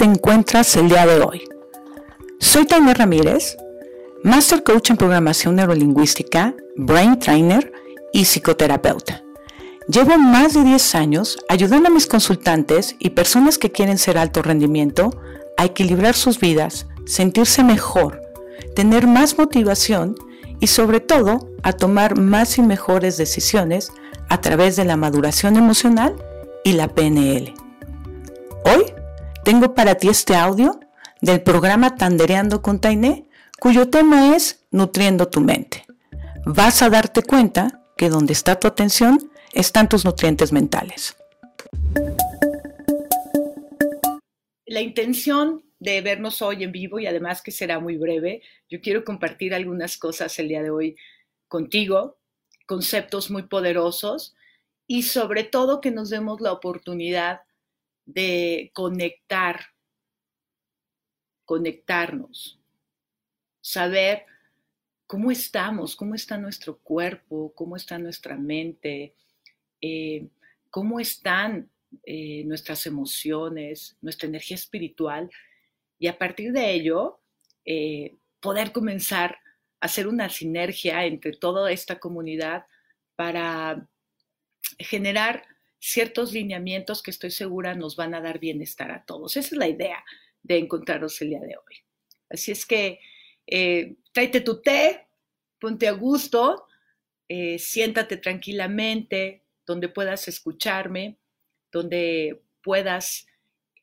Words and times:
te 0.00 0.06
encuentras 0.06 0.76
el 0.76 0.88
día 0.88 1.04
de 1.04 1.20
hoy? 1.20 1.42
Soy 2.38 2.64
Tania 2.64 2.94
Ramírez, 2.94 3.58
Master 4.24 4.62
Coach 4.62 4.88
en 4.88 4.96
Programación 4.96 5.56
Neurolingüística, 5.56 6.54
Brain 6.74 7.18
Trainer 7.18 7.70
y 8.10 8.24
psicoterapeuta. 8.24 9.22
Llevo 9.88 10.16
más 10.16 10.54
de 10.54 10.64
10 10.64 10.94
años 10.94 11.38
ayudando 11.50 11.88
a 11.88 11.92
mis 11.92 12.06
consultantes 12.06 12.96
y 12.98 13.10
personas 13.10 13.58
que 13.58 13.72
quieren 13.72 13.98
ser 13.98 14.16
alto 14.16 14.40
rendimiento 14.40 15.10
a 15.58 15.66
equilibrar 15.66 16.14
sus 16.14 16.40
vidas, 16.40 16.86
sentirse 17.04 17.62
mejor, 17.62 18.22
tener 18.74 19.06
más 19.06 19.36
motivación 19.36 20.14
y 20.60 20.68
sobre 20.68 21.00
todo 21.00 21.50
a 21.62 21.74
tomar 21.74 22.18
más 22.18 22.56
y 22.56 22.62
mejores 22.62 23.18
decisiones 23.18 23.92
a 24.30 24.40
través 24.40 24.76
de 24.76 24.86
la 24.86 24.96
maduración 24.96 25.58
emocional 25.58 26.16
y 26.64 26.72
la 26.72 26.88
PNL. 26.88 27.52
Hoy 28.64 28.94
tengo 29.44 29.74
para 29.74 29.94
ti 29.94 30.08
este 30.08 30.34
audio 30.34 30.80
del 31.20 31.42
programa 31.42 31.96
Tandereando 31.96 32.62
con 32.62 32.80
Tainé, 32.80 33.26
cuyo 33.58 33.88
tema 33.88 34.36
es 34.36 34.64
Nutriendo 34.70 35.28
tu 35.28 35.40
mente. 35.40 35.86
Vas 36.44 36.82
a 36.82 36.90
darte 36.90 37.22
cuenta 37.22 37.82
que 37.96 38.08
donde 38.08 38.32
está 38.32 38.58
tu 38.58 38.66
atención 38.66 39.30
están 39.52 39.88
tus 39.88 40.04
nutrientes 40.04 40.52
mentales. 40.52 41.16
La 44.66 44.80
intención 44.80 45.64
de 45.80 46.00
vernos 46.00 46.42
hoy 46.42 46.62
en 46.62 46.72
vivo 46.72 47.00
y 47.00 47.06
además 47.06 47.42
que 47.42 47.50
será 47.50 47.80
muy 47.80 47.96
breve, 47.96 48.42
yo 48.68 48.80
quiero 48.80 49.04
compartir 49.04 49.54
algunas 49.54 49.96
cosas 49.96 50.38
el 50.38 50.48
día 50.48 50.62
de 50.62 50.70
hoy 50.70 50.96
contigo, 51.48 52.18
conceptos 52.66 53.30
muy 53.30 53.44
poderosos 53.44 54.36
y 54.86 55.02
sobre 55.02 55.44
todo 55.44 55.80
que 55.80 55.90
nos 55.90 56.10
demos 56.10 56.40
la 56.40 56.52
oportunidad 56.52 57.40
de 58.04 58.70
conectar, 58.74 59.66
conectarnos, 61.44 62.60
saber 63.60 64.24
cómo 65.06 65.30
estamos, 65.30 65.96
cómo 65.96 66.14
está 66.14 66.38
nuestro 66.38 66.78
cuerpo, 66.78 67.52
cómo 67.54 67.76
está 67.76 67.98
nuestra 67.98 68.36
mente, 68.36 69.14
eh, 69.80 70.28
cómo 70.70 71.00
están 71.00 71.68
eh, 72.04 72.44
nuestras 72.44 72.86
emociones, 72.86 73.96
nuestra 74.00 74.28
energía 74.28 74.54
espiritual, 74.54 75.30
y 75.98 76.06
a 76.06 76.16
partir 76.16 76.52
de 76.52 76.70
ello 76.72 77.20
eh, 77.64 78.16
poder 78.40 78.72
comenzar 78.72 79.38
a 79.80 79.86
hacer 79.86 80.06
una 80.06 80.28
sinergia 80.28 81.04
entre 81.04 81.32
toda 81.32 81.70
esta 81.72 81.98
comunidad 81.98 82.64
para 83.16 83.88
generar 84.78 85.44
ciertos 85.80 86.32
lineamientos 86.32 87.02
que 87.02 87.10
estoy 87.10 87.30
segura 87.30 87.74
nos 87.74 87.96
van 87.96 88.14
a 88.14 88.20
dar 88.20 88.38
bienestar 88.38 88.92
a 88.92 89.04
todos. 89.04 89.36
Esa 89.36 89.48
es 89.48 89.56
la 89.56 89.68
idea 89.68 90.04
de 90.42 90.58
encontrarnos 90.58 91.20
el 91.22 91.30
día 91.30 91.40
de 91.40 91.56
hoy. 91.56 91.76
Así 92.28 92.52
es 92.52 92.66
que 92.66 93.00
eh, 93.46 93.96
tráete 94.12 94.42
tu 94.42 94.62
té, 94.62 95.08
ponte 95.58 95.88
a 95.88 95.92
gusto, 95.92 96.66
eh, 97.28 97.58
siéntate 97.58 98.18
tranquilamente, 98.18 99.44
donde 99.66 99.88
puedas 99.88 100.28
escucharme, 100.28 101.18
donde 101.72 102.42
puedas 102.62 103.26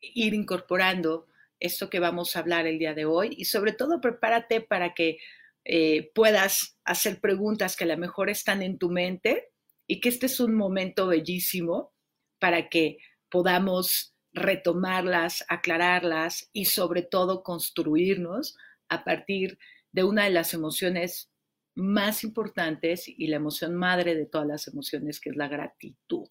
ir 0.00 0.34
incorporando 0.34 1.26
esto 1.60 1.90
que 1.90 1.98
vamos 1.98 2.36
a 2.36 2.40
hablar 2.40 2.66
el 2.66 2.78
día 2.78 2.94
de 2.94 3.04
hoy 3.04 3.34
y 3.36 3.46
sobre 3.46 3.72
todo 3.72 4.00
prepárate 4.00 4.60
para 4.60 4.94
que 4.94 5.18
eh, 5.64 6.12
puedas 6.14 6.78
hacer 6.84 7.20
preguntas 7.20 7.76
que 7.76 7.84
a 7.84 7.88
lo 7.88 7.96
mejor 7.96 8.30
están 8.30 8.62
en 8.62 8.78
tu 8.78 8.90
mente 8.90 9.50
y 9.88 10.00
que 10.00 10.10
este 10.10 10.26
es 10.26 10.38
un 10.38 10.54
momento 10.54 11.08
bellísimo 11.08 11.92
para 12.38 12.68
que 12.68 12.98
podamos 13.30 14.14
retomarlas, 14.32 15.44
aclararlas 15.48 16.50
y 16.52 16.66
sobre 16.66 17.02
todo 17.02 17.42
construirnos 17.42 18.56
a 18.88 19.02
partir 19.02 19.58
de 19.90 20.04
una 20.04 20.24
de 20.24 20.30
las 20.30 20.54
emociones 20.54 21.32
más 21.74 22.22
importantes 22.22 23.08
y 23.08 23.26
la 23.28 23.36
emoción 23.36 23.74
madre 23.74 24.14
de 24.14 24.26
todas 24.26 24.46
las 24.46 24.68
emociones, 24.68 25.20
que 25.20 25.30
es 25.30 25.36
la 25.36 25.48
gratitud. 25.48 26.28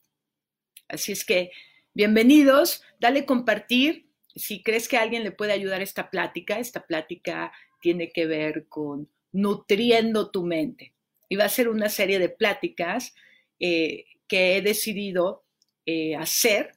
Así 0.88 1.12
es 1.12 1.26
que, 1.26 1.52
bienvenidos, 1.94 2.84
dale 3.00 3.26
compartir. 3.26 4.12
Si 4.36 4.62
crees 4.62 4.88
que 4.88 4.98
a 4.98 5.02
alguien 5.02 5.24
le 5.24 5.32
puede 5.32 5.54
ayudar 5.54 5.82
esta 5.82 6.12
plática, 6.12 6.60
esta 6.60 6.86
plática 6.86 7.52
tiene 7.82 8.12
que 8.12 8.28
ver 8.28 8.68
con 8.68 9.10
nutriendo 9.32 10.30
tu 10.30 10.44
mente. 10.44 10.94
Y 11.28 11.38
va 11.38 11.46
a 11.46 11.50
ser 11.50 11.70
una 11.70 11.90
serie 11.90 12.20
de 12.20 12.30
pláticas 12.30 13.16
eh, 13.60 14.06
que 14.28 14.58
he 14.58 14.62
decidido 14.62 15.46
eh, 15.86 16.16
hacer 16.16 16.74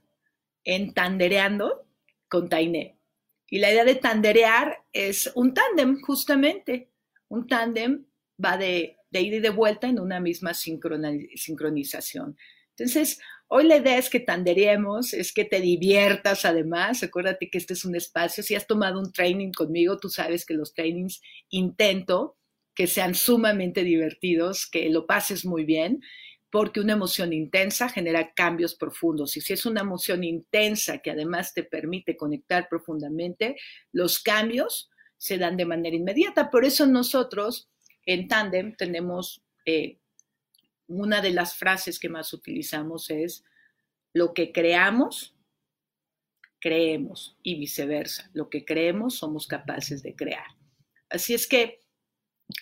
en 0.65 0.95
Tandereando 0.95 1.87
con 2.29 2.49
Tainé. 2.49 2.97
Y 3.49 3.59
la 3.59 3.73
idea 3.73 3.85
de 3.85 3.97
tanderear 3.97 4.85
es 4.93 5.31
un 5.35 5.53
tándem, 5.53 6.01
justamente. 6.01 6.89
Un 7.29 7.49
tándem 7.49 8.07
va 8.43 8.57
de, 8.57 8.97
de 9.11 9.21
ida 9.21 9.37
y 9.37 9.41
de 9.41 9.51
vuelta 9.51 9.89
en 9.89 9.99
una 9.99 10.21
misma 10.21 10.55
sincronización. 10.55 12.37
Entonces, 12.77 13.21
hoy 13.49 13.65
la 13.65 13.79
idea 13.79 13.99
es 13.99 14.09
que 14.09 14.21
tandereemos, 14.21 15.13
es 15.13 15.33
que 15.33 15.45
te 15.45 15.61
diviertas 15.61 16.45
además. 16.45 17.03
Acuérdate 17.03 17.51
que 17.51 17.59
este 17.59 17.75
es 17.75 17.85
un 17.85 17.97
espacio. 17.97 18.45
Si 18.45 18.55
has 18.55 18.69
tomado 18.69 19.01
un 19.01 19.13
training 19.13 19.51
conmigo, 19.51 19.99
tú 19.99 20.09
sabes 20.09 20.47
que 20.47 20.55
los 20.55 20.73
trainings 20.73 21.21
intento 21.51 22.37
que 22.75 22.87
sean 22.87 23.17
sumamente 23.17 23.83
divertidos, 23.83 24.69
que 24.71 24.89
lo 24.91 25.07
pases 25.07 25.45
muy 25.45 25.65
bien 25.65 26.01
porque 26.51 26.81
una 26.81 26.95
emoción 26.95 27.33
intensa 27.33 27.89
genera 27.89 28.33
cambios 28.35 28.75
profundos. 28.75 29.37
Y 29.37 29.41
si 29.41 29.53
es 29.53 29.67
una 29.67 29.83
emoción 29.83 30.25
intensa 30.25 30.99
que 30.99 31.13
además 31.13 31.55
te 31.55 31.63
permite 31.63 32.17
conectar 32.17 32.69
profundamente, 32.69 33.57
los 33.93 34.21
cambios 34.21 34.91
se 35.17 35.39
dan 35.39 35.57
de 35.57 35.67
manera 35.67 35.95
inmediata. 35.95 36.51
Por 36.51 36.65
eso 36.65 36.87
nosotros 36.87 37.71
en 38.05 38.27
Tandem 38.27 38.75
tenemos 38.75 39.43
eh, 39.65 39.99
una 40.89 41.21
de 41.21 41.31
las 41.31 41.55
frases 41.55 42.01
que 42.01 42.09
más 42.09 42.33
utilizamos 42.33 43.11
es 43.11 43.45
lo 44.13 44.35
que 44.35 44.51
creamos, 44.51 45.37
creemos 46.59 47.39
y 47.45 47.55
viceversa. 47.61 48.29
Lo 48.33 48.51
que 48.51 48.65
creemos 48.65 49.15
somos 49.15 49.47
capaces 49.47 50.03
de 50.03 50.17
crear. 50.17 50.47
Así 51.09 51.33
es 51.33 51.47
que, 51.47 51.81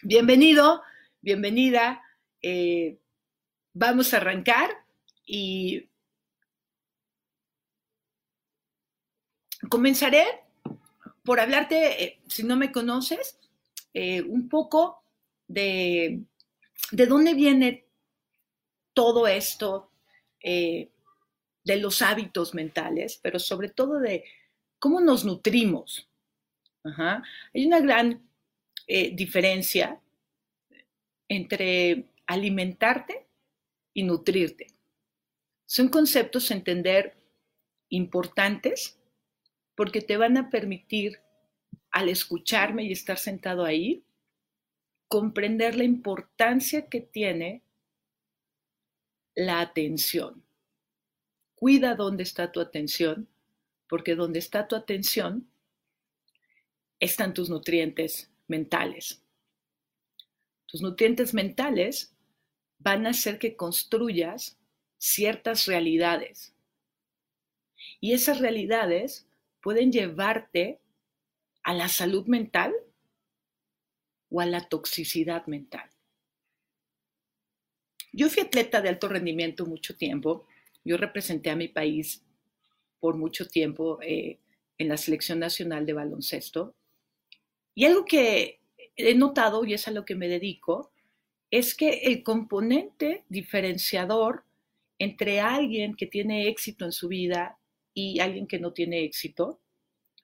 bienvenido, 0.02 0.82
bienvenida. 1.22 2.02
Eh, 2.42 2.98
Vamos 3.80 4.12
a 4.12 4.16
arrancar 4.16 4.70
y 5.24 5.88
comenzaré 9.70 10.24
por 11.22 11.38
hablarte, 11.38 12.02
eh, 12.02 12.20
si 12.26 12.42
no 12.42 12.56
me 12.56 12.72
conoces, 12.72 13.38
eh, 13.94 14.20
un 14.20 14.48
poco 14.48 15.04
de, 15.46 16.22
de, 16.90 17.06
dónde 17.06 17.34
viene 17.34 17.86
todo 18.94 19.28
esto 19.28 19.92
eh, 20.42 20.90
de 21.62 21.76
los 21.76 22.02
hábitos 22.02 22.54
mentales, 22.54 23.20
pero 23.22 23.38
sobre 23.38 23.68
todo 23.68 24.00
de 24.00 24.24
cómo 24.80 25.00
nos 25.00 25.24
nutrimos. 25.24 26.08
Hay 26.82 27.64
una 27.64 27.78
gran 27.78 28.28
diferencia 28.88 30.00
entre 31.28 32.08
alimentarte 32.26 33.27
y 33.98 34.04
nutrirte. 34.04 34.68
Son 35.66 35.88
conceptos 35.88 36.52
entender 36.52 37.16
importantes 37.88 38.96
porque 39.74 40.00
te 40.00 40.16
van 40.16 40.36
a 40.36 40.50
permitir, 40.50 41.18
al 41.90 42.08
escucharme 42.08 42.84
y 42.84 42.92
estar 42.92 43.18
sentado 43.18 43.64
ahí, 43.64 44.04
comprender 45.08 45.74
la 45.74 45.82
importancia 45.82 46.88
que 46.88 47.00
tiene 47.00 47.64
la 49.34 49.60
atención. 49.60 50.44
Cuida 51.56 51.96
dónde 51.96 52.22
está 52.22 52.52
tu 52.52 52.60
atención, 52.60 53.26
porque 53.88 54.14
donde 54.14 54.38
está 54.38 54.68
tu 54.68 54.76
atención 54.76 55.50
están 57.00 57.34
tus 57.34 57.50
nutrientes 57.50 58.30
mentales. 58.46 59.20
Tus 60.66 60.82
nutrientes 60.82 61.34
mentales 61.34 62.14
van 62.78 63.06
a 63.06 63.10
hacer 63.10 63.38
que 63.38 63.56
construyas 63.56 64.58
ciertas 64.98 65.66
realidades. 65.66 66.54
Y 68.00 68.12
esas 68.12 68.38
realidades 68.40 69.26
pueden 69.60 69.92
llevarte 69.92 70.80
a 71.62 71.74
la 71.74 71.88
salud 71.88 72.26
mental 72.26 72.74
o 74.30 74.40
a 74.40 74.46
la 74.46 74.68
toxicidad 74.68 75.46
mental. 75.46 75.88
Yo 78.12 78.28
fui 78.30 78.42
atleta 78.42 78.80
de 78.80 78.88
alto 78.88 79.08
rendimiento 79.08 79.66
mucho 79.66 79.96
tiempo. 79.96 80.46
Yo 80.84 80.96
representé 80.96 81.50
a 81.50 81.56
mi 81.56 81.68
país 81.68 82.24
por 83.00 83.16
mucho 83.16 83.46
tiempo 83.46 83.98
eh, 84.02 84.40
en 84.78 84.88
la 84.88 84.96
selección 84.96 85.38
nacional 85.38 85.86
de 85.86 85.92
baloncesto. 85.92 86.74
Y 87.74 87.84
algo 87.84 88.04
que 88.04 88.60
he 88.96 89.14
notado, 89.14 89.64
y 89.64 89.74
es 89.74 89.86
a 89.86 89.92
lo 89.92 90.04
que 90.04 90.14
me 90.14 90.28
dedico, 90.28 90.92
es 91.50 91.74
que 91.74 91.90
el 92.04 92.22
componente 92.22 93.24
diferenciador 93.28 94.44
entre 94.98 95.40
alguien 95.40 95.94
que 95.94 96.06
tiene 96.06 96.48
éxito 96.48 96.84
en 96.84 96.92
su 96.92 97.08
vida 97.08 97.58
y 97.94 98.20
alguien 98.20 98.46
que 98.46 98.58
no 98.58 98.72
tiene 98.72 99.04
éxito 99.04 99.60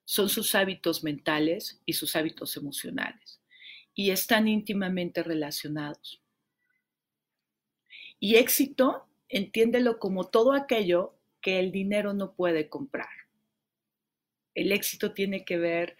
son 0.04 0.28
sus 0.28 0.54
hábitos 0.54 1.02
mentales 1.02 1.80
y 1.86 1.94
sus 1.94 2.14
hábitos 2.16 2.56
emocionales 2.56 3.40
y 3.94 4.10
están 4.10 4.48
íntimamente 4.48 5.22
relacionados. 5.22 6.20
Y 8.18 8.36
éxito, 8.36 9.06
entiéndelo 9.28 9.98
como 9.98 10.24
todo 10.24 10.52
aquello 10.52 11.14
que 11.40 11.60
el 11.60 11.70
dinero 11.72 12.12
no 12.12 12.34
puede 12.34 12.68
comprar. 12.68 13.08
El 14.54 14.72
éxito 14.72 15.12
tiene 15.12 15.44
que 15.44 15.58
ver 15.58 15.96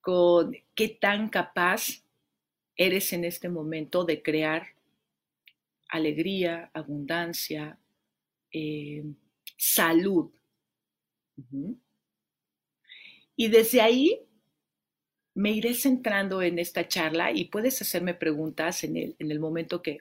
con 0.00 0.56
qué 0.74 0.88
tan 0.88 1.28
capaz 1.28 2.03
eres 2.76 3.12
en 3.12 3.24
este 3.24 3.48
momento 3.48 4.04
de 4.04 4.22
crear 4.22 4.68
alegría, 5.88 6.70
abundancia, 6.72 7.78
eh, 8.52 9.04
salud. 9.56 10.30
Y 13.36 13.48
desde 13.48 13.80
ahí 13.80 14.20
me 15.34 15.52
iré 15.52 15.74
centrando 15.74 16.42
en 16.42 16.58
esta 16.58 16.86
charla 16.86 17.32
y 17.32 17.46
puedes 17.46 17.80
hacerme 17.82 18.14
preguntas 18.14 18.84
en 18.84 18.96
el, 18.96 19.16
en 19.18 19.30
el 19.30 19.40
momento 19.40 19.82
que, 19.82 19.98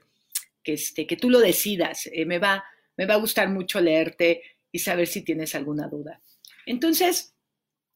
que, 0.63 0.73
este, 0.73 1.07
que 1.07 1.17
tú 1.17 1.29
lo 1.29 1.39
decidas. 1.39 2.07
Eh, 2.11 2.25
me, 2.25 2.39
va, 2.39 2.63
me 2.97 3.05
va 3.05 3.15
a 3.15 3.17
gustar 3.17 3.49
mucho 3.49 3.81
leerte 3.81 4.41
y 4.71 4.79
saber 4.79 5.07
si 5.07 5.21
tienes 5.23 5.55
alguna 5.55 5.87
duda. 5.87 6.21
Entonces, 6.65 7.35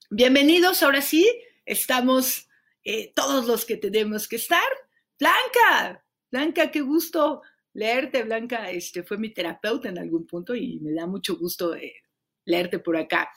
bienvenidos. 0.10 0.84
Ahora 0.84 1.02
sí, 1.02 1.28
estamos 1.66 2.47
eh, 2.90 3.12
todos 3.14 3.46
los 3.46 3.66
que 3.66 3.76
tenemos 3.76 4.30
que 4.30 4.38
estar. 4.38 4.64
Blanca, 5.20 6.06
Blanca, 6.32 6.72
qué 6.72 6.80
gusto 6.80 7.42
leerte. 7.74 8.24
Blanca 8.24 8.72
este, 8.72 9.04
fue 9.04 9.18
mi 9.18 9.34
terapeuta 9.34 9.90
en 9.90 10.00
algún 10.00 10.26
punto 10.26 10.56
y 10.56 10.80
me 10.80 10.94
da 10.94 11.06
mucho 11.06 11.36
gusto 11.36 11.76
eh, 11.76 11.96
leerte 12.46 12.80
por 12.80 12.96
acá. 12.96 13.30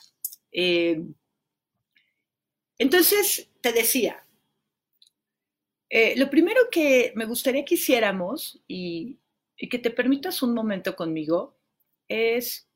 Entonces, 2.78 3.50
te 3.60 3.72
decía, 3.72 4.24
eh, 5.88 6.16
lo 6.16 6.30
primero 6.30 6.60
que 6.70 7.12
me 7.16 7.24
gustaría 7.24 7.64
que 7.64 7.74
hiciéramos 7.74 8.62
y 8.68 9.18
que 9.68 9.80
te 9.80 9.90
permitas 9.90 10.44
un 10.44 10.54
momento 10.54 10.94
conmigo 10.94 11.58
es 12.06 12.68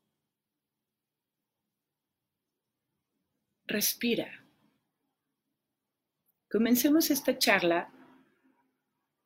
respira. 3.65 4.44
Comencemos 6.55 7.11
esta 7.11 7.37
charla 7.37 7.91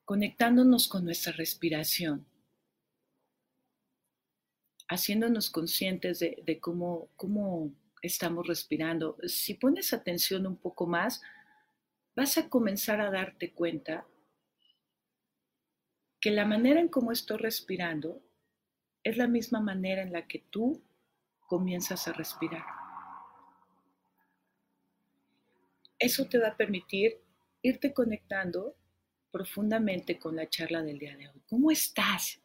conectándonos 0.03 0.87
con 0.87 1.05
nuestra 1.05 1.31
respiración, 1.31 2.25
haciéndonos 4.87 5.51
conscientes 5.51 6.17
de, 6.17 6.59
cómo, 6.59 7.11
cómo 7.15 7.71
estamos 8.01 8.47
respirando. 8.47 9.15
Si 9.27 9.53
pones 9.53 9.93
atención 9.93 10.47
un 10.47 10.57
poco 10.57 10.87
más, 10.87 11.21
vas 12.15 12.35
a 12.39 12.49
comenzar 12.49 12.99
a 12.99 13.11
darte 13.11 13.53
cuenta 13.53 14.07
que 16.19 16.31
la 16.31 16.45
manera 16.45 16.79
en 16.79 16.87
cómo 16.87 17.11
estoy 17.11 17.37
respirando 17.37 18.23
es 19.03 19.17
la 19.17 19.27
misma 19.27 19.59
manera 19.59 20.01
en 20.01 20.13
la 20.13 20.25
que 20.25 20.39
tú 20.49 20.81
comienzas 21.41 22.07
a 22.07 22.13
respirar. 22.13 22.78
Eso 25.99 26.25
te 26.25 26.39
va 26.39 26.47
a 26.47 26.57
permitir 26.57 27.19
irte 27.61 27.93
conectando 27.93 28.75
profundamente 29.31 30.17
con 30.17 30.35
la 30.35 30.49
charla 30.49 30.81
del 30.81 30.97
día 30.97 31.15
de 31.15 31.27
hoy. 31.27 31.41
¿Cómo 31.47 31.69
estás? 31.69 32.39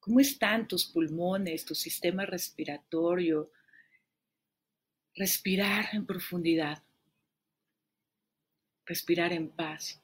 ¿Cómo 0.00 0.18
están 0.18 0.66
tus 0.66 0.86
pulmones, 0.86 1.64
tu 1.64 1.74
sistema 1.74 2.26
respiratorio, 2.26 3.52
respirar 5.14 5.86
en 5.92 6.04
profundidad, 6.06 6.82
respirar 8.84 9.32
en 9.32 9.48
paz, 9.50 10.00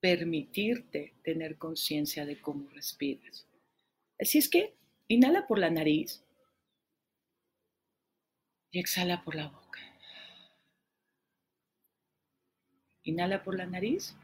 permitirte 0.00 1.14
tener 1.22 1.58
conciencia 1.58 2.24
de 2.24 2.40
cómo 2.40 2.68
respiras. 2.70 3.46
Así 4.18 4.38
es 4.38 4.48
que 4.48 4.74
inhala 5.08 5.46
por 5.46 5.58
la 5.58 5.70
nariz 5.70 6.22
y 8.70 8.80
exhala 8.80 9.22
por 9.22 9.34
la 9.34 9.48
boca. 9.48 9.80
Inhala 13.10 13.42
por 13.42 13.56
la 13.56 13.66
nariz 13.66 14.16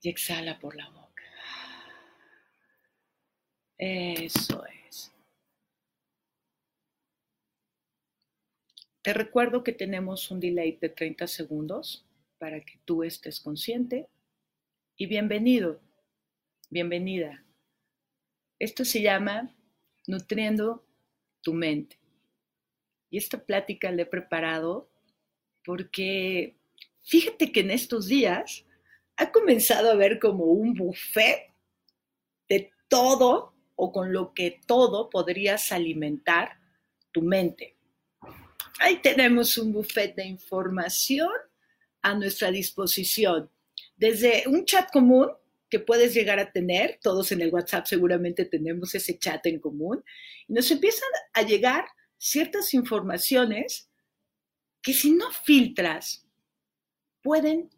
y 0.00 0.08
exhala 0.08 0.58
por 0.58 0.74
la 0.74 0.88
boca. 0.88 1.22
Eso 3.76 4.64
es. 4.64 5.12
Te 9.02 9.12
recuerdo 9.12 9.62
que 9.62 9.72
tenemos 9.72 10.30
un 10.30 10.40
delay 10.40 10.78
de 10.80 10.88
30 10.88 11.26
segundos 11.26 12.06
para 12.38 12.62
que 12.62 12.78
tú 12.86 13.02
estés 13.02 13.38
consciente. 13.38 14.08
Y 14.96 15.04
bienvenido, 15.04 15.82
bienvenida. 16.70 17.44
Esto 18.58 18.86
se 18.86 19.02
llama 19.02 19.54
Nutriendo 20.06 20.82
tu 21.42 21.52
mente. 21.52 21.98
Y 23.10 23.18
esta 23.18 23.44
plática 23.44 23.90
la 23.92 24.02
he 24.02 24.06
preparado 24.06 24.88
porque 25.66 26.56
fíjate 27.02 27.50
que 27.50 27.60
en 27.60 27.72
estos 27.72 28.06
días 28.06 28.64
ha 29.16 29.32
comenzado 29.32 29.90
a 29.90 29.92
haber 29.92 30.20
como 30.20 30.44
un 30.44 30.74
buffet 30.74 31.52
de 32.48 32.70
todo 32.88 33.52
o 33.74 33.92
con 33.92 34.12
lo 34.12 34.32
que 34.32 34.60
todo 34.66 35.10
podrías 35.10 35.72
alimentar 35.72 36.60
tu 37.10 37.20
mente. 37.20 37.76
Ahí 38.78 39.00
tenemos 39.02 39.58
un 39.58 39.72
buffet 39.72 40.14
de 40.14 40.26
información 40.26 41.30
a 42.02 42.14
nuestra 42.14 42.50
disposición. 42.50 43.50
Desde 43.96 44.44
un 44.46 44.64
chat 44.64 44.90
común 44.92 45.30
que 45.68 45.80
puedes 45.80 46.14
llegar 46.14 46.38
a 46.38 46.52
tener, 46.52 47.00
todos 47.02 47.32
en 47.32 47.40
el 47.40 47.52
WhatsApp 47.52 47.86
seguramente 47.86 48.44
tenemos 48.44 48.94
ese 48.94 49.18
chat 49.18 49.44
en 49.46 49.58
común, 49.58 50.04
y 50.46 50.52
nos 50.52 50.70
empiezan 50.70 51.08
a 51.32 51.42
llegar 51.42 51.86
ciertas 52.18 52.72
informaciones 52.72 53.90
que 54.86 54.94
si 54.94 55.10
no 55.10 55.32
filtras, 55.32 56.24
pueden 57.20 57.70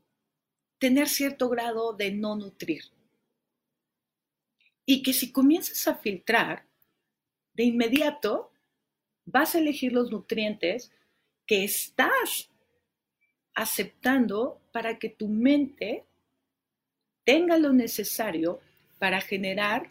tener 0.78 1.08
cierto 1.08 1.48
grado 1.48 1.94
de 1.94 2.12
no 2.12 2.36
nutrir. 2.36 2.82
Y 4.84 5.02
que 5.02 5.14
si 5.14 5.32
comienzas 5.32 5.88
a 5.88 5.94
filtrar, 5.94 6.66
de 7.54 7.64
inmediato 7.64 8.52
vas 9.24 9.54
a 9.54 9.58
elegir 9.58 9.94
los 9.94 10.10
nutrientes 10.10 10.92
que 11.46 11.64
estás 11.64 12.50
aceptando 13.54 14.60
para 14.70 14.98
que 14.98 15.08
tu 15.08 15.28
mente 15.28 16.04
tenga 17.24 17.56
lo 17.56 17.72
necesario 17.72 18.60
para 18.98 19.22
generar 19.22 19.90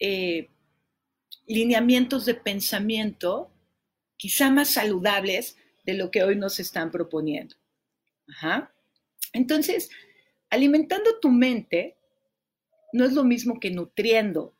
eh, 0.00 0.48
lineamientos 1.46 2.26
de 2.26 2.34
pensamiento 2.34 3.48
quizá 4.16 4.50
más 4.50 4.70
saludables 4.70 5.56
de 5.88 5.94
lo 5.94 6.10
que 6.10 6.22
hoy 6.22 6.36
nos 6.36 6.60
están 6.60 6.90
proponiendo. 6.90 7.56
Entonces, 9.32 9.88
alimentando 10.50 11.18
tu 11.18 11.30
mente 11.30 11.96
no 12.92 13.06
es 13.06 13.14
lo 13.14 13.24
mismo 13.24 13.58
que 13.58 13.70
nutriendo 13.70 14.54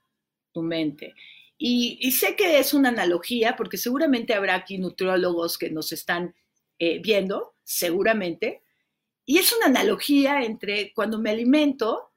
tu 0.53 0.63
mente. 0.63 1.15
Y, 1.59 2.13
sé 2.13 2.35
que 2.35 2.59
es 2.59 2.73
una 2.73 2.89
analogía, 2.89 3.57
porque 3.57 3.77
seguramente 3.77 4.33
habrá 4.33 4.55
aquí 4.55 4.79
nutriólogos 4.79 5.59
que 5.59 5.69
nos 5.69 5.93
están 5.93 6.35
eh, 6.79 6.99
viendo, 6.99 7.57
seguramente. 7.63 8.63
Y 9.27 9.37
es 9.37 9.53
una 9.53 9.67
analogía 9.67 10.41
entre 10.45 10.95
cuando 10.95 11.19
me 11.19 11.29
alimento, 11.29 12.11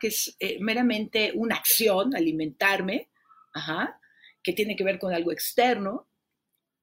que 0.00 0.06
es 0.06 0.34
eh, 0.40 0.56
meramente 0.60 1.32
una 1.34 1.56
acción, 1.56 2.16
alimentarme, 2.16 3.10
que 4.42 4.54
tiene 4.54 4.76
que 4.76 4.84
ver 4.84 4.98
con 4.98 5.12
algo 5.12 5.30
externo, 5.30 6.06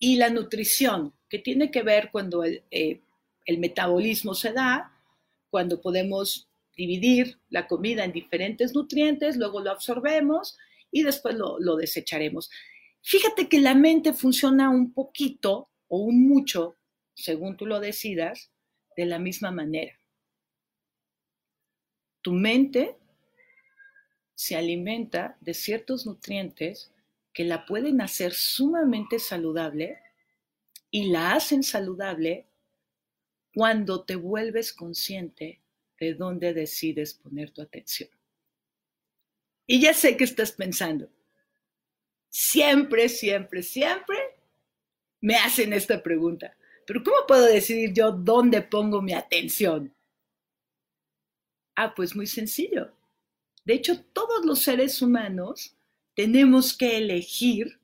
y 0.04 0.18
la 0.18 0.30
nutrición, 0.30 1.14
que 1.30 1.40
tiene 1.40 1.72
que 1.72 1.82
ver 1.82 2.10
cuando 2.12 2.44
el, 2.44 2.62
eh, 2.72 3.00
el 3.46 3.58
metabolismo 3.58 4.34
se 4.34 4.52
da, 4.52 4.92
cuando 5.50 5.80
podemos 5.80 6.50
dividir 6.76 7.40
la 7.50 7.68
comida 7.68 8.04
en 8.04 8.12
diferentes 8.12 8.76
nutrientes, 8.76 9.38
luego 9.38 9.62
lo 9.62 9.72
absorbemos 9.72 10.58
y 10.92 11.04
después 11.04 11.36
lo, 11.36 11.78
desecharemos. 11.78 12.52
Fíjate 13.02 13.48
que 13.48 13.62
la 13.62 13.76
mente 13.76 14.12
funciona 14.12 14.70
un 14.70 14.94
poquito 14.94 15.70
o 15.88 16.00
un 16.00 16.28
mucho, 16.28 16.76
según 17.14 17.56
tú 17.56 17.66
lo 17.66 17.80
decidas, 17.80 18.52
de 18.98 19.06
la 19.06 19.20
misma 19.20 19.52
manera. 19.52 19.98
Tu 22.22 22.34
mente 22.34 22.98
se 24.36 24.58
alimenta 24.58 25.38
de 25.40 25.54
ciertos 25.54 26.06
nutrientes 26.06 26.92
que 27.34 27.44
la 27.44 27.66
pueden 27.66 28.00
hacer 28.02 28.34
sumamente 28.34 29.20
saludable 29.20 30.00
y 30.92 31.10
la 31.10 31.34
hacen 31.34 31.64
saludable 31.64 32.46
cuando 33.54 34.04
te 34.04 34.16
vuelves 34.16 34.72
consciente 34.72 35.60
de 36.00 36.14
dónde 36.14 36.54
decides 36.54 37.14
poner 37.16 37.52
tu 37.52 37.62
atención. 37.62 38.10
Y 39.66 39.80
ya 39.80 39.94
sé 39.94 40.18
que 40.18 40.24
estás 40.26 40.52
pensando, 40.52 41.10
siempre, 42.30 43.10
siempre, 43.10 43.64
siempre 43.64 44.18
me 45.22 45.36
hacen 45.36 45.74
esta 45.74 46.04
pregunta. 46.04 46.56
Pero 46.86 47.04
¿cómo 47.04 47.18
puedo 47.28 47.46
decidir 47.46 47.94
yo 47.94 48.12
dónde 48.12 48.62
pongo 48.62 49.02
mi 49.02 49.14
atención? 49.14 49.94
Ah, 51.76 51.94
pues 51.96 52.16
muy 52.16 52.28
sencillo. 52.28 52.92
De 53.64 53.76
hecho, 53.76 54.04
todos 54.14 54.46
los 54.46 54.60
seres 54.60 55.02
humanos 55.02 55.73
tenemos 56.16 56.76
que 56.78 56.98
elegir 56.98 57.80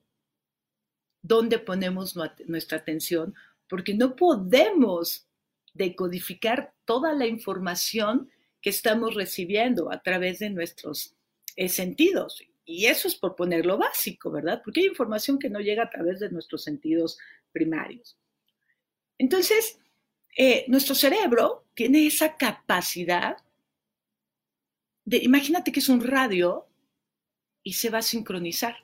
dónde 1.21 1.59
ponemos 1.59 2.15
nuestra 2.47 2.77
atención, 2.77 3.35
porque 3.67 3.93
no 3.93 4.15
podemos 4.15 5.27
decodificar 5.73 6.73
toda 6.85 7.13
la 7.13 7.27
información 7.27 8.29
que 8.61 8.69
estamos 8.69 9.15
recibiendo 9.15 9.91
a 9.91 10.01
través 10.01 10.39
de 10.39 10.49
nuestros 10.49 11.15
eh, 11.55 11.69
sentidos. 11.69 12.43
Y 12.65 12.85
eso 12.85 13.07
es 13.07 13.15
por 13.15 13.35
ponerlo 13.35 13.77
básico, 13.77 14.31
¿verdad? 14.31 14.61
Porque 14.63 14.81
hay 14.81 14.87
información 14.87 15.39
que 15.39 15.49
no 15.49 15.59
llega 15.59 15.83
a 15.83 15.89
través 15.89 16.19
de 16.19 16.29
nuestros 16.29 16.63
sentidos 16.63 17.17
primarios. 17.51 18.17
Entonces, 19.17 19.79
eh, 20.37 20.65
nuestro 20.67 20.95
cerebro 20.95 21.65
tiene 21.73 22.05
esa 22.05 22.37
capacidad 22.37 23.37
de, 25.03 25.17
imagínate 25.17 25.71
que 25.71 25.79
es 25.79 25.89
un 25.89 26.05
radio 26.05 26.68
y 27.63 27.73
se 27.73 27.89
va 27.89 27.99
a 27.99 28.03
sincronizar, 28.03 28.77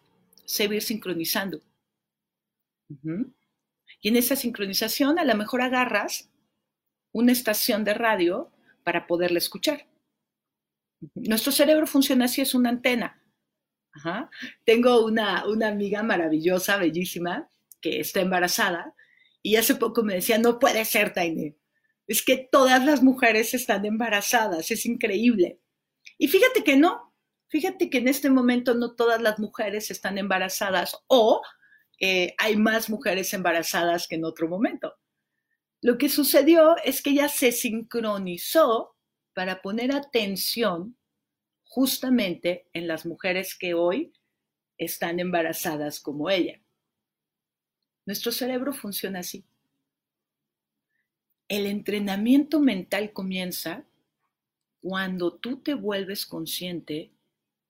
se 0.46 0.67
va 0.67 0.74
a 0.74 0.75
ir 0.75 0.82
sincronizando. 0.82 1.62
Y 4.01 4.10
en 4.10 4.17
esa 4.17 4.36
sincronización 4.36 5.17
a 5.20 5.24
lo 5.24 5.36
mejor 5.36 5.62
agarras 5.62 6.29
una 7.12 7.32
estación 7.32 7.84
de 7.84 7.94
radio 7.94 8.51
para 8.84 9.08
poderla 9.08 9.39
escuchar. 9.39 9.88
Nuestro 11.15 11.51
cerebro 11.51 11.88
funciona 11.88 12.25
así, 12.25 12.41
es 12.41 12.53
una 12.53 12.70
antena. 12.70 13.22
Tengo 14.65 15.05
una, 15.05 15.48
una 15.48 15.70
amiga 15.70 16.03
maravillosa, 16.03 16.77
bellísima, 16.77 17.50
que 17.82 18.00
está 18.00 18.22
embarazada 18.22 18.94
y 19.46 19.58
hace 19.58 19.75
poco 19.75 20.01
me 20.01 20.15
decía, 20.15 20.39
no 20.39 20.58
puede 20.58 20.84
ser, 20.86 21.13
Taine. 21.13 21.55
Es 22.08 22.24
que 22.24 22.50
todas 22.51 22.84
las 22.84 23.03
mujeres 23.03 23.53
están 23.53 23.86
embarazadas, 23.86 24.72
es 24.72 24.88
increíble. 24.88 25.60
Y 26.17 26.27
fíjate 26.29 26.63
que 26.63 26.77
no, 26.77 27.14
fíjate 27.55 27.89
que 27.89 28.00
en 28.00 28.09
este 28.09 28.29
momento 28.29 28.75
no 28.75 28.95
todas 28.95 29.21
las 29.21 29.39
mujeres 29.39 29.89
están 29.89 30.17
embarazadas 30.17 30.97
o 31.07 31.41
eh, 32.01 32.35
hay 32.38 32.57
más 32.57 32.89
mujeres 32.89 33.33
embarazadas 33.33 34.09
que 34.09 34.15
en 34.15 34.25
otro 34.25 34.50
momento. 34.50 34.93
Lo 35.81 35.97
que 35.97 36.09
sucedió 36.09 36.75
es 36.83 37.01
que 37.01 37.12
ella 37.12 37.29
se 37.29 37.53
sincronizó 37.53 38.97
para 39.33 39.62
poner 39.62 39.95
atención 39.95 40.97
justamente 41.63 42.67
en 42.74 42.89
las 42.89 43.05
mujeres 43.05 43.57
que 43.57 43.74
hoy 43.74 44.12
están 44.77 45.21
embarazadas 45.21 46.01
como 46.01 46.29
ella. 46.29 46.59
Nuestro 48.05 48.33
cerebro 48.33 48.74
funciona 48.74 49.19
así. 49.19 49.45
El 51.47 51.67
entrenamiento 51.67 52.59
mental 52.59 53.13
comienza 53.13 53.85
cuando 54.81 55.35
tú 55.35 55.62
te 55.62 55.74
vuelves 55.74 56.25
consciente 56.25 57.14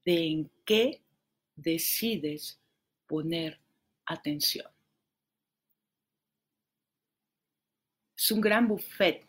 de 0.05 0.27
en 0.27 0.51
qué 0.63 1.03
decides 1.55 2.61
poner 3.07 3.59
atención. 4.05 4.67
Es 8.17 8.31
un 8.31 8.41
gran 8.41 8.67
buffet 8.67 9.25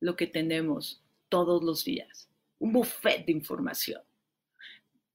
lo 0.00 0.14
que 0.14 0.26
tenemos 0.26 1.02
todos 1.28 1.62
los 1.62 1.84
días, 1.84 2.28
un 2.58 2.72
buffet 2.72 3.24
de 3.24 3.32
información. 3.32 4.02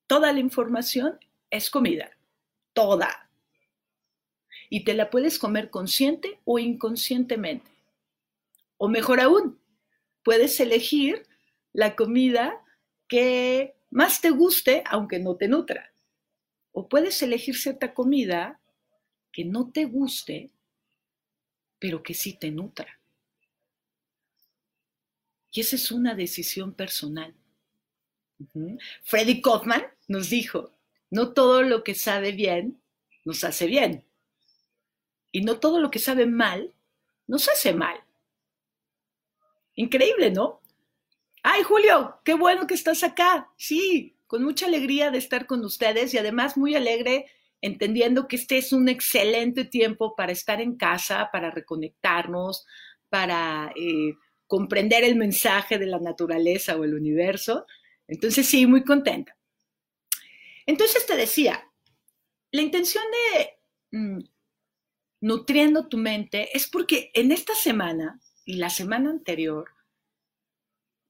Toda 0.08 0.34
la 0.34 0.40
información 0.40 1.20
es 1.50 1.70
comida, 1.70 2.18
toda, 2.74 3.30
y 4.70 4.86
te 4.86 4.94
la 4.94 5.10
puedes 5.10 5.38
comer 5.38 5.70
consciente 5.70 6.40
o 6.46 6.58
inconscientemente. 6.58 7.72
O 8.78 8.88
mejor 8.88 9.20
aún, 9.20 9.60
puedes 10.24 10.60
elegir 10.60 11.28
la 11.74 11.96
comida 11.96 12.64
que 13.08 13.76
más 13.92 14.22
te 14.22 14.30
guste 14.32 14.84
aunque 14.88 15.20
no 15.20 15.36
te 15.36 15.48
nutra. 15.48 15.94
O 16.72 16.88
puedes 16.88 17.22
elegir 17.22 17.58
cierta 17.58 17.94
comida 17.94 18.60
que 19.32 19.46
no 19.46 19.72
te 19.72 19.86
guste, 19.86 20.50
pero 21.78 22.02
que 22.02 22.14
sí 22.14 22.34
te 22.34 22.50
nutra. 22.50 23.00
Y 25.52 25.62
esa 25.62 25.76
es 25.76 25.92
una 25.92 26.16
decisión 26.16 26.74
personal. 26.74 27.36
Freddy 29.04 29.42
Kaufman 29.42 29.84
nos 30.08 30.30
dijo, 30.30 30.72
no 31.10 31.34
todo 31.34 31.62
lo 31.62 31.84
que 31.84 31.94
sabe 31.94 32.32
bien 32.32 32.82
nos 33.26 33.44
hace 33.44 33.68
bien. 33.68 34.06
Y 35.32 35.42
no 35.42 35.60
todo 35.60 35.80
lo 35.80 35.92
que 35.92 36.00
sabe 36.00 36.26
mal 36.26 36.74
nos 37.28 37.50
hace 37.50 37.74
mal. 37.74 38.02
Increíble, 39.76 40.32
¿no? 40.32 40.61
Ay, 41.44 41.64
Julio, 41.64 42.20
qué 42.24 42.36
bueno 42.36 42.68
que 42.68 42.76
estás 42.76 43.04
acá. 43.04 43.52
Sí, 43.58 44.18
con 44.28 44.44
mucha 44.44 44.68
alegría 44.68 45.10
de 45.12 45.18
estar 45.18 45.48
con 45.48 45.66
ustedes 45.66 46.14
y 46.14 46.18
además 46.18 46.56
muy 46.56 46.76
alegre 46.76 47.26
entendiendo 47.62 48.28
que 48.28 48.36
este 48.36 48.58
es 48.58 48.74
un 48.74 48.90
excelente 48.90 49.66
tiempo 49.66 50.16
para 50.16 50.32
estar 50.32 50.62
en 50.62 50.78
casa, 50.78 51.30
para 51.32 51.52
reconectarnos, 51.52 52.66
para 53.10 53.72
eh, 53.76 54.16
comprender 54.48 55.04
el 55.04 55.16
mensaje 55.16 55.78
de 55.78 55.86
la 55.86 56.00
naturaleza 56.00 56.76
o 56.76 56.84
el 56.84 56.94
universo. 56.94 57.66
Entonces, 58.08 58.48
sí, 58.48 58.66
muy 58.66 58.84
contenta. 58.84 59.36
Entonces 60.66 61.06
te 61.06 61.16
decía, 61.16 61.68
la 62.52 62.62
intención 62.62 63.04
de 63.12 63.98
mm, 63.98 64.20
nutriendo 65.22 65.88
tu 65.88 65.98
mente 65.98 66.56
es 66.56 66.68
porque 66.68 67.12
en 67.14 67.32
esta 67.32 67.56
semana 67.56 68.20
y 68.46 68.56
la 68.56 68.70
semana 68.70 69.10
anterior 69.10 69.70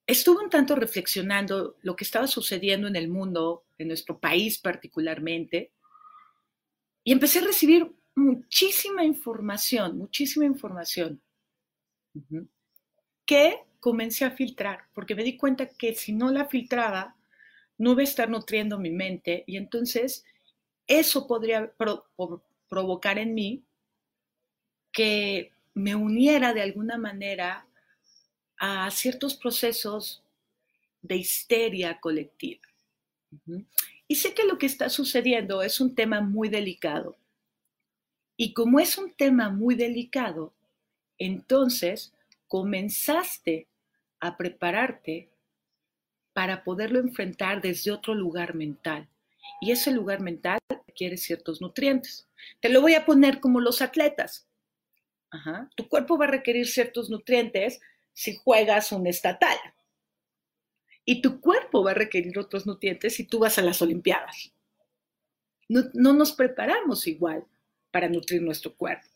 estuve 0.08 0.44
un 0.44 0.50
tanto 0.50 0.76
reflexionando 0.76 1.78
lo 1.82 1.96
que 1.96 2.04
estaba 2.04 2.28
sucediendo 2.28 2.88
en 2.88 2.96
el 2.96 3.08
mundo, 3.08 3.64
en 3.78 3.88
nuestro 3.88 4.20
país 4.20 4.58
particularmente, 4.58 5.72
y 7.04 7.12
empecé 7.12 7.40
a 7.40 7.46
recibir 7.46 7.92
muchísima 8.16 9.04
información, 9.04 9.98
muchísima 9.98 10.46
información, 10.46 11.22
que 13.26 13.60
comencé 13.80 14.26
a 14.26 14.32
filtrar, 14.32 14.86
porque 14.94 15.16
me 15.16 15.24
di 15.24 15.38
cuenta 15.38 15.68
que 15.68 15.96
si 15.96 16.14
no 16.14 16.32
la 16.32 16.46
filtraba, 16.46 17.16
no 17.78 17.94
iba 17.94 18.02
a 18.02 18.04
estar 18.04 18.30
nutriendo 18.30 18.78
mi 18.78 18.92
mente 18.92 19.44
y 19.48 19.58
entonces 19.58 20.24
eso 20.86 21.26
podría 21.26 21.74
provocar 22.70 23.18
en 23.18 23.34
mí 23.34 23.64
que 24.92 25.52
me 25.74 25.96
uniera 25.96 26.54
de 26.54 26.62
alguna 26.62 26.98
manera 26.98 27.66
a 28.64 28.92
ciertos 28.92 29.36
procesos 29.36 30.22
de 31.02 31.16
histeria 31.16 32.00
colectiva. 32.00 32.62
Y 34.08 34.16
sé 34.18 34.36
que 34.36 34.44
lo 34.44 34.60
que 34.60 34.68
está 34.68 34.88
sucediendo 34.90 35.64
es 35.64 35.82
un 35.82 35.96
tema 35.96 36.22
muy 36.22 36.48
delicado. 36.48 37.18
Y 38.38 38.54
como 38.54 38.80
es 38.80 39.00
un 39.00 39.12
tema 39.14 39.50
muy 39.50 39.74
delicado, 39.74 40.54
entonces 41.18 42.14
comenzaste 42.48 43.68
a 44.20 44.38
prepararte 44.38 45.32
para 46.32 46.64
poderlo 46.64 47.00
enfrentar 47.00 47.64
desde 47.64 47.92
otro 47.92 48.14
lugar 48.14 48.54
mental. 48.54 49.10
Y 49.60 49.72
ese 49.72 49.92
lugar 49.92 50.20
mental 50.20 50.60
requiere 50.86 51.18
ciertos 51.18 51.62
nutrientes. 51.62 52.28
Te 52.60 52.70
lo 52.70 52.82
voy 52.82 52.94
a 52.94 53.08
poner 53.08 53.40
como 53.40 53.60
los 53.60 53.82
atletas. 53.82 54.48
Tu 55.76 55.88
cuerpo 55.88 56.20
va 56.20 56.26
a 56.26 56.32
requerir 56.32 56.68
ciertos 56.68 57.10
nutrientes 57.10 57.82
si 58.22 58.36
juegas 58.36 58.92
un 58.92 59.08
estatal. 59.08 59.58
Y 61.04 61.24
tu 61.24 61.42
cuerpo 61.42 61.84
va 61.84 61.92
a 61.92 61.96
requerir 61.96 62.38
otros 62.38 62.68
nutrientes 62.68 63.16
si 63.16 63.24
tú 63.24 63.40
vas 63.40 63.58
a 63.58 63.64
las 63.64 63.82
Olimpiadas. 63.82 64.54
No, 65.68 66.14
nos 66.14 66.34
preparamos 66.34 67.08
igual 67.08 67.44
para 67.90 68.08
nutrir 68.08 68.44
nuestro 68.44 68.76
cuerpo. 68.76 69.08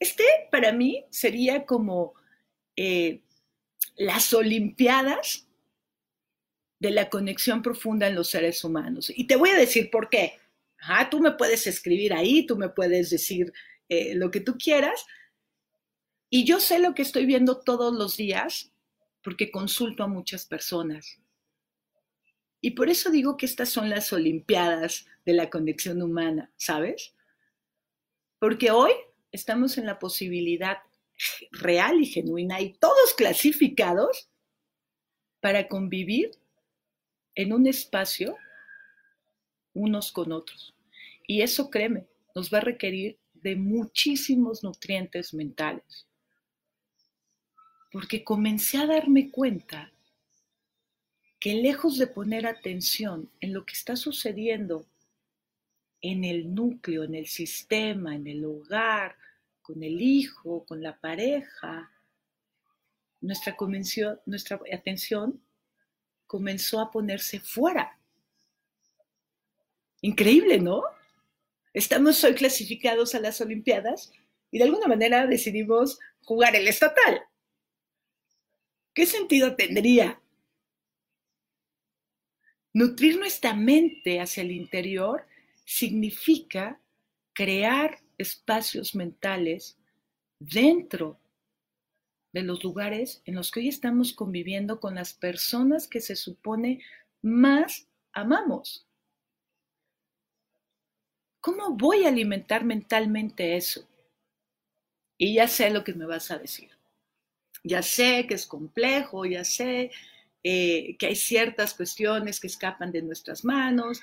Este 0.00 0.24
para 0.50 0.72
mí 0.72 1.04
sería 1.10 1.64
como 1.64 2.14
eh, 2.74 3.22
las 3.94 4.34
Olimpiadas 4.34 5.46
de 6.80 6.90
la 6.90 7.08
conexión 7.08 7.62
profunda 7.62 8.08
en 8.08 8.16
los 8.16 8.30
seres 8.30 8.64
humanos. 8.64 9.12
Y 9.14 9.28
te 9.28 9.36
voy 9.36 9.50
a 9.50 9.56
decir 9.56 9.90
por 9.92 10.10
qué. 10.10 10.40
tú 11.08 11.20
me 11.20 11.30
puedes 11.30 11.68
escribir 11.68 12.12
ahí, 12.14 12.44
tú 12.46 12.56
me 12.56 12.68
puedes 12.68 13.10
decir 13.10 13.52
eh, 13.88 14.16
lo 14.16 14.32
que 14.32 14.40
tú 14.40 14.58
quieras. 14.58 15.06
Y 16.36 16.42
yo 16.42 16.58
sé 16.58 16.80
lo 16.80 16.96
que 16.96 17.02
estoy 17.02 17.26
viendo 17.26 17.60
todos 17.60 17.94
los 17.94 18.16
días 18.16 18.72
porque 19.22 19.52
consulto 19.52 20.02
a 20.02 20.08
muchas 20.08 20.46
personas. 20.46 21.20
Y 22.60 22.72
por 22.72 22.90
eso 22.90 23.10
digo 23.10 23.36
que 23.36 23.46
estas 23.46 23.68
son 23.68 23.88
las 23.88 24.12
Olimpiadas 24.12 25.06
de 25.24 25.32
la 25.32 25.48
conexión 25.48 26.02
humana, 26.02 26.50
¿sabes? 26.56 27.14
Porque 28.40 28.72
hoy 28.72 28.90
estamos 29.30 29.78
en 29.78 29.86
la 29.86 30.00
posibilidad 30.00 30.78
real 31.52 32.00
y 32.00 32.06
genuina 32.06 32.60
y 32.60 32.72
todos 32.72 33.14
clasificados 33.14 34.28
para 35.38 35.68
convivir 35.68 36.32
en 37.36 37.52
un 37.52 37.68
espacio 37.68 38.36
unos 39.72 40.10
con 40.10 40.32
otros. 40.32 40.74
Y 41.28 41.42
eso, 41.42 41.70
créeme, 41.70 42.08
nos 42.34 42.52
va 42.52 42.58
a 42.58 42.62
requerir 42.62 43.20
de 43.34 43.54
muchísimos 43.54 44.64
nutrientes 44.64 45.32
mentales. 45.32 46.08
Porque 47.94 48.24
comencé 48.24 48.78
a 48.78 48.86
darme 48.86 49.30
cuenta 49.30 49.92
que 51.38 51.54
lejos 51.54 51.96
de 51.96 52.08
poner 52.08 52.44
atención 52.44 53.30
en 53.40 53.54
lo 53.54 53.64
que 53.64 53.74
está 53.74 53.94
sucediendo 53.94 54.84
en 56.00 56.24
el 56.24 56.52
núcleo, 56.52 57.04
en 57.04 57.14
el 57.14 57.28
sistema, 57.28 58.16
en 58.16 58.26
el 58.26 58.44
hogar, 58.44 59.16
con 59.62 59.84
el 59.84 60.02
hijo, 60.02 60.64
con 60.66 60.82
la 60.82 60.98
pareja, 60.98 61.92
nuestra, 63.20 63.56
nuestra 64.26 64.60
atención 64.72 65.40
comenzó 66.26 66.80
a 66.80 66.90
ponerse 66.90 67.38
fuera. 67.38 67.96
Increíble, 70.00 70.58
¿no? 70.58 70.82
Estamos 71.72 72.24
hoy 72.24 72.34
clasificados 72.34 73.14
a 73.14 73.20
las 73.20 73.40
Olimpiadas 73.40 74.10
y 74.50 74.58
de 74.58 74.64
alguna 74.64 74.88
manera 74.88 75.28
decidimos 75.28 76.00
jugar 76.24 76.56
el 76.56 76.66
estatal. 76.66 77.22
¿Qué 78.94 79.06
sentido 79.06 79.56
tendría? 79.56 80.20
Nutrir 82.72 83.18
nuestra 83.18 83.52
mente 83.52 84.20
hacia 84.20 84.42
el 84.42 84.52
interior 84.52 85.26
significa 85.64 86.80
crear 87.32 87.98
espacios 88.18 88.94
mentales 88.94 89.76
dentro 90.38 91.18
de 92.32 92.42
los 92.42 92.62
lugares 92.62 93.22
en 93.26 93.34
los 93.34 93.50
que 93.50 93.60
hoy 93.60 93.68
estamos 93.68 94.12
conviviendo 94.12 94.78
con 94.78 94.94
las 94.94 95.12
personas 95.12 95.88
que 95.88 96.00
se 96.00 96.14
supone 96.14 96.80
más 97.22 97.88
amamos. 98.12 98.86
¿Cómo 101.40 101.76
voy 101.76 102.04
a 102.04 102.08
alimentar 102.08 102.64
mentalmente 102.64 103.56
eso? 103.56 103.88
Y 105.18 105.34
ya 105.34 105.48
sé 105.48 105.70
lo 105.70 105.82
que 105.82 105.94
me 105.94 106.06
vas 106.06 106.30
a 106.30 106.38
decir. 106.38 106.73
Ya 107.64 107.82
sé 107.82 108.26
que 108.28 108.34
es 108.34 108.46
complejo, 108.46 109.24
ya 109.24 109.42
sé 109.42 109.90
eh, 110.42 110.96
que 110.98 111.06
hay 111.06 111.16
ciertas 111.16 111.74
cuestiones 111.74 112.38
que 112.38 112.46
escapan 112.46 112.92
de 112.92 113.02
nuestras 113.02 113.44
manos, 113.44 114.02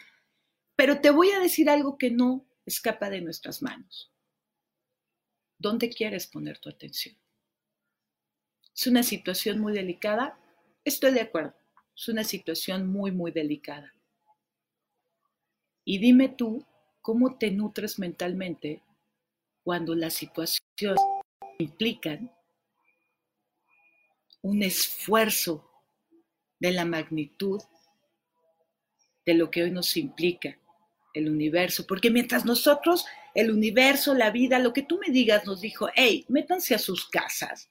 pero 0.76 1.00
te 1.00 1.12
voy 1.12 1.30
a 1.30 1.40
decir 1.40 1.70
algo 1.70 1.98
que 1.98 2.10
no 2.10 2.44
escapa 2.66 3.10
de 3.10 3.22
nuestras 3.22 3.62
manos. 3.62 4.12
¿Dónde 5.60 5.90
quieres 5.90 6.26
poner 6.26 6.58
tu 6.58 6.70
atención? 6.70 7.16
¿Es 8.76 8.88
una 8.88 9.04
situación 9.04 9.60
muy 9.60 9.74
delicada? 9.74 10.40
Estoy 10.84 11.14
de 11.14 11.22
acuerdo. 11.22 11.54
Es 11.96 12.08
una 12.08 12.24
situación 12.24 12.88
muy, 12.88 13.12
muy 13.12 13.32
delicada. 13.32 13.94
Y 15.86 16.00
dime 16.00 16.30
tú 16.30 16.66
cómo 17.02 17.38
te 17.38 17.52
nutres 17.52 18.00
mentalmente 18.00 18.82
cuando 19.64 19.94
las 19.94 20.16
situaciones 20.16 21.00
implican 21.60 22.32
un 24.42 24.64
esfuerzo 24.64 25.70
de 26.60 26.72
la 26.72 26.86
magnitud 26.86 27.62
de 29.26 29.34
lo 29.34 29.52
que 29.52 29.64
hoy 29.64 29.72
nos 29.72 29.98
implica 29.98 30.58
el 31.14 31.30
universo. 31.30 31.86
Porque 31.88 32.10
mientras 32.10 32.46
nosotros, 32.46 33.06
el 33.36 33.52
universo, 33.52 34.14
la 34.14 34.32
vida, 34.32 34.60
lo 34.60 34.74
que 34.74 34.84
tú 34.84 35.00
me 35.06 35.12
digas, 35.14 35.46
nos 35.46 35.62
dijo, 35.62 35.90
hey, 35.96 36.26
métanse 36.30 36.76
a 36.76 36.80
sus 36.80 37.08
casas, 37.10 37.70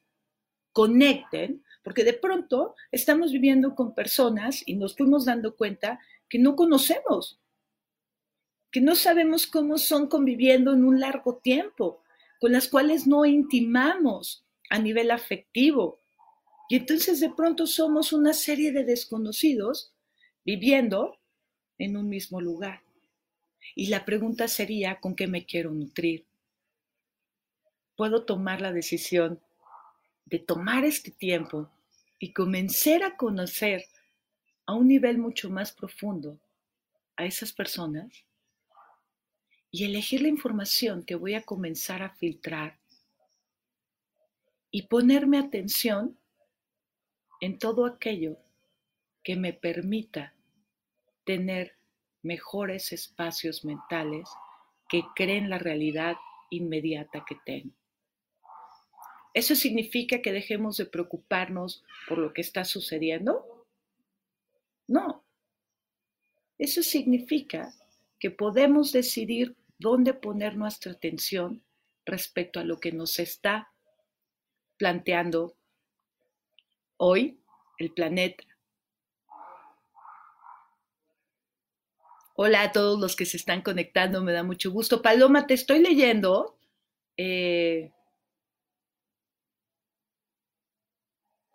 conecten, 0.73 1.65
porque 1.83 2.05
de 2.05 2.13
pronto 2.13 2.75
estamos 2.93 3.33
viviendo 3.33 3.75
con 3.75 3.95
personas 3.95 4.63
y 4.67 4.75
nos 4.75 4.97
fuimos 4.97 5.25
dando 5.25 5.57
cuenta 5.57 6.01
que 6.29 6.39
no 6.39 6.55
conocemos, 6.55 7.41
que 8.71 8.81
no 8.81 8.95
sabemos 8.95 9.47
cómo 9.47 9.79
son 9.79 10.09
conviviendo 10.09 10.73
en 10.73 10.85
un 10.85 11.01
largo 11.01 11.39
tiempo, 11.39 12.03
con 12.41 12.53
las 12.53 12.69
cuales 12.69 13.07
no 13.07 13.25
intimamos 13.25 14.47
a 14.71 14.79
nivel 14.79 15.11
afectivo. 15.11 16.00
Y 16.71 16.77
entonces 16.77 17.19
de 17.19 17.31
pronto 17.31 17.67
somos 17.67 18.13
una 18.13 18.33
serie 18.33 18.71
de 18.71 18.85
desconocidos 18.85 19.93
viviendo 20.45 21.19
en 21.79 21.97
un 21.97 22.09
mismo 22.09 22.41
lugar. 22.41 22.81
Y 23.75 23.89
la 23.89 24.05
pregunta 24.05 24.47
sería, 24.47 25.01
¿con 25.01 25.17
qué 25.17 25.27
me 25.27 25.45
quiero 25.45 25.73
nutrir? 25.73 26.27
Puedo 27.97 28.25
tomar 28.25 28.61
la 28.61 28.73
decisión 28.73 29.41
de 30.27 30.39
tomar 30.39 30.85
este 30.85 31.11
tiempo 31.11 31.69
y 32.21 32.33
comenzar 32.33 33.03
a 33.03 33.17
conocer 33.17 33.85
a 34.65 34.75
un 34.75 34.87
nivel 34.87 35.19
mucho 35.19 35.51
más 35.51 35.73
profundo 35.73 36.39
a 37.17 37.25
esas 37.25 37.53
personas 37.53 38.13
y 39.73 39.87
elegir 39.87 40.23
la 40.23 40.29
información 40.29 41.03
que 41.03 41.17
voy 41.17 41.35
a 41.35 41.43
comenzar 41.43 42.05
a 42.05 42.15
filtrar 42.15 42.79
y 44.71 44.83
ponerme 44.83 45.37
atención 45.37 46.20
en 47.41 47.59
todo 47.59 47.87
aquello 47.87 48.39
que 49.23 49.37
me 49.37 49.53
permita 49.53 50.35
tener 51.25 51.77
mejores 52.23 52.93
espacios 52.93 53.65
mentales 53.65 54.29
que 54.89 55.03
creen 55.15 55.49
la 55.49 55.59
realidad 55.59 56.17
inmediata 56.51 57.25
que 57.27 57.37
tengo. 57.45 57.75
¿Eso 59.33 59.55
significa 59.55 60.21
que 60.23 60.33
dejemos 60.33 60.77
de 60.77 60.87
preocuparnos 60.87 61.85
por 62.09 62.19
lo 62.19 62.33
que 62.33 62.41
está 62.41 62.65
sucediendo? 62.65 63.67
No. 64.89 65.25
Eso 66.59 66.83
significa 66.83 67.73
que 68.19 68.31
podemos 68.31 68.93
decidir 68.93 69.57
dónde 69.79 70.15
poner 70.15 70.57
nuestra 70.57 70.93
atención 70.93 71.63
respecto 72.05 72.59
a 72.59 72.65
lo 72.65 72.81
que 72.81 72.93
nos 72.93 73.19
está 73.19 73.73
planteando 74.77 75.57
hoy 77.01 77.39
el 77.79 77.93
planeta. 77.93 78.45
Hola 82.35 82.63
a 82.63 82.73
todos 82.73 82.99
los 83.01 83.17
que 83.17 83.27
se 83.27 83.37
están 83.37 83.63
conectando, 83.63 84.23
me 84.23 84.33
da 84.33 84.43
mucho 84.43 84.71
gusto. 84.71 85.03
Paloma, 85.03 85.47
te 85.47 85.55
estoy 85.55 85.81
leyendo. 85.81 86.57
Eh, 87.17 87.91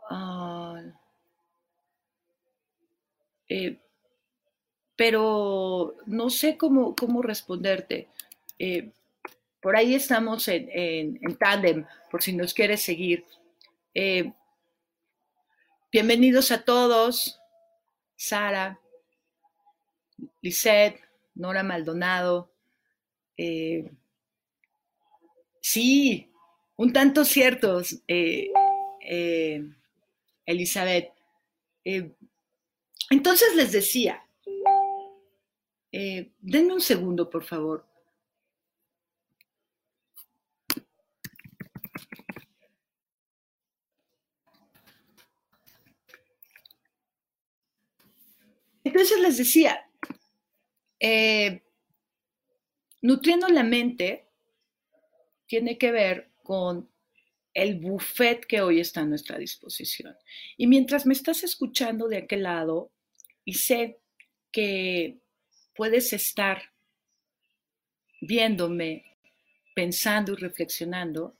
ah, 0.09 0.81
eh, 3.49 3.79
pero 4.95 5.95
no 6.05 6.29
sé 6.29 6.57
cómo, 6.57 6.95
cómo 6.95 7.21
responderte. 7.21 8.07
Eh, 8.57 8.91
por 9.61 9.75
ahí 9.75 9.95
estamos 9.95 10.47
en, 10.47 10.69
en, 10.71 11.35
tandem, 11.37 11.85
por 12.09 12.21
si 12.23 12.33
nos 12.33 12.53
quieres 12.53 12.81
seguir. 12.81 13.25
Bienvenidos 15.95 16.51
a 16.51 16.61
todos. 16.61 17.39
Sara, 18.17 18.81
Lisette, 20.41 20.99
Nora 21.35 21.63
Maldonado. 21.63 22.51
Eh, 23.37 23.89
sí, 25.61 26.29
un 26.75 26.91
tanto 26.91 27.23
ciertos, 27.23 28.01
Elizabeth. 30.45 31.13
entonces 33.09 33.55
les 33.55 33.71
decía, 33.71 34.21
denme 35.93 36.73
un 36.73 36.81
segundo, 36.81 37.29
por 37.29 37.45
favor. 37.45 37.85
Entonces 48.95 49.19
les 49.19 49.37
decía, 49.37 49.89
eh, 51.01 51.63
nutriendo 53.01 53.49
la 53.49 53.61
mente 53.63 54.29
tiene 55.47 55.77
que 55.77 55.91
ver 55.91 56.31
con 56.43 56.89
el 57.53 57.77
buffet 57.77 58.45
que 58.45 58.61
hoy 58.61 58.79
está 58.79 59.01
a 59.01 59.05
nuestra 59.05 59.37
disposición. 59.37 60.15
Y 60.55 60.67
mientras 60.67 61.05
me 61.05 61.13
estás 61.13 61.43
escuchando 61.43 62.07
de 62.07 62.19
aquel 62.19 62.43
lado 62.43 62.89
y 63.43 63.55
sé 63.55 63.99
que 64.49 65.19
puedes 65.75 66.13
estar 66.13 66.71
viéndome, 68.21 69.03
pensando 69.75 70.31
y 70.31 70.35
reflexionando, 70.37 71.35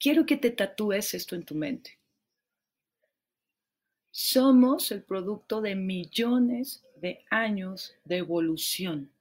quiero 0.00 0.24
que 0.24 0.38
te 0.38 0.52
tatúes 0.52 1.12
esto 1.12 1.36
en 1.36 1.44
tu 1.44 1.54
mente. 1.54 1.97
Somos 4.20 4.90
el 4.90 5.04
producto 5.04 5.60
de 5.60 5.76
millones 5.76 6.84
de 6.96 7.24
años 7.30 7.94
de 8.04 8.16
evolución. 8.16 9.12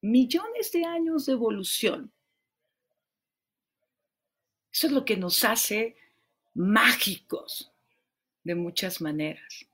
Millones 0.00 0.70
de 0.70 0.84
años 0.84 1.26
de 1.26 1.32
evolución. 1.32 2.12
Eso 4.72 4.86
es 4.86 4.92
lo 4.92 5.04
que 5.04 5.16
nos 5.16 5.42
hace 5.42 5.96
mágicos 6.54 7.72
de 8.44 8.54
muchas 8.54 9.00
maneras. 9.00 9.66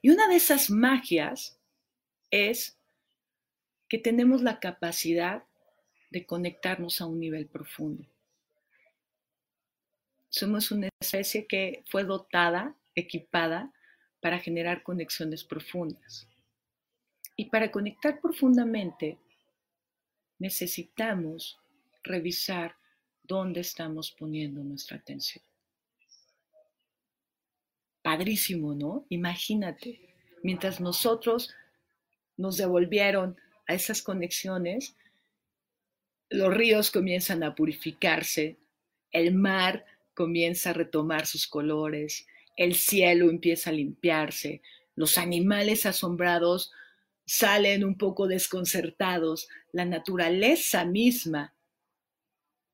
Y 0.00 0.10
una 0.10 0.28
de 0.28 0.36
esas 0.36 0.70
magias 0.70 1.58
es 2.30 2.78
que 3.88 3.98
tenemos 3.98 4.42
la 4.42 4.60
capacidad 4.60 5.42
de 6.12 6.24
conectarnos 6.24 7.00
a 7.00 7.06
un 7.06 7.18
nivel 7.18 7.48
profundo. 7.48 8.06
Somos 10.30 10.70
una 10.70 10.88
especie 11.00 11.46
que 11.46 11.82
fue 11.88 12.04
dotada, 12.04 12.74
equipada 12.94 13.72
para 14.20 14.38
generar 14.38 14.82
conexiones 14.82 15.44
profundas. 15.44 16.28
Y 17.36 17.46
para 17.46 17.70
conectar 17.70 18.20
profundamente 18.20 19.18
necesitamos 20.38 21.58
revisar 22.02 22.76
dónde 23.22 23.60
estamos 23.60 24.12
poniendo 24.12 24.62
nuestra 24.62 24.96
atención. 24.96 25.44
Padrísimo, 28.02 28.74
¿no? 28.74 29.06
Imagínate, 29.08 30.00
mientras 30.42 30.80
nosotros 30.80 31.54
nos 32.36 32.56
devolvieron 32.56 33.36
a 33.66 33.74
esas 33.74 34.00
conexiones, 34.00 34.96
los 36.30 36.54
ríos 36.54 36.90
comienzan 36.90 37.42
a 37.42 37.54
purificarse, 37.54 38.58
el 39.12 39.34
mar 39.34 39.84
comienza 40.20 40.68
a 40.68 40.74
retomar 40.74 41.24
sus 41.24 41.46
colores, 41.46 42.26
el 42.54 42.74
cielo 42.74 43.30
empieza 43.30 43.70
a 43.70 43.72
limpiarse, 43.72 44.60
los 44.94 45.16
animales 45.16 45.86
asombrados 45.86 46.72
salen 47.24 47.84
un 47.84 47.96
poco 47.96 48.26
desconcertados, 48.26 49.48
la 49.72 49.86
naturaleza 49.86 50.84
misma 50.84 51.54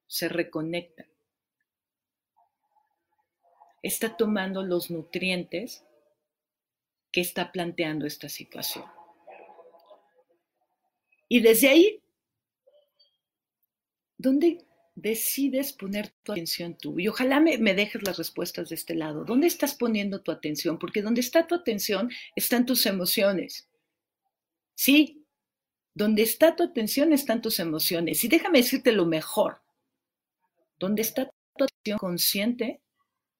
se 0.09 0.29
reconecta. 0.29 1.07
Está 3.81 4.17
tomando 4.17 4.65
los 4.65 4.91
nutrientes 4.91 5.85
que 7.13 7.21
está 7.21 7.53
planteando 7.53 8.09
esta 8.09 8.29
situación. 8.29 8.87
Y 11.29 11.39
desde 11.39 11.69
ahí, 11.69 12.03
¿dónde 14.19 14.66
decides 14.97 15.73
poner 15.73 16.13
tu 16.25 16.33
atención 16.33 16.77
tú? 16.77 16.99
Y 16.99 17.07
ojalá 17.07 17.39
me, 17.39 17.57
dejes 17.75 18.03
las 18.03 18.19
respuestas 18.19 18.71
de 18.71 18.75
este 18.75 18.95
lado. 18.95 19.25
¿Dónde 19.25 19.47
estás 19.47 19.75
poniendo 19.75 20.23
tu 20.23 20.33
atención? 20.33 20.79
Porque 20.79 21.03
donde 21.03 21.21
está 21.21 21.47
tu 21.47 21.55
atención 21.55 22.11
están 22.35 22.67
tus 22.67 22.87
emociones. 22.87 23.69
Sí, 24.75 25.25
donde 25.95 26.23
está 26.23 26.57
tu 26.57 26.65
atención 26.65 27.13
están 27.13 27.41
tus 27.41 27.61
emociones. 27.61 28.25
Y 28.25 28.29
déjame 28.29 28.59
decirte 28.59 28.91
lo 28.91 29.07
mejor. 29.07 29.61
Donde 30.79 31.03
está 31.03 31.31
tu 31.57 31.65
atención 31.65 31.99
consciente 31.99 32.81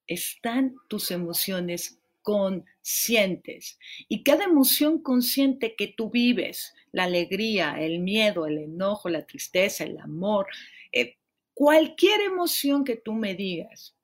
están 0.07 0.77
tus 0.89 1.11
emociones 1.11 1.99
conscientes. 2.23 3.79
Y 4.09 4.23
cada 4.23 4.45
emoción 4.45 5.01
consciente 5.01 5.75
que 5.77 5.89
tú 5.89 6.11
vives, 6.11 6.75
la 6.93 7.05
alegría, 7.05 7.77
el 7.81 8.01
miedo, 8.01 8.47
el 8.47 8.59
enojo, 8.59 9.09
la 9.09 9.25
tristeza, 9.25 9.85
el 9.85 9.99
amor, 9.99 10.47
eh, 10.93 11.17
cualquier 11.57 12.21
emoción 12.21 12.85
que 12.85 12.97
tú 12.97 13.15
me 13.15 13.35
digas 13.35 13.97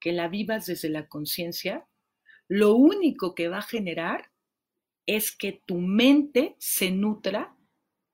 que 0.00 0.12
la 0.12 0.28
vivas 0.28 0.66
desde 0.66 0.90
la 0.90 1.08
conciencia, 1.08 1.88
lo 2.46 2.74
único 2.74 3.34
que 3.34 3.48
va 3.48 3.58
a 3.58 3.62
generar 3.62 4.30
es 5.06 5.36
que 5.36 5.62
tu 5.66 5.78
mente 5.78 6.54
se 6.58 6.90
nutra 6.90 7.56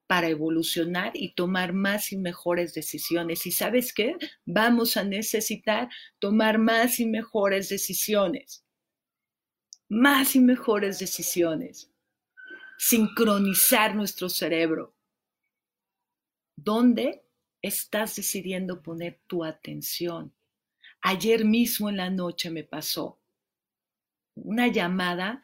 para 0.06 0.28
evolucionar 0.28 1.12
y 1.14 1.34
tomar 1.34 1.72
más 1.72 2.12
y 2.12 2.16
mejores 2.16 2.72
decisiones. 2.74 3.46
¿Y 3.46 3.50
sabes 3.50 3.92
qué? 3.92 4.16
Vamos 4.46 4.96
a 4.96 5.04
necesitar 5.04 5.88
tomar 6.18 6.58
más 6.58 7.00
y 7.00 7.06
mejores 7.06 7.68
decisiones 7.68 8.64
más 9.88 10.34
y 10.34 10.40
mejores 10.40 10.98
decisiones, 10.98 11.90
sincronizar 12.78 13.94
nuestro 13.94 14.28
cerebro. 14.28 14.94
¿Dónde 16.56 17.23
estás 17.66 18.16
decidiendo 18.16 18.82
poner 18.82 19.18
tu 19.26 19.42
atención? 19.42 20.32
Ayer 21.00 21.44
mismo 21.44 21.88
en 21.88 21.96
la 21.96 22.10
noche 22.10 22.50
me 22.50 22.62
pasó 22.64 23.18
una 24.34 24.68
llamada 24.68 25.42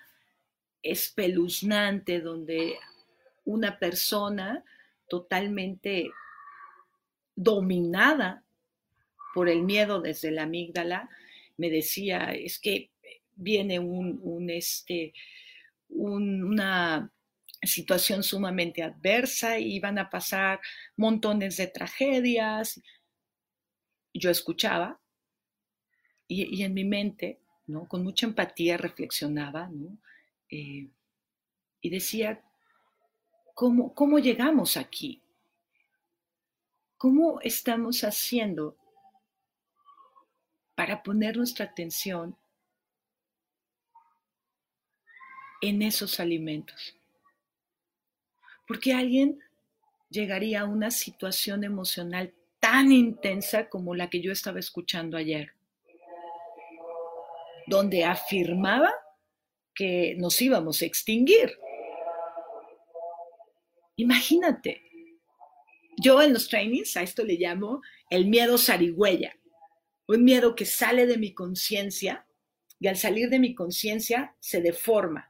espeluznante 0.83 2.21
donde 2.21 2.77
una 3.45 3.79
persona 3.79 4.65
totalmente 5.09 6.11
dominada 7.35 8.43
por 9.35 9.49
el 9.49 9.63
miedo 9.63 10.01
desde 10.01 10.31
la 10.31 10.43
amígdala 10.43 11.09
me 11.57 11.71
decía, 11.71 12.33
es 12.33 12.59
que 12.59 12.91
viene 13.35 13.79
un, 13.79 14.51
este, 14.51 15.13
una 15.89 17.11
situación 17.63 18.23
sumamente 18.23 18.83
adversa 18.83 19.59
y 19.59 19.81
van 19.81 19.99
a 19.99 20.11
pasar 20.11 20.61
montones 20.97 21.57
de 21.57 21.67
tragedias. 21.67 22.81
Yo 24.15 24.31
escuchaba 24.31 25.01
y, 26.27 26.63
en 26.63 26.75
mi 26.75 26.85
mente, 26.85 27.41
¿no? 27.67 27.87
con 27.87 28.03
mucha 28.03 28.27
empatía 28.27 28.77
reflexionaba 28.77 29.71
eh, 30.49 30.89
y 31.81 31.91
decía, 31.91 32.43
¿cómo, 33.55 33.95
¿cómo 33.95 34.19
llegamos 34.19 34.77
aquí? 34.77 35.23
¿Cómo 36.97 37.41
estamos 37.41 38.05
haciendo 38.05 38.77
para 40.81 41.03
poner 41.03 41.37
nuestra 41.37 41.67
atención 41.67 42.35
en 45.61 45.83
esos 45.83 46.21
alimentos. 46.21 46.97
Porque 48.71 48.93
alguien 48.93 49.41
llegaría 50.11 50.61
a 50.61 50.65
una 50.65 50.93
situación 50.93 51.65
emocional 51.65 52.33
tan 52.61 52.93
intensa 52.93 53.69
como 53.69 53.97
la 53.97 54.09
que 54.09 54.21
yo 54.21 54.31
estaba 54.31 54.61
escuchando 54.61 55.17
ayer, 55.17 55.55
donde 57.67 58.05
afirmaba 58.05 58.93
que 59.75 60.15
nos 60.19 60.41
íbamos 60.41 60.83
a 60.83 60.85
extinguir. 60.85 61.59
Imagínate, 63.97 64.83
yo 66.01 66.23
en 66.23 66.33
los 66.33 66.49
trainings 66.49 66.97
a 66.97 67.03
esto 67.03 67.25
le 67.25 67.35
llamo 67.35 67.83
el 68.09 68.27
miedo 68.27 68.57
zarigüeya, 68.57 69.37
un 70.07 70.23
miedo 70.23 70.55
que 70.55 70.65
sale 70.65 71.07
de 71.07 71.19
mi 71.19 71.35
conciencia 71.35 72.25
y 72.79 72.87
al 72.87 72.97
salir 72.97 73.31
de 73.31 73.41
mi 73.41 73.53
conciencia 73.53 74.37
se 74.39 74.61
deforma 74.61 75.30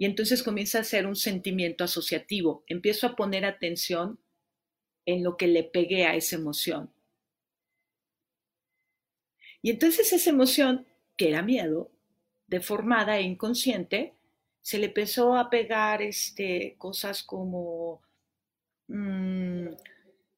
y 0.00 0.06
entonces 0.06 0.42
comienza 0.42 0.78
a 0.78 0.84
ser 0.84 1.06
un 1.06 1.14
sentimiento 1.14 1.84
asociativo. 1.84 2.64
Empiezo 2.68 3.06
a 3.06 3.14
poner 3.14 3.44
atención 3.44 4.18
en 5.04 5.22
lo 5.22 5.36
que 5.36 5.46
le 5.46 5.62
pegué 5.62 6.06
a 6.06 6.14
esa 6.14 6.36
emoción. 6.36 6.90
Y 9.60 9.68
entonces 9.68 10.10
esa 10.14 10.30
emoción, 10.30 10.86
que 11.18 11.28
era 11.28 11.42
miedo, 11.42 11.92
deformada 12.46 13.18
e 13.18 13.24
inconsciente, 13.24 14.14
se 14.62 14.78
le 14.78 14.86
empezó 14.86 15.36
a 15.36 15.50
pegar 15.50 16.00
este, 16.00 16.76
cosas 16.78 17.22
como 17.22 18.00
mm, 18.88 19.66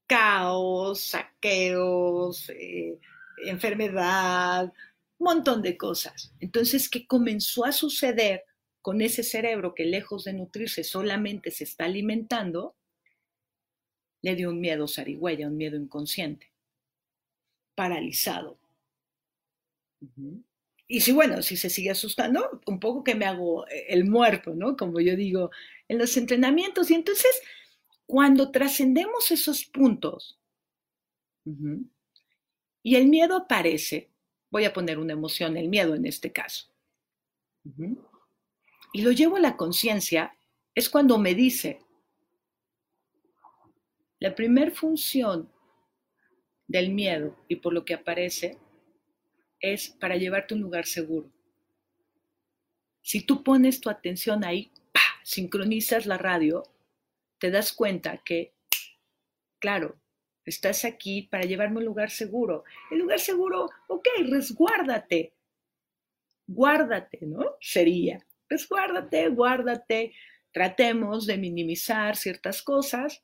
caos, 0.08 1.02
saqueos, 1.02 2.50
eh, 2.50 2.98
enfermedad, 3.46 4.72
un 5.18 5.24
montón 5.24 5.62
de 5.62 5.76
cosas. 5.76 6.34
Entonces, 6.40 6.88
¿qué 6.88 7.06
comenzó 7.06 7.64
a 7.64 7.70
suceder? 7.70 8.42
Con 8.82 9.00
ese 9.00 9.22
cerebro 9.22 9.74
que 9.74 9.84
lejos 9.84 10.24
de 10.24 10.32
nutrirse 10.32 10.82
solamente 10.82 11.52
se 11.52 11.64
está 11.64 11.84
alimentando, 11.84 12.74
le 14.20 14.34
dio 14.34 14.50
un 14.50 14.60
miedo 14.60 14.86
zarigüeya, 14.88 15.46
un 15.46 15.56
miedo 15.56 15.76
inconsciente, 15.76 16.52
paralizado. 17.74 18.58
Y 20.88 21.00
si, 21.00 21.12
bueno, 21.12 21.42
si 21.42 21.56
se 21.56 21.70
sigue 21.70 21.90
asustando, 21.90 22.60
un 22.66 22.80
poco 22.80 23.04
que 23.04 23.14
me 23.14 23.24
hago 23.24 23.66
eh, 23.68 23.86
el 23.88 24.04
muerto, 24.04 24.52
¿no? 24.54 24.76
Como 24.76 25.00
yo 25.00 25.16
digo 25.16 25.50
en 25.88 25.98
los 25.98 26.16
entrenamientos. 26.16 26.90
Y 26.90 26.94
entonces, 26.94 27.40
cuando 28.04 28.50
trascendemos 28.50 29.30
esos 29.30 29.64
puntos 29.64 30.38
y 32.82 32.96
el 32.96 33.06
miedo 33.08 33.36
aparece, 33.36 34.10
voy 34.50 34.64
a 34.64 34.72
poner 34.72 34.98
una 34.98 35.12
emoción, 35.12 35.56
el 35.56 35.68
miedo 35.68 35.94
en 35.94 36.06
este 36.06 36.32
caso 36.32 36.72
y 38.92 39.02
lo 39.02 39.12
llevo 39.12 39.36
a 39.36 39.40
la 39.40 39.56
conciencia, 39.56 40.36
es 40.74 40.88
cuando 40.90 41.18
me 41.18 41.34
dice, 41.34 41.80
la 44.18 44.34
primer 44.34 44.70
función 44.70 45.50
del 46.66 46.90
miedo 46.90 47.36
y 47.48 47.56
por 47.56 47.72
lo 47.72 47.84
que 47.84 47.94
aparece 47.94 48.58
es 49.60 49.88
para 49.88 50.16
llevarte 50.16 50.54
a 50.54 50.56
un 50.56 50.62
lugar 50.62 50.86
seguro. 50.86 51.30
Si 53.00 53.22
tú 53.22 53.42
pones 53.42 53.80
tu 53.80 53.90
atención 53.90 54.44
ahí, 54.44 54.70
sincronizas 55.24 56.06
la 56.06 56.18
radio, 56.18 56.62
te 57.38 57.50
das 57.50 57.72
cuenta 57.72 58.18
que, 58.18 58.54
claro, 59.58 59.96
estás 60.44 60.84
aquí 60.84 61.22
para 61.22 61.44
llevarme 61.44 61.76
a 61.76 61.78
un 61.78 61.86
lugar 61.86 62.10
seguro. 62.10 62.64
El 62.90 62.98
lugar 62.98 63.18
seguro, 63.18 63.70
ok, 63.88 64.06
resguárdate, 64.28 65.32
guárdate, 66.46 67.18
¿no? 67.22 67.56
Sería 67.60 68.24
pues 68.52 68.68
guárdate, 68.68 69.28
guárdate, 69.30 70.12
tratemos 70.52 71.24
de 71.24 71.38
minimizar 71.38 72.16
ciertas 72.16 72.60
cosas, 72.62 73.22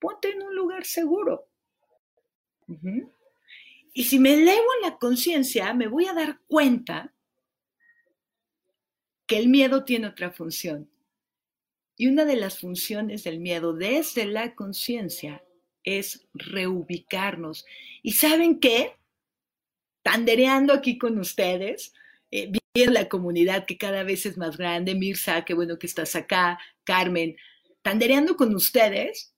ponte 0.00 0.30
en 0.30 0.42
un 0.42 0.56
lugar 0.56 0.84
seguro. 0.84 1.46
Y 3.94 4.04
si 4.04 4.18
me 4.18 4.34
elevo 4.34 4.66
en 4.76 4.90
la 4.90 4.98
conciencia, 4.98 5.72
me 5.72 5.86
voy 5.86 6.06
a 6.06 6.14
dar 6.14 6.40
cuenta 6.48 7.14
que 9.28 9.38
el 9.38 9.48
miedo 9.48 9.84
tiene 9.84 10.08
otra 10.08 10.32
función. 10.32 10.90
Y 11.96 12.08
una 12.08 12.24
de 12.24 12.34
las 12.34 12.58
funciones 12.58 13.22
del 13.22 13.38
miedo 13.38 13.72
desde 13.72 14.26
la 14.26 14.56
conciencia 14.56 15.44
es 15.84 16.26
reubicarnos. 16.34 17.64
¿Y 18.02 18.14
saben 18.14 18.58
qué? 18.58 18.96
Tandereando 20.02 20.72
aquí 20.72 20.98
con 20.98 21.20
ustedes, 21.20 21.94
eh, 22.32 22.50
viendo 22.76 22.92
la 22.92 23.08
comunidad 23.08 23.64
que 23.64 23.78
cada 23.78 24.02
vez 24.02 24.26
es 24.26 24.36
más 24.36 24.58
grande, 24.58 24.94
Mirza, 24.94 25.44
qué 25.46 25.54
bueno 25.54 25.78
que 25.78 25.86
estás 25.86 26.14
acá, 26.14 26.58
Carmen, 26.84 27.36
tandereando 27.82 28.36
con 28.36 28.54
ustedes, 28.54 29.34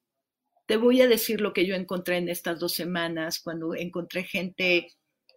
te 0.67 0.77
voy 0.77 1.01
a 1.03 1.07
decir 1.07 1.41
lo 1.41 1.53
que 1.53 1.65
yo 1.65 1.77
encontré 1.77 2.17
en 2.17 2.29
estas 2.29 2.59
dos 2.59 2.75
semanas, 2.75 3.41
cuando 3.41 3.77
encontré 3.77 4.25
gente 4.25 4.89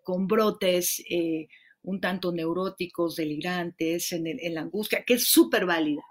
con 0.04 0.26
brotes 0.26 1.00
eh, 1.10 1.48
un 1.84 2.02
tanto 2.02 2.32
neuróticos, 2.32 3.16
delirantes, 3.16 4.12
en, 4.14 4.26
en 4.28 4.54
la 4.56 4.62
angustia, 4.62 5.04
que 5.06 5.14
es 5.16 5.26
súper 5.28 5.66
válida. 5.68 6.04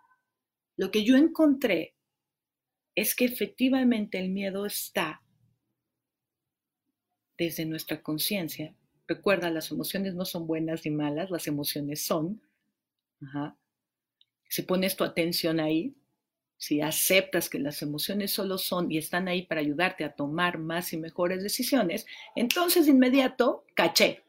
Lo 0.77 0.93
que 0.93 1.05
yo 1.05 1.17
encontré 1.17 1.97
es 2.95 3.17
que 3.17 3.25
efectivamente 3.25 4.19
el 4.19 4.31
miedo 4.31 4.65
está 4.65 5.23
desde 7.37 7.65
nuestra 7.65 8.01
conciencia. 8.01 8.77
Recuerda, 9.11 9.51
las 9.51 9.73
emociones 9.73 10.15
no 10.15 10.25
son 10.25 10.47
buenas 10.47 10.85
ni 10.85 10.93
malas, 10.93 11.33
las 11.33 11.49
emociones 11.49 12.01
son. 12.01 12.41
Si 14.49 14.63
pones 14.63 14.95
tu 14.95 15.03
atención 15.03 15.59
ahí, 15.59 15.97
si 16.57 16.81
aceptas 16.81 17.51
que 17.51 17.59
las 17.59 17.83
emociones 17.83 18.31
solo 18.31 18.57
son 18.57 18.93
y 18.93 18.99
están 18.99 19.27
ahí 19.27 19.43
para 19.43 19.63
ayudarte 19.63 20.05
a 20.05 20.15
tomar 20.15 20.59
más 20.59 20.93
y 20.93 20.97
mejores 20.97 21.43
decisiones, 21.43 22.07
entonces 22.37 22.87
de 22.87 22.93
inmediato, 22.93 23.65
caché. 23.75 24.23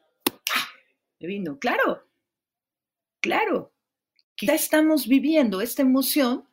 Me 1.20 1.28
vino, 1.28 1.60
claro, 1.60 2.04
claro. 3.20 3.72
Quizá 4.34 4.54
estamos 4.54 5.06
viviendo 5.06 5.60
esta 5.60 5.82
emoción 5.82 6.48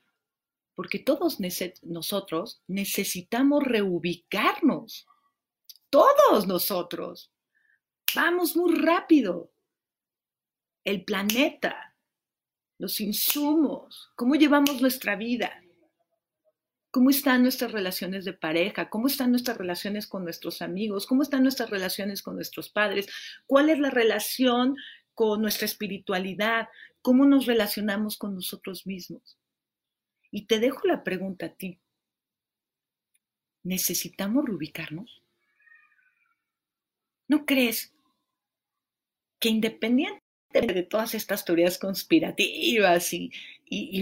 porque 0.75 0.99
todos 0.99 1.39
nosotros 1.81 2.61
necesitamos 2.67 3.63
reubicarnos. 3.63 5.07
Todos 5.89 6.45
nosotros. 6.45 7.31
Vamos 8.15 8.56
muy 8.56 8.76
rápido. 8.76 9.52
El 10.84 11.04
planeta, 11.04 11.95
los 12.78 13.00
insumos, 13.02 14.12
cómo 14.15 14.36
llevamos 14.36 14.82
nuestra 14.82 15.15
vida, 15.15 15.62
cómo 16.91 17.10
están 17.10 17.43
nuestras 17.43 17.72
relaciones 17.72 18.26
de 18.26 18.34
pareja, 18.34 18.89
cómo 18.89 19.08
están 19.08 19.32
nuestras 19.32 19.58
relaciones 19.58 20.08
con 20.08 20.24
nuestros 20.24 20.62
amigos, 20.62 21.06
cómo 21.06 21.22
están 21.22 21.43
nuestras 21.43 21.69
relaciones 21.69 22.24
con 22.24 22.36
nuestros 22.36 22.69
padres, 22.69 23.08
cuál 23.45 23.69
es 23.69 23.80
la 23.80 23.91
relación 23.91 24.76
con 25.13 25.41
nuestra 25.41 25.65
espiritualidad, 25.65 26.69
cómo 27.02 27.26
nos 27.26 27.45
relacionamos 27.45 28.17
con 28.17 28.36
nosotros 28.36 28.88
mismos. 28.88 29.38
Y 30.32 30.45
te 30.45 30.60
dejo 30.60 30.88
la 30.88 31.04
pregunta 31.04 31.48
a 31.48 31.54
ti. 31.54 31.80
¿Necesitamos 33.63 34.45
reubicarnos? 34.45 35.22
¿No 37.28 37.45
crees 37.45 37.93
que 39.39 39.49
independientemente 39.49 40.73
de 40.73 40.84
todas 40.84 41.13
estas 41.13 41.45
teorías 41.45 41.78
conspirativas 41.78 43.13
y, 43.13 43.32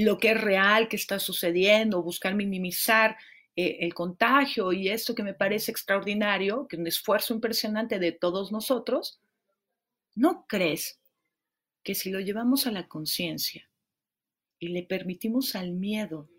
lo 0.03 0.17
que 0.17 0.31
es 0.31 0.41
real, 0.41 0.87
que 0.87 0.95
está 0.95 1.19
sucediendo, 1.19 2.01
buscar 2.01 2.35
minimizar 2.35 3.17
eh, 3.55 3.77
el 3.81 3.93
contagio 3.93 4.71
y 4.71 4.87
esto 4.87 5.13
que 5.13 5.23
me 5.23 5.33
parece 5.33 5.71
extraordinario, 5.71 6.67
que 6.67 6.77
un 6.77 6.87
esfuerzo 6.87 7.33
impresionante 7.33 7.99
de 7.99 8.13
todos 8.13 8.51
nosotros, 8.51 9.19
¿no 10.15 10.45
crees 10.47 10.99
que 11.83 11.95
si 11.95 12.11
lo 12.11 12.21
llevamos 12.21 12.65
a 12.65 12.71
la 12.71 12.87
conciencia, 12.87 13.67
y 14.59 14.69
le 14.69 14.83
permitimos 14.83 15.55
al 15.55 15.71
miedo, 15.71 16.29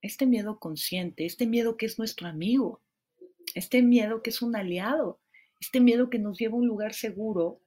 este 0.00 0.26
miedo 0.26 0.58
consciente, 0.58 1.26
este 1.26 1.46
miedo 1.46 1.76
que 1.76 1.86
es 1.86 1.98
nuestro 1.98 2.28
amigo, 2.28 2.80
este 3.54 3.82
miedo 3.82 4.22
que 4.22 4.30
es 4.30 4.42
un 4.42 4.56
aliado, 4.56 5.20
este 5.60 5.80
miedo 5.80 6.10
que 6.10 6.18
nos 6.18 6.38
lleva 6.38 6.54
a 6.54 6.58
un 6.58 6.66
lugar 6.66 6.94
seguro, 6.94 7.60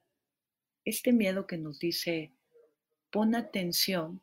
este 0.86 1.12
miedo 1.12 1.46
que 1.46 1.58
nos 1.58 1.78
dice, 1.78 2.32
pon 3.10 3.34
atención 3.34 4.22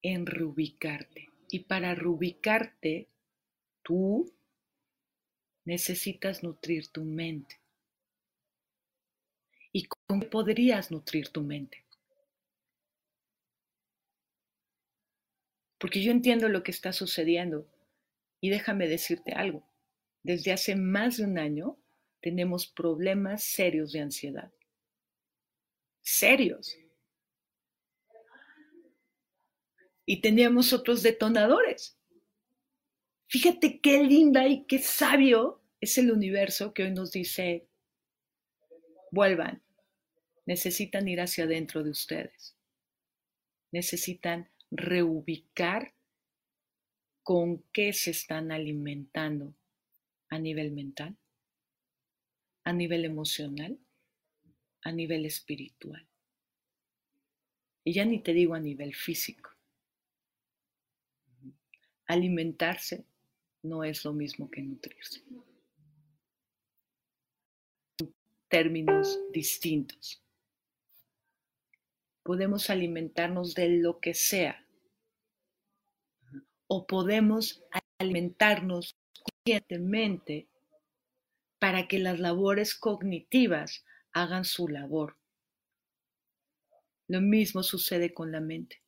en 0.00 0.24
reubicarte. 0.24 1.28
Y 1.50 1.64
para 1.64 1.94
reubicarte, 1.94 3.08
tú 3.82 4.32
necesitas 5.66 6.42
nutrir 6.42 6.88
tu 6.88 7.04
mente. 7.04 7.60
¿Y 9.72 9.84
cómo 9.84 10.30
podrías 10.30 10.90
nutrir 10.90 11.28
tu 11.28 11.42
mente? 11.42 11.84
porque 15.80 16.02
yo 16.02 16.12
entiendo 16.12 16.48
lo 16.48 16.62
que 16.62 16.70
está 16.70 16.92
sucediendo. 16.92 17.66
Y 18.40 18.50
déjame 18.50 18.86
decirte 18.86 19.32
algo, 19.32 19.66
desde 20.22 20.52
hace 20.52 20.76
más 20.76 21.16
de 21.16 21.24
un 21.24 21.38
año 21.38 21.78
tenemos 22.20 22.66
problemas 22.66 23.42
serios 23.42 23.92
de 23.92 24.00
ansiedad. 24.00 24.52
Serios. 26.02 26.76
Y 30.06 30.20
teníamos 30.20 30.72
otros 30.72 31.02
detonadores. 31.02 31.96
Fíjate 33.28 33.80
qué 33.80 34.02
linda 34.02 34.48
y 34.48 34.64
qué 34.64 34.80
sabio 34.80 35.62
es 35.80 35.98
el 35.98 36.10
universo 36.10 36.74
que 36.74 36.82
hoy 36.82 36.90
nos 36.90 37.12
dice, 37.12 37.68
vuelvan, 39.12 39.62
necesitan 40.46 41.06
ir 41.06 41.20
hacia 41.20 41.44
adentro 41.44 41.84
de 41.84 41.90
ustedes. 41.90 42.56
Necesitan 43.70 44.50
reubicar 44.70 45.94
con 47.22 47.62
qué 47.72 47.92
se 47.92 48.10
están 48.10 48.50
alimentando 48.50 49.54
a 50.28 50.38
nivel 50.38 50.72
mental, 50.72 51.16
a 52.64 52.72
nivel 52.72 53.04
emocional, 53.04 53.78
a 54.82 54.92
nivel 54.92 55.26
espiritual. 55.26 56.06
Y 57.84 57.92
ya 57.92 58.04
ni 58.04 58.22
te 58.22 58.32
digo 58.32 58.54
a 58.54 58.60
nivel 58.60 58.94
físico. 58.94 59.50
Alimentarse 62.06 63.04
no 63.62 63.84
es 63.84 64.04
lo 64.04 64.12
mismo 64.12 64.50
que 64.50 64.62
nutrirse. 64.62 65.22
Términos 68.48 69.18
distintos 69.32 70.22
podemos 72.22 72.70
alimentarnos 72.70 73.54
de 73.54 73.68
lo 73.68 73.98
que 73.98 74.14
sea 74.14 74.64
o 76.68 76.86
podemos 76.86 77.64
alimentarnos 77.98 78.96
conscientemente 79.24 80.48
para 81.58 81.88
que 81.88 81.98
las 81.98 82.20
labores 82.20 82.74
cognitivas 82.74 83.84
hagan 84.12 84.44
su 84.44 84.68
labor. 84.68 85.16
Lo 87.08 87.20
mismo 87.20 87.62
sucede 87.62 88.14
con 88.14 88.30
la 88.30 88.40
mente. 88.40 88.82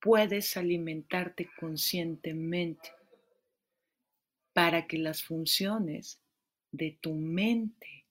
Puedes 0.00 0.56
alimentarte 0.56 1.50
conscientemente 1.58 2.90
para 4.52 4.86
que 4.86 4.98
las 4.98 5.22
funciones 5.22 6.20
de 6.72 6.98
tu 7.00 7.14
mente 7.14 8.06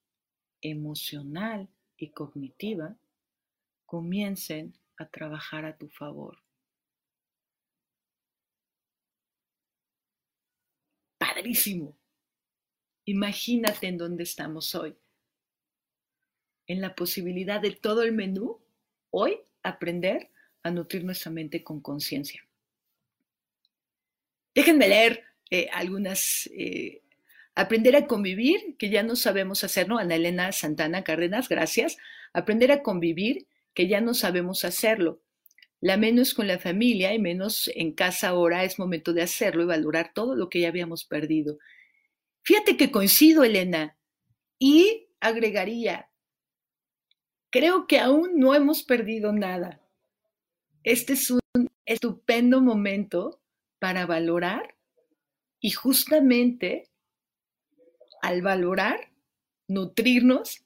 emocional 0.62 1.70
y 1.98 2.12
cognitiva 2.12 2.96
comiencen 3.86 4.78
a 4.98 5.10
trabajar 5.10 5.66
a 5.66 5.78
tu 5.78 5.90
favor. 5.90 6.38
Padrísimo. 11.18 11.98
Imagínate 13.06 13.88
en 13.88 13.98
dónde 13.98 14.24
estamos 14.24 14.76
hoy. 14.76 14.96
En 16.70 16.80
la 16.80 16.96
posibilidad 16.96 17.60
de 17.60 17.72
todo 17.72 18.04
el 18.04 18.14
menú, 18.14 18.62
hoy 19.10 19.40
aprender 19.62 20.30
a 20.64 20.72
nutrir 20.72 21.04
nuestra 21.04 21.32
mente 21.32 21.66
con 21.66 21.82
conciencia. 21.82 22.42
Déjenme 24.56 24.88
leer 24.88 25.26
eh, 25.50 25.68
algunas 25.74 26.50
eh, 26.54 27.02
Aprender 27.60 27.98
a 27.98 28.08
convivir, 28.08 28.78
que 28.78 28.90
ya 28.90 29.04
no 29.04 29.18
sabemos 29.18 29.66
hacer, 29.66 29.90
¿no? 29.90 29.98
Ana 29.98 30.16
Elena 30.16 30.54
Santana 30.54 31.04
Cárdenas, 31.04 31.50
gracias. 31.50 31.98
Aprender 32.32 32.72
a 32.72 32.84
convivir 32.84 33.48
que 33.74 33.90
ya 33.90 34.00
no 34.00 34.14
sabemos 34.14 34.64
hacerlo. 34.64 35.22
La 35.82 35.98
menos 35.98 36.34
con 36.34 36.48
la 36.48 36.58
familia 36.58 37.14
y 37.14 37.20
menos 37.20 37.70
en 37.76 37.92
casa 37.92 38.30
ahora 38.30 38.64
es 38.64 38.80
momento 38.80 39.12
de 39.12 39.24
hacerlo 39.24 39.64
y 39.64 39.66
valorar 39.66 40.14
todo 40.14 40.38
lo 40.38 40.50
que 40.50 40.62
ya 40.62 40.70
habíamos 40.70 41.04
perdido. 41.04 41.58
Fíjate 42.44 42.78
que 42.78 42.92
coincido, 42.92 43.44
Elena, 43.44 43.98
y 44.58 45.10
agregaría, 45.20 46.09
creo 47.50 47.88
que 47.88 48.00
aún 48.00 48.40
no 48.40 48.54
hemos 48.56 48.84
perdido 48.84 49.32
nada. 49.32 49.82
Este 50.84 51.14
es 51.14 51.30
un 51.32 51.40
estupendo 51.86 52.62
momento 52.62 53.42
para 53.80 54.06
valorar 54.06 54.76
y 55.60 55.72
justamente 55.72 56.90
al 58.22 58.42
valorar, 58.42 59.12
nutrirnos 59.68 60.64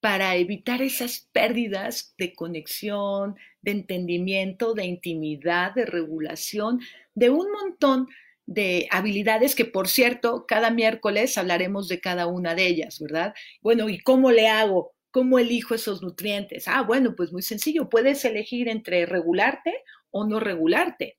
para 0.00 0.36
evitar 0.36 0.82
esas 0.82 1.28
pérdidas 1.32 2.14
de 2.18 2.34
conexión, 2.34 3.36
de 3.62 3.72
entendimiento, 3.72 4.74
de 4.74 4.84
intimidad, 4.84 5.74
de 5.74 5.86
regulación, 5.86 6.80
de 7.14 7.30
un 7.30 7.50
montón 7.50 8.08
de 8.46 8.86
habilidades 8.92 9.54
que, 9.54 9.64
por 9.64 9.88
cierto, 9.88 10.46
cada 10.46 10.70
miércoles 10.70 11.36
hablaremos 11.36 11.88
de 11.88 12.00
cada 12.00 12.26
una 12.26 12.54
de 12.54 12.66
ellas, 12.66 13.00
¿verdad? 13.00 13.34
Bueno, 13.60 13.88
¿y 13.88 13.98
cómo 13.98 14.30
le 14.30 14.48
hago? 14.48 14.95
¿Cómo 15.16 15.38
elijo 15.38 15.74
esos 15.74 16.02
nutrientes? 16.02 16.68
Ah, 16.68 16.82
bueno, 16.82 17.16
pues 17.16 17.32
muy 17.32 17.40
sencillo, 17.40 17.88
puedes 17.88 18.22
elegir 18.26 18.68
entre 18.68 19.06
regularte 19.06 19.82
o 20.10 20.26
no 20.26 20.40
regularte. 20.40 21.18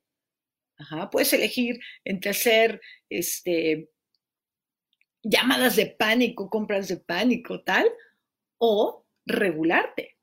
Puedes 1.10 1.32
elegir 1.32 1.80
entre 2.04 2.30
hacer 2.30 2.80
este, 3.10 3.90
llamadas 5.24 5.74
de 5.74 5.86
pánico, 5.86 6.48
compras 6.48 6.86
de 6.86 6.98
pánico, 6.98 7.64
tal, 7.64 7.90
o 8.58 9.04
regularte. 9.26 10.16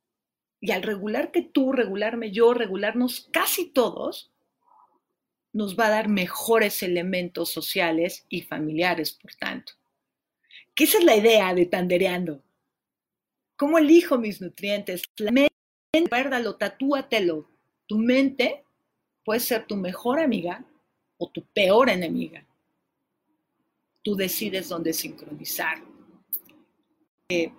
Y 0.62 0.72
al 0.72 0.82
regularte 0.82 1.42
tú, 1.42 1.74
regularme 1.74 2.32
yo, 2.32 2.54
regularnos 2.54 3.28
casi 3.34 3.74
todos, 3.74 4.32
nos 5.52 5.78
va 5.78 5.88
a 5.88 5.90
dar 5.90 6.08
mejores 6.08 6.82
elementos 6.82 7.52
sociales 7.52 8.26
y 8.30 8.44
familiares, 8.44 9.12
por 9.12 9.36
tanto. 9.36 9.74
Que 10.74 10.86
esa 10.86 11.00
es 11.00 11.04
la 11.04 11.18
idea 11.18 11.54
de 11.54 11.66
Tandereando. 11.66 12.42
¿Cómo 13.56 13.78
elijo 13.78 14.18
mis 14.18 14.42
nutrientes? 14.42 15.04
La 15.18 15.32
mente, 15.32 15.54
recuérdalo, 15.94 16.56
tatúatelo. 16.56 17.50
Tu 17.88 17.98
mente 17.98 18.64
puede 19.24 19.40
ser 19.40 19.66
tu 19.66 19.76
mejor 19.76 20.20
amiga 20.20 20.66
o 21.18 21.30
tu 21.30 21.46
peor 21.54 21.90
enemiga. 21.90 22.46
Tú 24.02 24.16
decides 24.16 24.70
dónde 24.70 24.94
sincronizar. 24.94 25.82
Eh, 27.30 27.52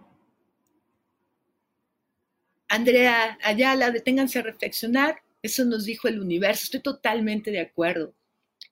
Andrea 2.69 3.39
Ayala, 3.43 3.91
deténganse 3.91 4.39
a 4.39 4.43
reflexionar. 4.43 5.23
Eso 5.43 5.65
nos 5.65 5.85
dijo 5.85 6.09
el 6.09 6.21
universo. 6.21 6.65
Estoy 6.65 6.81
totalmente 6.81 7.51
de 7.51 7.61
acuerdo. 7.61 8.15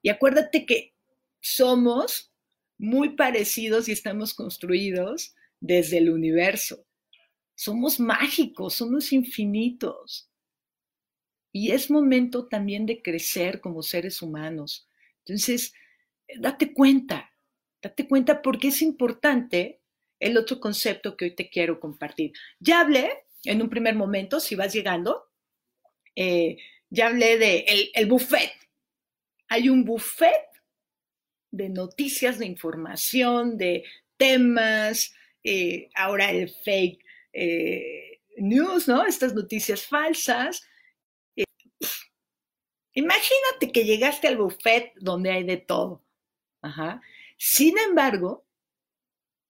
Y 0.02 0.10
acuérdate 0.10 0.66
que 0.66 0.92
somos 1.40 2.30
muy 2.76 3.10
parecidos 3.10 3.88
y 3.88 3.92
estamos 3.92 4.34
construidos 4.34 5.34
desde 5.60 5.98
el 5.98 6.10
universo. 6.10 6.84
Somos 7.54 8.00
mágicos, 8.00 8.74
somos 8.74 9.12
infinitos. 9.12 10.28
Y 11.52 11.70
es 11.70 11.90
momento 11.90 12.48
también 12.48 12.84
de 12.84 13.00
crecer 13.00 13.60
como 13.60 13.82
seres 13.82 14.22
humanos. 14.22 14.88
Entonces, 15.24 15.72
date 16.38 16.72
cuenta, 16.74 17.32
date 17.80 18.08
cuenta 18.08 18.42
porque 18.42 18.68
es 18.68 18.82
importante 18.82 19.80
el 20.18 20.36
otro 20.36 20.58
concepto 20.58 21.16
que 21.16 21.26
hoy 21.26 21.34
te 21.34 21.48
quiero 21.48 21.78
compartir. 21.78 22.32
Ya 22.58 22.80
hablé 22.80 23.24
en 23.44 23.62
un 23.62 23.68
primer 23.68 23.94
momento, 23.94 24.40
si 24.40 24.54
vas 24.54 24.72
llegando, 24.72 25.30
eh, 26.16 26.56
ya 26.90 27.08
hablé 27.08 27.38
de 27.38 27.90
el, 27.94 28.06
buffet. 28.06 28.52
Hay 29.48 29.68
un 29.68 29.84
buffet 29.84 30.48
de 31.50 31.68
noticias, 31.68 32.38
de 32.38 32.46
información, 32.46 33.56
de 33.56 33.84
temas, 34.16 35.14
eh, 35.42 35.88
ahora 35.94 36.30
el 36.30 36.48
fake 36.48 37.04
eh, 37.34 38.20
news, 38.36 38.88
¿no? 38.88 39.04
Estas 39.04 39.34
noticias 39.34 39.86
falsas. 39.86 40.66
imagínate 42.92 43.72
que 43.72 43.84
llegaste 43.84 44.28
al 44.28 44.36
buffet 44.36 44.92
donde 45.00 45.30
hay 45.30 45.44
de 45.44 45.56
todo. 45.56 46.04
Sin 47.36 47.76
embargo, 47.78 48.46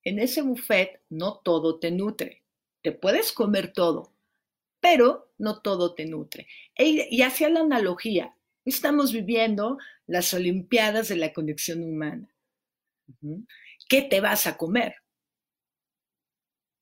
en 0.02 0.18
ese 0.18 0.42
buffet 0.42 1.00
no 1.10 1.38
todo 1.38 1.78
te 1.78 1.90
nutre. 1.90 2.42
Te 2.82 2.92
puedes 2.92 3.32
comer 3.32 3.72
todo, 3.72 4.12
pero 4.80 5.32
no 5.38 5.60
todo 5.60 5.94
te 5.94 6.04
nutre. 6.04 6.46
E, 6.74 7.08
y 7.10 7.22
hacia 7.22 7.48
la 7.48 7.60
analogía, 7.60 8.34
estamos 8.64 9.12
viviendo 9.12 9.78
las 10.06 10.34
Olimpiadas 10.34 11.08
de 11.08 11.16
la 11.16 11.32
conexión 11.32 11.82
humana. 11.82 12.28
¿Qué 13.88 14.02
te 14.02 14.20
vas 14.20 14.46
a 14.46 14.56
comer? 14.56 14.96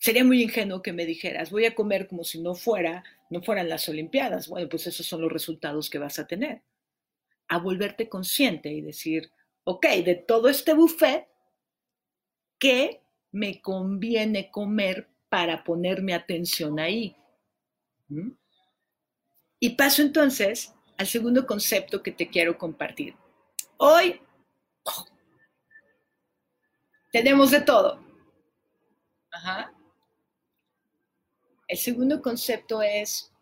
Sería 0.02 0.24
muy 0.24 0.42
ingenuo 0.42 0.82
que 0.82 0.92
me 0.92 1.06
dijeras, 1.06 1.52
voy 1.52 1.64
a 1.64 1.76
comer 1.76 2.08
como 2.08 2.24
si 2.24 2.42
no 2.42 2.56
fuera, 2.56 3.04
no 3.30 3.40
fueran 3.40 3.68
las 3.68 3.88
Olimpiadas. 3.88 4.48
Bueno, 4.48 4.68
pues 4.68 4.88
esos 4.88 5.06
son 5.06 5.20
los 5.20 5.30
resultados 5.30 5.88
que 5.88 5.98
vas 5.98 6.18
a 6.18 6.26
tener. 6.26 6.62
A 7.46 7.58
volverte 7.58 8.08
consciente 8.08 8.72
y 8.72 8.80
decir, 8.80 9.30
ok, 9.62 9.86
de 10.04 10.16
todo 10.16 10.48
este 10.48 10.74
buffet, 10.74 11.28
¿qué 12.58 13.00
me 13.30 13.60
conviene 13.60 14.50
comer 14.50 15.08
para 15.28 15.64
ponerme 15.64 16.12
atención 16.14 16.78
ahí. 16.78 17.16
¿Mm? 18.08 18.32
Y 19.60 19.70
paso 19.70 20.02
entonces 20.02 20.74
al 20.98 21.06
segundo 21.06 21.46
concepto 21.46 22.02
que 22.02 22.12
te 22.12 22.28
quiero 22.28 22.58
compartir. 22.58 23.16
Hoy 23.78 24.20
tenemos 27.12 27.50
de 27.50 27.62
todo. 27.62 27.98
El 31.72 31.78
segundo 31.78 32.20
concepto 32.20 32.82
es 32.82 33.32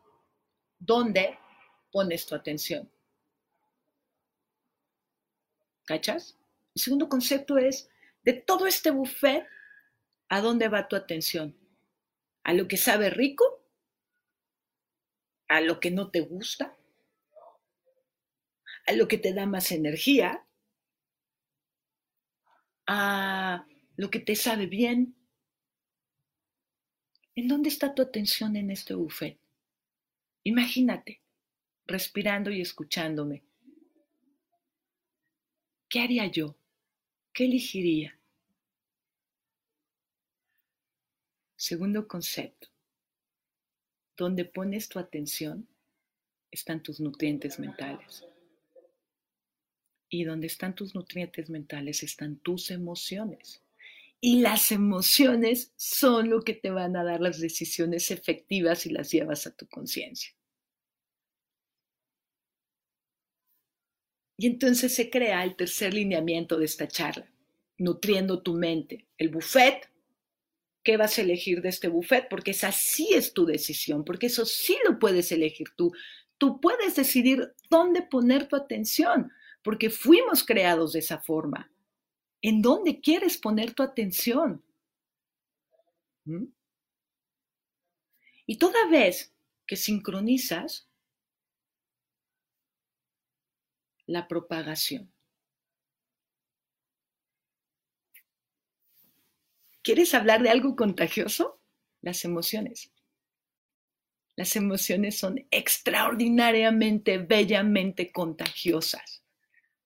dónde 0.78 1.36
pones 1.90 2.24
tu 2.26 2.36
atención. 2.36 2.88
¿Cachas? 5.84 6.38
El 6.76 6.80
segundo 6.80 7.08
concepto 7.08 7.58
es 7.58 7.90
de 8.22 8.34
todo 8.34 8.68
este 8.68 8.92
buffet, 8.92 9.44
¿a 10.28 10.40
dónde 10.40 10.68
va 10.68 10.86
tu 10.86 10.94
atención? 10.94 11.60
a 12.44 12.52
lo 12.52 12.68
que 12.68 12.76
sabe 12.76 13.10
rico, 13.10 13.64
a 15.48 15.60
lo 15.60 15.80
que 15.80 15.90
no 15.90 16.10
te 16.10 16.20
gusta, 16.20 16.76
a 18.86 18.92
lo 18.92 19.08
que 19.08 19.18
te 19.18 19.34
da 19.34 19.46
más 19.46 19.72
energía, 19.72 20.46
a 22.86 23.66
lo 23.96 24.10
que 24.10 24.20
te 24.20 24.36
sabe 24.36 24.66
bien. 24.66 25.19
¿En 27.34 27.48
dónde 27.48 27.68
está 27.68 27.94
tu 27.94 28.02
atención 28.02 28.56
en 28.56 28.70
este 28.70 28.94
buffet? 28.94 29.38
Imagínate, 30.44 31.20
respirando 31.86 32.50
y 32.50 32.60
escuchándome. 32.60 33.42
¿Qué 35.88 36.00
haría 36.00 36.26
yo? 36.26 36.56
¿Qué 37.32 37.44
elegiría? 37.44 38.18
Segundo 41.56 42.08
concepto, 42.08 42.68
donde 44.16 44.44
pones 44.44 44.88
tu 44.88 44.98
atención 44.98 45.68
están 46.50 46.82
tus 46.82 47.00
nutrientes 47.00 47.58
mentales. 47.58 48.24
Y 50.08 50.24
donde 50.24 50.46
están 50.48 50.74
tus 50.74 50.94
nutrientes 50.94 51.50
mentales 51.50 52.02
están 52.02 52.36
tus 52.36 52.70
emociones. 52.70 53.62
Y 54.20 54.40
las 54.40 54.70
emociones 54.70 55.72
son 55.76 56.28
lo 56.28 56.42
que 56.42 56.54
te 56.54 56.70
van 56.70 56.96
a 56.96 57.04
dar 57.04 57.20
las 57.20 57.40
decisiones 57.40 58.10
efectivas 58.10 58.80
si 58.80 58.90
las 58.90 59.10
llevas 59.10 59.46
a 59.46 59.56
tu 59.56 59.66
conciencia. 59.66 60.32
Y 64.36 64.46
entonces 64.46 64.94
se 64.94 65.10
crea 65.10 65.44
el 65.44 65.56
tercer 65.56 65.94
lineamiento 65.94 66.58
de 66.58 66.64
esta 66.64 66.88
charla, 66.88 67.30
nutriendo 67.78 68.42
tu 68.42 68.54
mente. 68.54 69.06
El 69.18 69.28
buffet 69.28 69.90
qué 70.82 70.96
vas 70.96 71.18
a 71.18 71.22
elegir 71.22 71.62
de 71.62 71.68
este 71.68 71.88
buffet, 71.88 72.28
porque 72.28 72.52
esa 72.52 72.72
sí 72.72 73.08
es 73.12 73.32
tu 73.32 73.46
decisión, 73.46 74.04
porque 74.04 74.26
eso 74.26 74.46
sí 74.46 74.76
lo 74.88 74.98
puedes 74.98 75.30
elegir 75.32 75.68
tú. 75.76 75.92
Tú 76.38 76.60
puedes 76.60 76.96
decidir 76.96 77.52
dónde 77.68 78.02
poner 78.02 78.48
tu 78.48 78.56
atención, 78.56 79.30
porque 79.62 79.90
fuimos 79.90 80.42
creados 80.42 80.92
de 80.92 81.00
esa 81.00 81.18
forma. 81.18 81.70
¿En 82.42 82.62
dónde 82.62 83.00
quieres 83.00 83.36
poner 83.36 83.74
tu 83.74 83.82
atención? 83.82 84.64
¿Mm? 86.24 86.46
Y 88.46 88.58
toda 88.58 88.88
vez 88.88 89.34
que 89.66 89.76
sincronizas 89.76 90.88
la 94.06 94.26
propagación, 94.26 95.12
¿Quieres 99.82 100.14
hablar 100.14 100.42
de 100.42 100.50
algo 100.50 100.76
contagioso? 100.76 101.60
Las 102.02 102.24
emociones. 102.24 102.92
Las 104.36 104.54
emociones 104.56 105.18
son 105.18 105.46
extraordinariamente, 105.50 107.18
bellamente 107.18 108.12
contagiosas. 108.12 109.19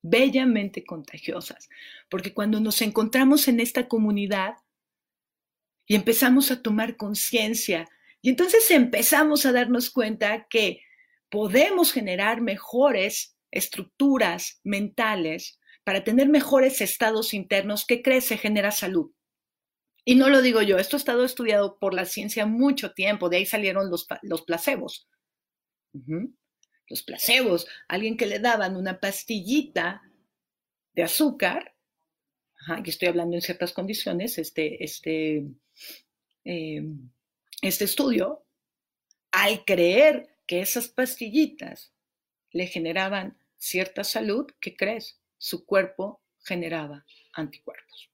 Bellamente 0.07 0.83
contagiosas. 0.83 1.69
Porque 2.09 2.33
cuando 2.33 2.59
nos 2.59 2.81
encontramos 2.81 3.47
en 3.47 3.59
esta 3.59 3.87
comunidad 3.87 4.55
y 5.87 5.95
empezamos 5.95 6.51
a 6.51 6.61
tomar 6.61 6.95
conciencia, 6.95 7.87
y 8.21 8.29
entonces 8.29 8.69
empezamos 8.71 9.45
a 9.45 9.51
darnos 9.51 9.89
cuenta 9.89 10.47
que 10.49 10.81
podemos 11.29 11.91
generar 11.91 12.41
mejores 12.41 13.35
estructuras 13.51 14.59
mentales 14.63 15.59
para 15.83 16.03
tener 16.03 16.27
mejores 16.29 16.81
estados 16.81 17.33
internos, 17.33 17.85
¿qué 17.85 18.01
crees? 18.01 18.25
Se 18.25 18.37
genera 18.37 18.71
salud. 18.71 19.11
Y 20.03 20.15
no 20.15 20.29
lo 20.29 20.41
digo 20.41 20.61
yo, 20.61 20.77
esto 20.77 20.97
ha 20.97 20.99
estado 20.99 21.23
estudiado 21.23 21.79
por 21.79 21.93
la 21.93 22.05
ciencia 22.05 22.45
mucho 22.45 22.93
tiempo, 22.93 23.29
de 23.29 23.37
ahí 23.37 23.45
salieron 23.45 23.89
los, 23.89 24.07
los 24.21 24.43
placebos. 24.43 25.07
Los 26.87 27.03
placebos, 27.03 27.67
alguien 27.87 28.17
que 28.17 28.25
le 28.25 28.39
daban 28.39 28.75
una 28.75 28.99
pastillita 28.99 30.03
de 30.93 31.03
azúcar, 31.03 31.75
y 32.83 32.89
estoy 32.89 33.07
hablando 33.07 33.35
en 33.35 33.41
ciertas 33.41 33.73
condiciones, 33.73 34.37
este, 34.37 34.83
este, 34.83 35.45
em, 36.43 37.09
este 37.61 37.85
estudio, 37.85 38.45
al 39.31 39.65
creer 39.65 40.37
que 40.47 40.61
esas 40.61 40.87
pastillitas 40.87 41.93
le 42.51 42.67
generaban 42.67 43.37
cierta 43.57 44.03
salud, 44.03 44.47
¿qué 44.61 44.75
crees? 44.75 45.19
Su 45.37 45.65
cuerpo 45.65 46.23
generaba 46.43 47.05
anticuerpos. 47.33 48.09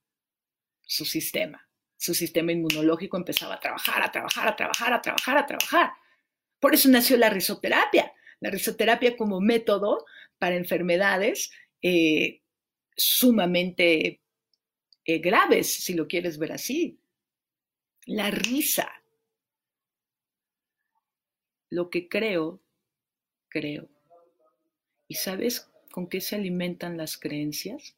Su 0.82 1.04
sistema, 1.04 1.68
su 1.96 2.14
sistema 2.14 2.52
inmunológico 2.52 3.16
empezaba 3.16 3.54
a 3.54 3.60
trabajar, 3.60 4.02
a 4.02 4.10
trabajar, 4.10 4.48
a 4.48 4.56
trabajar, 4.56 4.92
a 4.92 5.02
trabajar, 5.02 5.38
a 5.38 5.46
trabajar. 5.46 5.92
Por 6.58 6.74
eso 6.74 6.88
nació 6.88 7.16
la 7.16 7.30
risoterapia. 7.30 8.12
La 8.42 8.50
risoterapia 8.50 9.16
como 9.16 9.40
método 9.40 10.04
para 10.36 10.56
enfermedades 10.56 11.52
eh, 11.80 12.42
sumamente 12.96 14.20
eh, 15.04 15.18
graves, 15.20 15.72
si 15.84 15.94
lo 15.94 16.08
quieres 16.08 16.38
ver 16.38 16.50
así. 16.50 16.98
La 18.04 18.32
risa. 18.32 18.90
Lo 21.70 21.88
que 21.88 22.08
creo, 22.08 22.60
creo. 23.48 23.88
¿Y 25.06 25.14
sabes 25.14 25.70
con 25.92 26.08
qué 26.08 26.20
se 26.20 26.34
alimentan 26.34 26.96
las 26.96 27.16
creencias? 27.16 27.96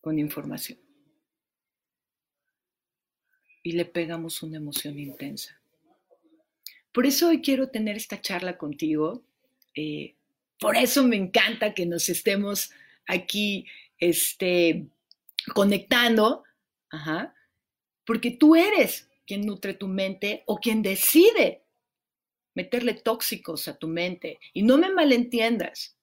Con 0.00 0.18
información. 0.18 0.78
Y 3.62 3.72
le 3.72 3.84
pegamos 3.84 4.42
una 4.42 4.56
emoción 4.56 4.98
intensa. 4.98 5.59
Por 6.92 7.06
eso 7.06 7.28
hoy 7.28 7.40
quiero 7.40 7.68
tener 7.68 7.96
esta 7.96 8.20
charla 8.20 8.58
contigo. 8.58 9.22
Eh, 9.74 10.16
por 10.58 10.76
eso 10.76 11.04
me 11.04 11.16
encanta 11.16 11.72
que 11.72 11.86
nos 11.86 12.08
estemos 12.08 12.70
aquí 13.06 13.66
este, 13.98 14.86
conectando, 15.54 16.44
porque 18.04 18.32
tú 18.32 18.56
eres 18.56 19.08
quien 19.26 19.46
nutre 19.46 19.74
tu 19.74 19.86
mente 19.86 20.42
o 20.46 20.58
quien 20.58 20.82
decide 20.82 21.62
meterle 22.54 22.94
tóxicos 22.94 23.68
a 23.68 23.78
tu 23.78 23.86
mente. 23.86 24.38
Y 24.52 24.62
no 24.62 24.76
me 24.76 24.90
malentiendas, 24.90 25.96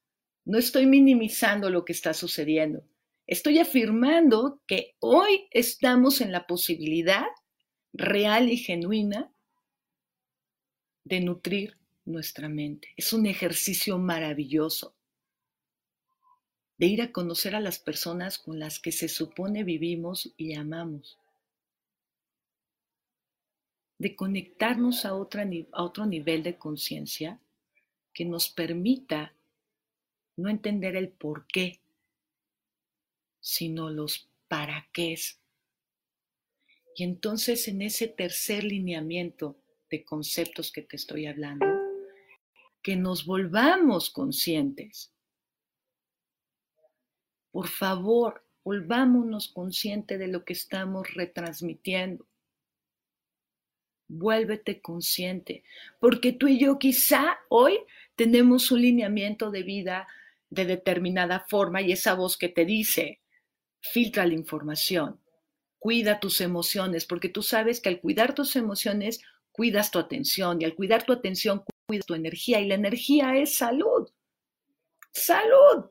no 0.46 0.58
estoy 0.58 0.86
minimizando 0.86 1.70
lo 1.70 1.84
que 1.84 1.94
está 1.94 2.14
sucediendo. 2.14 2.84
Estoy 3.28 3.60
afirmando 3.60 4.62
que 4.66 4.96
hoy 5.00 5.48
estamos 5.52 6.22
en 6.22 6.32
la 6.32 6.48
posibilidad 6.48 7.26
real 7.92 8.50
y 8.50 8.58
genuina 8.58 9.30
de 11.08 11.22
nutrir 11.22 11.78
nuestra 12.06 12.50
mente. 12.50 12.90
Es 12.98 13.14
un 13.14 13.26
ejercicio 13.26 13.98
maravilloso 13.98 14.94
de 16.78 16.86
ir 16.86 17.02
a 17.02 17.12
conocer 17.12 17.56
a 17.56 17.62
las 17.62 17.80
personas 17.80 18.38
con 18.38 18.60
las 18.60 18.80
que 18.80 18.92
se 18.92 19.08
supone 19.08 19.64
vivimos 19.64 20.34
y 20.38 20.56
amamos. 20.56 21.18
De 23.98 24.16
conectarnos 24.16 25.06
a, 25.06 25.10
a 25.10 25.14
otro 25.14 26.06
nivel 26.06 26.44
de 26.44 26.58
conciencia 26.58 27.40
que 28.14 28.26
nos 28.26 28.50
permita 28.50 29.34
no 30.36 30.50
entender 30.50 30.96
el 30.96 31.10
por 31.10 31.48
qué, 31.48 31.80
sino 33.40 33.90
los 33.90 34.30
para 34.48 34.88
qué. 34.92 35.18
Y 36.96 37.04
entonces 37.04 37.68
en 37.68 37.82
ese 37.82 38.08
tercer 38.08 38.64
lineamiento 38.64 39.56
de 39.90 40.04
conceptos 40.04 40.72
que 40.72 40.82
te 40.82 40.96
estoy 40.96 41.28
hablando, 41.28 41.66
que 42.82 42.96
nos 42.96 43.26
volvamos 43.26 44.10
conscientes. 44.10 45.12
Por 47.52 47.68
favor, 47.68 48.46
volvámonos 48.64 49.48
conscientes 49.48 50.20
de 50.20 50.28
lo 50.28 50.44
que 50.44 50.54
estamos 50.54 51.14
retransmitiendo. 51.14 52.28
Vuélvete 54.10 54.82
consciente, 54.82 55.64
porque 56.00 56.32
tú 56.32 56.48
y 56.48 56.60
yo 56.60 56.80
quizá 56.80 57.40
hoy 57.50 57.80
tenemos 58.16 58.72
un 58.72 58.82
lineamiento 58.82 59.52
de 59.52 59.64
vida 59.64 60.08
de 60.50 60.66
determinada 60.66 61.46
forma 61.50 61.82
y 61.82 61.92
esa 61.92 62.14
voz 62.14 62.38
que 62.38 62.48
te 62.50 62.66
dice, 62.66 63.20
filtra 63.82 64.26
la 64.26 64.34
información, 64.34 65.20
cuida 65.80 66.20
tus 66.20 66.42
emociones, 66.42 67.06
porque 67.06 67.30
tú 67.30 67.44
sabes 67.44 67.82
que 67.82 67.90
al 67.90 68.00
cuidar 68.00 68.34
tus 68.34 68.56
emociones, 68.56 69.22
cuidas 69.58 69.90
tu 69.90 69.98
atención 69.98 70.62
y 70.62 70.66
al 70.66 70.76
cuidar 70.76 71.04
tu 71.04 71.12
atención, 71.12 71.64
cuida 71.88 72.04
tu 72.06 72.14
energía 72.14 72.62
y 72.62 72.68
la 72.68 72.76
energía 72.76 73.36
es 73.36 73.56
salud. 73.56 74.08
Salud. 75.12 75.90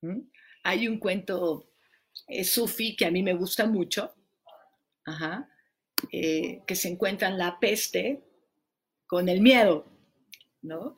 ¿Mm? 0.00 0.20
Hay 0.64 0.88
un 0.88 0.98
cuento 0.98 1.68
eh, 2.26 2.42
sufi 2.42 2.96
que 2.96 3.04
a 3.04 3.10
mí 3.10 3.22
me 3.22 3.34
gusta 3.34 3.66
mucho, 3.66 4.14
eh, 6.10 6.62
que 6.66 6.74
se 6.74 6.88
encuentra 6.88 7.28
en 7.28 7.36
la 7.36 7.60
peste 7.60 8.22
con 9.06 9.28
el 9.28 9.42
miedo, 9.42 9.86
¿no? 10.62 10.96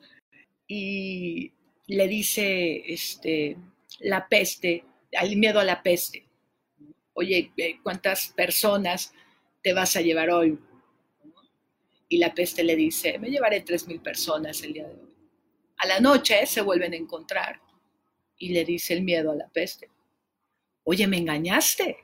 Y 0.67 1.51
le 1.87 2.07
dice 2.07 2.81
este, 2.91 3.57
la 3.99 4.27
peste, 4.27 4.85
al 5.17 5.35
miedo 5.35 5.59
a 5.59 5.65
la 5.65 5.83
peste, 5.83 6.25
oye, 7.13 7.51
eh, 7.57 7.79
¿cuántas 7.83 8.29
personas 8.29 9.13
te 9.61 9.73
vas 9.73 9.97
a 9.97 10.01
llevar 10.01 10.29
hoy? 10.29 10.57
Y 12.09 12.17
la 12.17 12.33
peste 12.33 12.63
le 12.63 12.75
dice, 12.75 13.19
me 13.19 13.29
llevaré 13.29 13.61
tres 13.61 13.87
mil 13.87 14.01
personas 14.01 14.61
el 14.63 14.73
día 14.73 14.87
de 14.87 14.95
hoy. 14.95 15.13
A 15.77 15.87
la 15.87 15.99
noche 15.99 16.45
se 16.47 16.61
vuelven 16.61 16.93
a 16.93 16.97
encontrar 16.97 17.61
y 18.37 18.49
le 18.49 18.65
dice 18.65 18.95
el 18.95 19.03
miedo 19.03 19.31
a 19.31 19.35
la 19.35 19.47
peste, 19.47 19.89
oye, 20.83 21.07
me 21.07 21.17
engañaste. 21.17 21.97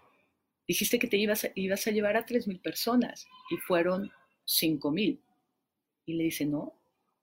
Dijiste 0.68 1.00
que 1.00 1.08
te 1.08 1.18
ibas 1.18 1.46
a, 1.46 1.52
ibas 1.56 1.86
a 1.88 1.92
llevar 1.92 2.18
a 2.18 2.26
tres 2.26 2.48
mil 2.48 2.60
personas 2.60 3.28
y 3.50 3.58
fueron 3.58 4.12
cinco 4.46 4.92
mil. 4.92 5.20
Y 6.06 6.14
le 6.14 6.26
dice, 6.26 6.46
no, 6.46 6.74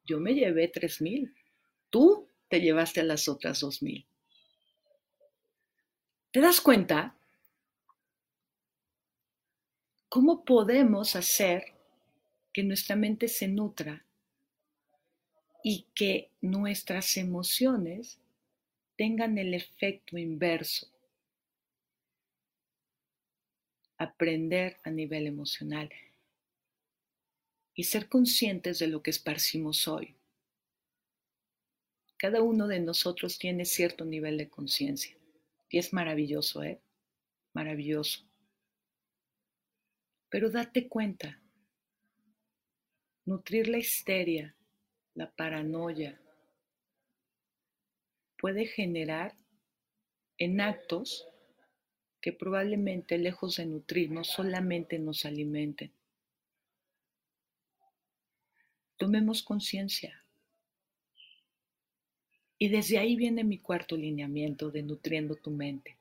yo 0.04 0.18
me 0.18 0.34
llevé 0.34 0.68
tres 0.68 1.00
mil. 1.00 1.32
Tú 1.88 2.28
te 2.48 2.60
llevaste 2.60 3.00
a 3.00 3.04
las 3.04 3.28
otras 3.28 3.60
dos 3.60 3.80
mil. 3.82 4.04
¿Te 6.32 6.40
das 6.40 6.60
cuenta? 6.60 7.16
¿Cómo 10.08 10.44
podemos 10.44 11.14
hacer 11.14 11.71
que 12.52 12.62
nuestra 12.62 12.96
mente 12.96 13.28
se 13.28 13.48
nutra 13.48 14.04
y 15.62 15.86
que 15.94 16.30
nuestras 16.40 17.16
emociones 17.16 18.18
tengan 18.96 19.38
el 19.38 19.54
efecto 19.54 20.18
inverso. 20.18 20.88
Aprender 23.96 24.78
a 24.82 24.90
nivel 24.90 25.26
emocional 25.26 25.90
y 27.74 27.84
ser 27.84 28.08
conscientes 28.08 28.78
de 28.78 28.88
lo 28.88 29.02
que 29.02 29.10
esparcimos 29.10 29.86
hoy. 29.88 30.16
Cada 32.16 32.42
uno 32.42 32.68
de 32.68 32.80
nosotros 32.80 33.38
tiene 33.38 33.64
cierto 33.64 34.04
nivel 34.04 34.38
de 34.38 34.48
conciencia 34.48 35.16
y 35.70 35.78
es 35.78 35.92
maravilloso, 35.92 36.62
¿eh? 36.62 36.80
Maravilloso. 37.54 38.20
Pero 40.28 40.50
date 40.50 40.88
cuenta 40.88 41.41
Nutrir 43.24 43.68
la 43.68 43.78
histeria, 43.78 44.54
la 45.14 45.30
paranoia, 45.30 46.20
puede 48.36 48.66
generar 48.66 49.32
en 50.38 50.60
actos 50.60 51.28
que 52.20 52.32
probablemente 52.32 53.18
lejos 53.18 53.56
de 53.56 53.66
nutrirnos 53.66 54.28
solamente 54.28 54.98
nos 54.98 55.24
alimenten. 55.24 55.92
Tomemos 58.96 59.42
conciencia. 59.42 60.24
Y 62.58 62.68
desde 62.68 62.98
ahí 62.98 63.14
viene 63.14 63.44
mi 63.44 63.58
cuarto 63.58 63.96
lineamiento 63.96 64.70
de 64.70 64.82
nutriendo 64.82 65.36
tu 65.36 65.50
mente. 65.50 65.96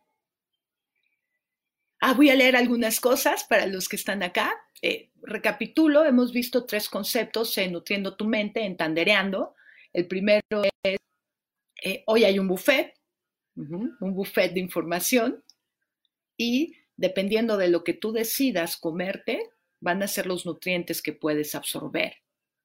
Ah, 2.01 2.13
voy 2.13 2.29
a 2.29 2.35
leer 2.35 2.55
algunas 2.55 2.99
cosas 2.99 3.45
para 3.45 3.65
los 3.67 3.87
que 3.87 3.95
están 3.95 4.23
acá. 4.23 4.53
Eh, 4.81 5.11
recapitulo, 5.21 6.03
hemos 6.03 6.33
visto 6.33 6.65
tres 6.65 6.89
conceptos 6.89 7.57
en 7.57 7.73
Nutriendo 7.73 8.15
tu 8.15 8.25
mente, 8.25 8.65
en 8.65 8.75
Tandereando. 8.75 9.55
El 9.93 10.07
primero 10.07 10.41
es, 10.83 10.97
eh, 11.83 12.03
hoy 12.07 12.25
hay 12.25 12.39
un 12.39 12.47
buffet, 12.47 12.93
un 13.55 14.13
buffet 14.13 14.53
de 14.53 14.59
información, 14.59 15.43
y 16.35 16.75
dependiendo 16.97 17.55
de 17.57 17.69
lo 17.69 17.83
que 17.83 17.93
tú 17.93 18.11
decidas 18.11 18.77
comerte, 18.77 19.51
van 19.79 20.01
a 20.01 20.07
ser 20.07 20.25
los 20.25 20.45
nutrientes 20.45 21.01
que 21.01 21.13
puedes 21.13 21.53
absorber 21.55 22.15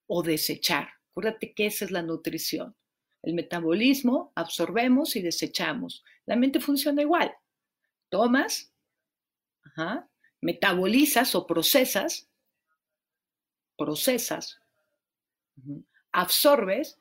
o 0.07 0.23
desechar 0.23 0.89
Acuérdate 1.17 1.55
que 1.55 1.65
esa 1.65 1.87
es 1.87 1.91
la 1.91 2.03
nutrición. 2.03 2.77
El 3.23 3.33
metabolismo, 3.33 4.33
absorbemos 4.35 5.17
y 5.17 5.23
desechamos. 5.23 6.05
La 6.27 6.37
mente 6.37 6.61
funciona 6.61 7.01
igual. 7.01 7.33
Tomas, 8.11 8.71
metabolizas 10.41 11.35
o 11.35 11.47
procesas, 11.47 12.29
procesas, 13.77 14.59
absorbes 16.13 16.99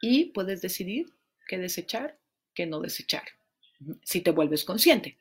y 0.00 0.26
puedes 0.26 0.62
decidir 0.62 1.12
qué 1.46 1.58
desechar, 1.58 2.18
qué 2.54 2.66
no 2.66 2.80
desechar, 2.80 3.24
si 4.02 4.20
te 4.20 4.30
vuelves 4.30 4.64
consciente. 4.64 5.18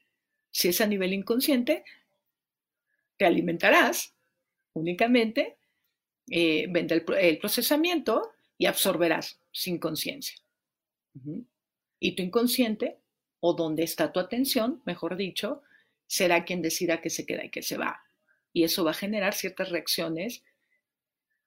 Si 0.51 0.69
es 0.69 0.81
a 0.81 0.87
nivel 0.87 1.13
inconsciente, 1.13 1.83
te 3.17 3.25
alimentarás 3.25 4.15
únicamente, 4.73 5.57
eh, 6.29 6.67
vende 6.69 7.03
el, 7.19 7.37
procesamiento 7.39 8.31
y 8.57 8.65
absorberás 8.65 9.39
sin 9.51 9.77
conciencia. 9.77 10.37
Y 11.99 12.15
tu 12.15 12.23
inconsciente, 12.23 12.97
o 13.41 13.53
donde 13.53 13.83
está 13.83 14.11
tu 14.11 14.19
atención, 14.19 14.81
mejor 14.85 15.17
dicho, 15.17 15.61
será 16.09 16.43
quien 16.43 16.63
decida 16.63 17.01
que 17.01 17.11
se 17.11 17.25
queda 17.25 17.45
y 17.45 17.51
que 17.51 17.61
se 17.61 17.77
va. 17.77 18.01
Y 18.51 18.63
eso 18.63 18.83
va 18.83 18.91
a 18.91 18.95
generar 18.95 19.35
ciertas 19.35 19.69
reacciones 19.69 20.43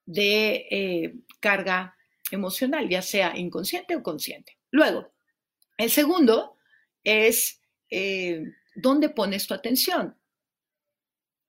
de 0.07 0.67
eh, 0.71 1.15
carga 1.41 1.97
emocional, 2.31 2.89
ya 2.89 3.03
sea 3.03 3.37
inconsciente 3.37 3.97
o 3.97 4.03
consciente. 4.05 4.57
Luego, 4.71 5.13
el 5.77 5.91
segundo 5.91 6.59
es 7.03 7.61
eh, 7.91 8.45
dónde 8.77 9.09
pones 9.09 9.49
tu 9.49 9.55
atención. 9.55 10.17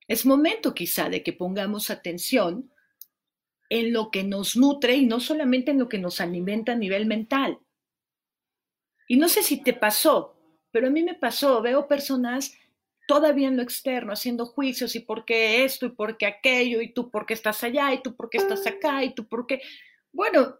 Es 0.07 0.25
momento 0.25 0.73
quizá 0.73 1.07
de 1.07 1.21
que 1.21 1.33
pongamos 1.33 1.91
atención 1.91 2.73
en 3.69 3.93
lo 3.93 4.09
que 4.09 4.23
nos 4.23 4.57
nutre 4.57 4.95
y 4.95 5.05
no 5.05 5.19
solamente 5.19 5.71
en 5.71 5.79
lo 5.79 5.87
que 5.87 5.99
nos 5.99 6.19
alimenta 6.19 6.71
a 6.71 6.77
nivel 6.77 7.05
mental. 7.05 7.59
Y 9.07 9.17
no 9.17 9.29
sé 9.29 9.43
si 9.43 9.61
te 9.61 9.73
pasó, 9.73 10.35
pero 10.71 10.87
a 10.87 10.89
mí 10.89 11.03
me 11.03 11.13
pasó, 11.13 11.61
veo 11.61 11.87
personas 11.87 12.57
todavía 13.07 13.47
en 13.47 13.57
lo 13.57 13.63
externo 13.63 14.13
haciendo 14.13 14.45
juicios 14.45 14.95
y 14.95 14.99
por 14.99 15.25
qué 15.25 15.63
esto 15.63 15.85
y 15.85 15.89
por 15.89 16.17
qué 16.17 16.25
aquello 16.25 16.81
y 16.81 16.93
tú 16.93 17.11
por 17.11 17.25
qué 17.25 17.33
estás 17.33 17.63
allá 17.63 17.93
y 17.93 18.01
tú 18.01 18.15
por 18.15 18.29
qué 18.29 18.37
estás 18.37 18.65
acá 18.67 19.03
y 19.03 19.13
tú 19.13 19.27
por 19.27 19.45
qué, 19.45 19.61
bueno, 20.11 20.59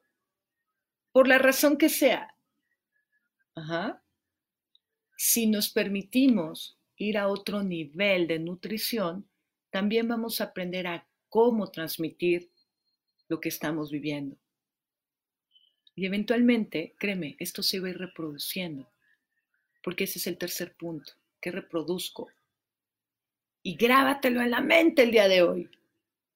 por 1.12 1.28
la 1.28 1.38
razón 1.38 1.78
que 1.78 1.89
sea. 1.89 2.36
Ajá. 3.56 4.04
Si 5.16 5.48
nos 5.48 5.70
permitimos 5.70 6.78
ir 6.98 7.18
a 7.18 7.28
otro 7.28 7.64
nivel 7.64 8.28
de 8.28 8.39
nutrición, 8.39 9.30
también 9.70 10.08
vamos 10.08 10.41
a 10.41 10.46
aprender 10.46 10.88
a 10.88 11.08
cómo 11.30 11.72
transmitir 11.72 12.52
lo 13.28 13.39
que 13.39 13.50
estamos 13.50 13.89
viviendo. 13.89 14.38
Y 15.96 16.06
eventualmente, 16.06 16.96
créeme, 16.98 17.36
esto 17.39 17.62
se 17.64 17.80
va 17.80 17.88
a 17.88 17.91
ir 17.91 17.98
reproduciendo, 17.98 18.91
porque 19.84 20.06
ese 20.06 20.20
es 20.20 20.28
el 20.28 20.38
tercer 20.38 20.76
punto, 20.76 21.14
que 21.44 21.52
reproduzco. 21.52 22.30
Y 23.62 23.76
grábatelo 23.76 24.41
en 24.41 24.52
la 24.52 24.62
mente 24.62 25.04
el 25.04 25.12
día 25.12 25.28
de 25.28 25.44
hoy. 25.44 25.70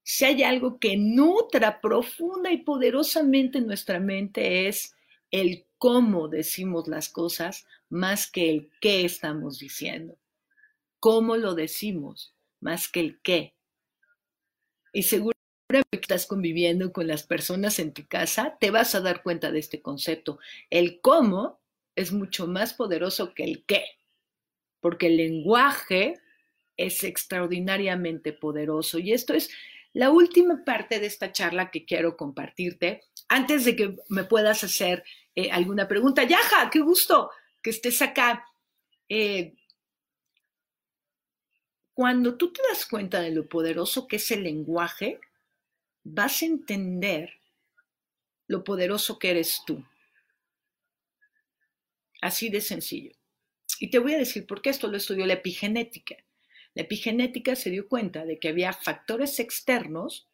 Si 0.04 0.26
hay 0.26 0.44
algo 0.44 0.80
que 0.80 0.98
nutra 0.98 1.80
profunda 1.80 2.52
y 2.52 2.58
poderosamente 2.58 3.62
nuestra 3.62 4.00
mente 4.00 4.68
es 4.68 4.96
el 5.32 5.66
cómo 5.78 6.28
decimos 6.28 6.88
las 6.90 7.08
cosas 7.10 7.66
más 7.90 8.30
que 8.30 8.50
el 8.50 8.70
qué 8.82 9.06
estamos 9.06 9.60
diciendo. 9.60 10.18
Cómo 11.00 11.38
lo 11.38 11.56
decimos 11.56 12.36
más 12.60 12.90
que 12.90 13.00
el 13.00 13.22
qué. 13.22 13.56
Y 14.92 15.04
seguramente 15.04 15.38
que 15.70 16.00
estás 16.00 16.26
conviviendo 16.26 16.92
con 16.92 17.08
las 17.08 17.24
personas 17.24 17.80
en 17.80 17.94
tu 17.94 18.06
casa, 18.08 18.58
te 18.60 18.72
vas 18.72 18.94
a 18.96 19.02
dar 19.02 19.24
cuenta 19.24 19.52
de 19.52 19.60
este 19.60 19.82
concepto. 19.82 20.40
El 20.70 21.00
cómo 21.00 21.60
es 21.96 22.12
mucho 22.12 22.48
más 22.48 22.74
poderoso 22.74 23.34
que 23.34 23.44
el 23.44 23.64
qué, 23.66 23.97
porque 24.80 25.08
el 25.08 25.18
lenguaje 25.18 26.20
es 26.78 27.04
extraordinariamente 27.04 28.34
poderoso. 28.34 29.00
Y 29.00 29.14
esto 29.14 29.34
es 29.34 29.50
la 29.94 30.12
última 30.12 30.64
parte 30.64 31.00
de 31.00 31.08
esta 31.08 31.32
charla 31.32 31.72
que 31.72 31.86
quiero 31.86 32.16
compartirte. 32.16 33.02
Antes 33.28 33.66
de 33.66 33.76
que 33.76 33.96
me 34.10 34.24
puedas 34.24 34.64
hacer 34.64 35.04
eh, 35.36 35.52
alguna 35.52 35.88
pregunta, 35.88 36.24
Yaja, 36.24 36.70
qué 36.70 36.80
gusto 36.80 37.32
que 37.62 37.72
estés 37.72 38.02
acá. 38.02 38.46
Eh, 39.10 39.56
cuando 41.94 42.38
tú 42.38 42.54
te 42.54 42.62
das 42.70 42.86
cuenta 42.86 43.22
de 43.22 43.32
lo 43.32 43.50
poderoso 43.50 44.08
que 44.08 44.18
es 44.18 44.30
el 44.30 44.44
lenguaje, 44.44 45.20
vas 46.04 46.44
a 46.44 46.46
entender 46.46 47.34
lo 48.46 48.64
poderoso 48.64 49.18
que 49.18 49.32
eres 49.32 49.64
tú. 49.66 49.84
Así 52.22 52.50
de 52.50 52.62
sencillo. 52.62 53.17
Y 53.80 53.90
te 53.90 54.00
voy 54.00 54.14
a 54.14 54.18
decir 54.18 54.46
por 54.46 54.62
qué 54.62 54.70
esto 54.70 54.88
lo 54.88 54.98
estudió 54.98 55.26
la 55.26 55.34
epigenética. 55.34 56.16
La 56.74 56.84
epigenética 56.84 57.56
se 57.56 57.70
dio 57.70 57.88
cuenta 57.88 58.26
de 58.26 58.40
que 58.40 58.50
había 58.50 58.74
factores 58.74 59.40
externos 59.40 60.30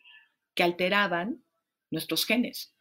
que 0.54 0.64
alteraban 0.64 1.44
nuestros 1.90 2.26
genes 2.26 2.74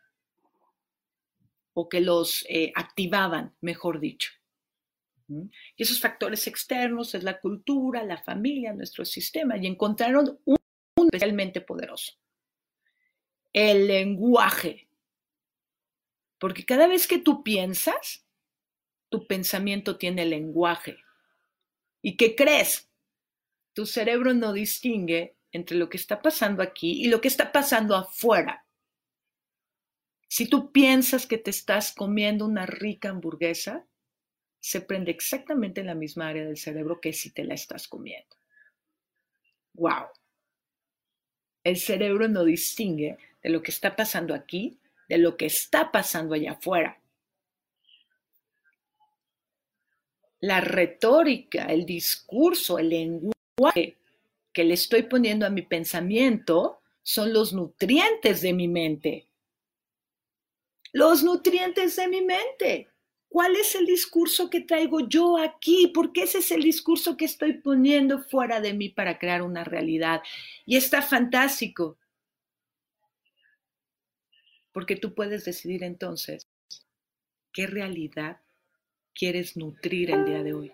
o 1.75 1.89
que 1.89 2.01
los 2.01 2.45
eh, 2.49 2.73
activaban, 2.75 3.55
mejor 3.61 4.01
dicho. 4.01 4.33
Y 5.29 5.83
esos 5.83 6.01
factores 6.01 6.47
externos 6.47 7.15
es 7.15 7.23
la 7.23 7.41
cultura, 7.41 8.05
la 8.05 8.23
familia, 8.23 8.75
nuestro 8.75 9.05
sistema, 9.05 9.57
y 9.57 9.67
encontraron 9.67 10.39
un 10.45 10.57
especialmente 10.97 11.61
poderoso, 11.61 12.13
el 13.53 13.87
lenguaje. 13.87 14.89
Porque 16.39 16.65
cada 16.65 16.87
vez 16.87 17.07
que 17.07 17.19
tú 17.19 17.43
piensas, 17.43 18.27
tu 19.13 19.27
pensamiento 19.27 19.99
tiene 19.99 20.25
lenguaje. 20.25 20.97
¿Y 22.01 22.17
qué 22.17 22.35
crees? 22.35 22.91
Tu 23.75 23.85
cerebro 23.85 24.33
no 24.33 24.55
distingue 24.55 25.37
entre 25.53 25.77
lo 25.77 25.91
que 25.91 25.99
está 25.99 26.23
pasando 26.23 26.63
aquí 26.63 27.05
y 27.05 27.09
lo 27.09 27.21
que 27.21 27.29
está 27.29 27.53
pasando 27.53 27.95
afuera. 27.95 28.67
Si 30.29 30.49
tú 30.49 30.73
piensas 30.73 31.27
que 31.27 31.37
te 31.37 31.51
estás 31.51 31.93
comiendo 31.93 32.47
una 32.47 32.65
rica 32.65 33.11
hamburguesa, 33.11 33.87
se 34.61 34.81
prende 34.81 35.11
exactamente 35.11 35.83
en 35.83 35.89
la 35.89 35.95
misma 35.95 36.29
área 36.29 36.47
del 36.47 36.57
cerebro 36.57 37.01
que 37.01 37.13
si 37.13 37.33
te 37.33 37.45
la 37.45 37.53
estás 37.53 37.87
comiendo. 37.87 38.35
¡Wow! 39.75 40.07
El 41.65 41.77
cerebro 41.77 42.29
no 42.29 42.45
distingue 42.45 43.19
de 43.43 43.51
lo 43.51 43.63
que 43.63 43.73
está 43.73 43.95
pasando 43.95 44.35
aquí 44.35 44.81
de 45.13 45.19
lo 45.19 45.37
que 45.37 45.45
está 45.45 45.93
pasando 45.93 46.35
allá 46.35 46.53
afuera. 46.53 47.02
La 50.43 50.61
retórica, 50.61 51.67
el 51.67 51.87
discurso, 51.87 52.81
el 52.81 52.89
lenguaje 52.89 53.97
que 54.53 54.65
le 54.65 54.75
estoy 54.75 55.05
poniendo 55.05 55.47
a 55.47 55.51
mi 55.51 55.63
pensamiento 55.63 56.81
son 57.05 57.33
los 57.33 57.53
nutrientes 57.53 58.43
de 58.43 58.53
mi 58.53 58.67
mente. 58.67 59.29
Los 60.93 61.23
nutrientes 61.23 61.95
de 61.95 62.09
mi 62.09 62.23
mente. 62.23 62.89
¿Cuál 63.29 63.55
es 63.55 63.77
el 63.77 63.87
discurso 63.87 64.51
que 64.51 64.63
traigo 64.63 65.09
yo 65.09 65.39
aquí? 65.39 65.93
Porque 65.95 66.25
ese 66.25 66.39
es 66.39 66.51
el 66.51 66.63
discurso 66.65 67.17
que 67.17 67.25
estoy 67.25 67.55
poniendo 67.55 68.25
fuera 68.25 68.61
de 68.61 68.75
mí 68.75 68.89
para 68.89 69.21
crear 69.21 69.43
una 69.43 69.63
realidad. 69.63 70.23
Y 70.67 70.77
está 70.77 71.03
fantástico. 71.03 71.97
Porque 74.73 74.97
tú 74.97 75.15
puedes 75.15 75.45
decidir 75.45 75.85
entonces 75.85 76.49
qué 77.53 77.69
realidad 77.69 78.41
quieres 79.15 79.57
nutrir 79.57 80.11
el 80.11 80.25
día 80.25 80.43
de 80.43 80.55
hoy. 80.55 80.73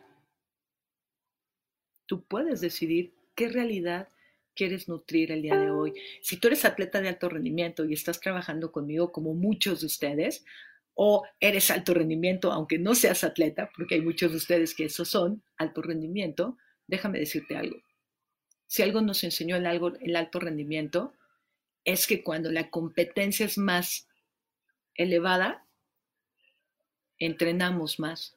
Tú 2.07 2.25
puedes 2.25 2.61
decidir 2.61 3.15
qué 3.35 3.49
realidad 3.49 4.09
quieres 4.55 4.89
nutrir 4.89 5.31
el 5.31 5.43
día 5.43 5.57
de 5.57 5.71
hoy. 5.71 5.95
Si 6.21 6.37
tú 6.37 6.49
eres 6.49 6.65
atleta 6.65 7.01
de 7.01 7.09
alto 7.09 7.29
rendimiento 7.29 7.85
y 7.85 7.93
estás 7.93 8.21
trabajando 8.21 8.73
conmigo 8.73 9.13
como 9.13 9.35
muchos 9.35 9.81
de 9.81 9.87
ustedes, 9.87 10.45
o 10.95 11.25
eres 11.39 11.71
alto 11.71 11.95
rendimiento, 11.95 12.51
aunque 12.51 12.77
no 12.77 12.97
seas 12.97 13.23
atleta, 13.23 13.71
porque 13.77 13.95
hay 13.95 14.01
muchos 14.01 14.33
de 14.33 14.39
ustedes 14.39 14.75
que 14.75 14.87
eso 14.87 15.05
son, 15.05 15.45
alto 15.57 15.81
rendimiento, 15.81 16.59
déjame 16.89 17.21
decirte 17.21 17.57
algo. 17.57 17.77
Si 18.67 18.83
algo 18.83 19.01
nos 19.01 19.23
enseñó 19.23 19.55
el, 19.55 19.67
algo, 19.67 19.93
el 20.01 20.17
alto 20.17 20.41
rendimiento, 20.41 21.15
es 21.85 22.09
que 22.09 22.25
cuando 22.25 22.51
la 22.51 22.69
competencia 22.69 23.47
es 23.47 23.59
más 23.59 24.09
elevada, 24.97 25.68
entrenamos 27.19 27.99
más. 27.99 28.37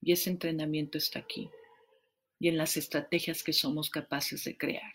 Y 0.00 0.12
ese 0.12 0.30
entrenamiento 0.30 0.98
está 0.98 1.20
aquí 1.20 1.48
y 2.42 2.48
en 2.48 2.56
las 2.56 2.76
estrategias 2.76 3.44
que 3.44 3.52
somos 3.52 3.88
capaces 3.88 4.42
de 4.42 4.58
crear. 4.58 4.94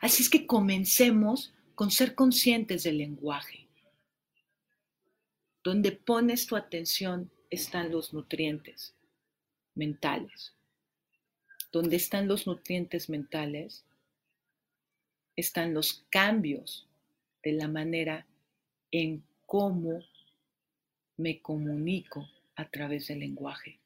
Así 0.00 0.24
es 0.24 0.28
que 0.28 0.44
comencemos 0.44 1.54
con 1.76 1.92
ser 1.92 2.16
conscientes 2.16 2.82
del 2.82 2.98
lenguaje. 2.98 3.68
Donde 5.62 5.92
pones 5.92 6.48
tu 6.48 6.56
atención 6.56 7.30
están 7.48 7.92
los 7.92 8.12
nutrientes 8.12 8.96
mentales. 9.76 10.52
Donde 11.70 11.94
están 11.94 12.26
los 12.26 12.48
nutrientes 12.48 13.08
mentales 13.08 13.84
están 15.36 15.74
los 15.74 16.04
cambios 16.10 16.89
de 17.42 17.52
la 17.52 17.68
manera 17.68 18.26
en 18.90 19.22
cómo 19.46 20.02
me 21.16 21.40
comunico 21.40 22.28
a 22.56 22.68
través 22.68 23.08
del 23.08 23.20
lenguaje. 23.20 23.78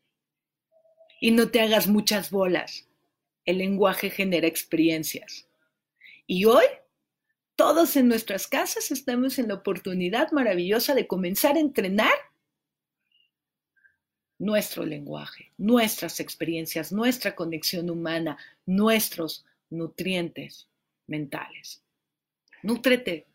Y 1.20 1.30
no 1.30 1.50
te 1.50 1.60
hagas 1.60 1.86
muchas 1.86 2.30
bolas. 2.30 2.88
El 3.44 3.58
lenguaje 3.58 4.10
genera 4.10 4.46
experiencias. 4.46 5.48
Y 6.26 6.44
hoy, 6.46 6.64
todos 7.56 7.96
en 7.96 8.08
nuestras 8.08 8.46
casas 8.46 8.90
estamos 8.90 9.38
en 9.38 9.48
la 9.48 9.54
oportunidad 9.54 10.32
maravillosa 10.32 10.94
de 10.94 11.06
comenzar 11.06 11.56
a 11.56 11.60
entrenar 11.60 12.14
nuestro 14.38 14.84
lenguaje, 14.84 15.52
nuestras 15.56 16.20
experiencias, 16.20 16.92
nuestra 16.92 17.34
conexión 17.34 17.90
humana, 17.90 18.36
nuestros 18.66 19.44
nutrientes 19.70 20.68
mentales. 21.06 21.82
Nútrete. 22.62 23.26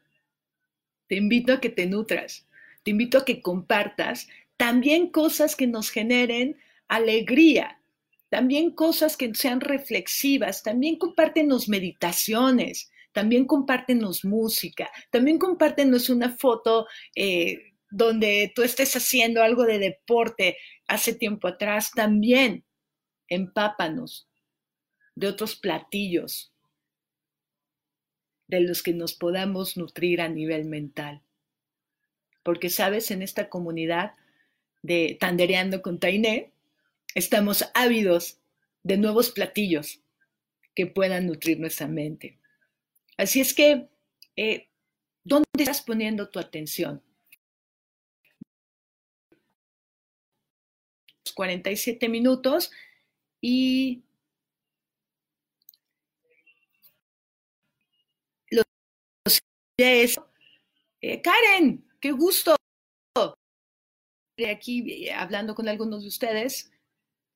Te 1.09 1.15
invito 1.15 1.53
a 1.53 1.59
que 1.59 1.69
te 1.69 1.87
nutras. 1.87 2.47
Te 2.83 2.91
invito 2.91 3.17
a 3.17 3.25
que 3.25 3.41
compartas 3.41 4.27
también 4.55 5.09
cosas 5.09 5.55
que 5.55 5.67
nos 5.67 5.89
generen 5.89 6.57
alegría, 6.87 7.81
también 8.29 8.71
cosas 8.71 9.17
que 9.17 9.33
sean 9.33 9.59
reflexivas, 9.59 10.63
también 10.63 10.97
compártenos 10.97 11.67
meditaciones, 11.67 12.91
también 13.11 13.45
compártenos 13.45 14.23
música, 14.23 14.89
también 15.09 15.39
compártenos 15.39 16.09
una 16.09 16.29
foto 16.37 16.87
eh, 17.15 17.73
donde 17.89 18.51
tú 18.55 18.61
estés 18.61 18.95
haciendo 18.95 19.41
algo 19.41 19.65
de 19.65 19.79
deporte 19.79 20.57
hace 20.87 21.13
tiempo 21.13 21.47
atrás, 21.47 21.91
también 21.91 22.65
empápanos 23.27 24.29
de 25.15 25.27
otros 25.27 25.55
platillos 25.55 26.53
de 28.49 28.59
los 28.59 28.83
que 28.83 28.93
nos 28.93 29.13
podamos 29.13 29.77
nutrir 29.77 30.19
a 30.19 30.27
nivel 30.27 30.65
mental. 30.65 31.21
Porque, 32.43 32.69
sabes, 32.69 33.11
en 33.11 33.21
esta 33.21 33.47
comunidad 33.47 34.15
de 34.81 35.17
Tandereando 35.19 35.81
con 35.81 35.99
Tainé, 35.99 36.51
estamos 37.15 37.69
ávidos 37.73 38.39
de 38.83 38.97
nuevos 38.97 39.31
platillos 39.31 40.01
que 40.75 40.87
puedan 40.87 41.27
nutrir 41.27 41.59
nuestra 41.59 41.87
mente. 41.87 42.37
Así 43.17 43.39
es 43.39 43.53
que, 43.53 43.87
eh, 44.35 44.67
¿dónde 45.23 45.47
estás 45.57 45.81
poniendo 45.81 46.29
tu 46.29 46.39
atención? 46.39 47.01
47 51.39 52.09
minutos 52.09 52.69
y 53.39 54.03
lo 58.51 58.63
es, 59.81 60.19
eh, 61.01 61.21
Karen, 61.21 61.85
qué 61.99 62.11
gusto 62.11 62.55
de 64.37 64.49
aquí 64.49 65.05
eh, 65.07 65.13
hablando 65.13 65.55
con 65.55 65.67
algunos 65.67 66.01
de 66.03 66.07
ustedes. 66.07 66.71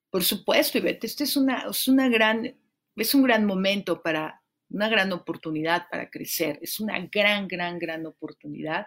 Por 0.09 0.23
supuesto, 0.23 0.77
Ivette, 0.77 1.05
este 1.05 1.23
es 1.25 1.35
una, 1.35 1.65
es 1.69 1.87
una 1.87 2.07
gran, 2.07 2.55
es 2.95 3.15
un 3.15 3.23
gran 3.23 3.45
momento 3.45 4.01
para, 4.01 4.41
una 4.69 4.89
gran 4.89 5.11
oportunidad 5.11 5.87
para 5.89 6.09
crecer. 6.09 6.59
Es 6.61 6.79
una 6.79 6.99
gran, 7.11 7.47
gran, 7.47 7.79
gran 7.79 8.05
oportunidad 8.05 8.85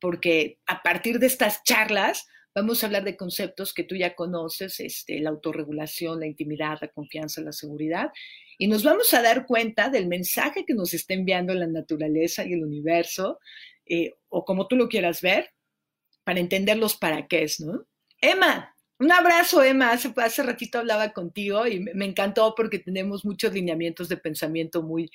porque 0.00 0.58
a 0.66 0.82
partir 0.82 1.18
de 1.18 1.26
estas 1.26 1.62
charlas 1.62 2.26
Vamos 2.54 2.82
a 2.82 2.86
hablar 2.86 3.04
de 3.04 3.16
conceptos 3.16 3.72
que 3.72 3.84
tú 3.84 3.94
ya 3.94 4.14
conoces, 4.14 4.80
este, 4.80 5.20
la 5.20 5.30
autorregulación, 5.30 6.20
la 6.20 6.26
intimidad, 6.26 6.78
la 6.80 6.88
confianza, 6.88 7.40
la 7.40 7.52
seguridad, 7.52 8.10
y 8.58 8.66
nos 8.66 8.82
vamos 8.82 9.14
a 9.14 9.22
dar 9.22 9.46
cuenta 9.46 9.88
del 9.88 10.06
mensaje 10.06 10.64
que 10.66 10.74
nos 10.74 10.92
está 10.92 11.14
enviando 11.14 11.54
la 11.54 11.66
naturaleza 11.66 12.44
y 12.44 12.54
el 12.54 12.64
universo, 12.64 13.38
eh, 13.86 14.14
o 14.28 14.44
como 14.44 14.66
tú 14.66 14.76
lo 14.76 14.88
quieras 14.88 15.22
ver, 15.22 15.50
para 16.24 16.40
entender 16.40 16.76
los 16.76 16.96
para 16.96 17.26
qué, 17.26 17.46
¿no? 17.60 17.86
Emma, 18.20 18.74
un 19.00 19.10
abrazo, 19.12 19.62
Emma. 19.62 19.92
Hace, 19.92 20.42
ratito 20.42 20.78
hablaba 20.78 21.12
contigo 21.12 21.66
y 21.66 21.80
me, 21.80 22.04
encantó 22.04 22.54
porque 22.54 22.78
tenemos 22.78 23.24
muchos 23.24 23.52
lineamientos 23.54 24.10
de 24.10 24.18
pensamiento 24.18 24.82
muy, 24.82 25.10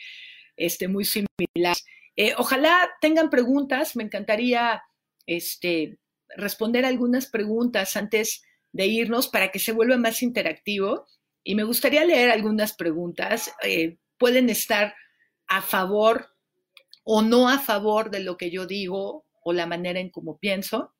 este, 0.58 0.88
muy 0.88 1.06
similares. 1.06 1.86
Eh, 2.16 2.34
ojalá 2.38 2.90
tengan 3.00 3.30
preguntas, 3.30 3.96
me 3.96 4.04
encantaría 4.04 4.82
este, 5.28 6.00
responder 6.36 6.86
algunas 6.86 7.28
preguntas 7.28 7.96
antes 7.96 8.44
de 8.72 8.88
irnos 8.88 9.28
para 9.28 9.52
que 9.52 9.60
se 9.60 9.72
vuelva 9.72 9.98
más 9.98 10.22
interactivo. 10.22 11.08
Y 11.44 11.56
me 11.56 11.64
gustaría 11.64 12.04
leer 12.06 12.32
algunas 12.32 12.74
preguntas. 12.74 13.54
Eh, 13.64 13.98
pueden 14.18 14.50
estar 14.50 14.96
a 15.48 15.62
favor 15.62 16.30
o 17.04 17.22
no 17.22 17.48
a 17.48 17.60
favor 17.60 18.10
de 18.10 18.20
lo 18.20 18.38
que 18.38 18.50
yo 18.50 18.66
digo 18.66 19.26
o 19.44 19.54
la 19.54 19.66
manera 19.66 20.00
en 20.00 20.10
cómo 20.10 20.38
pienso. 20.38 20.94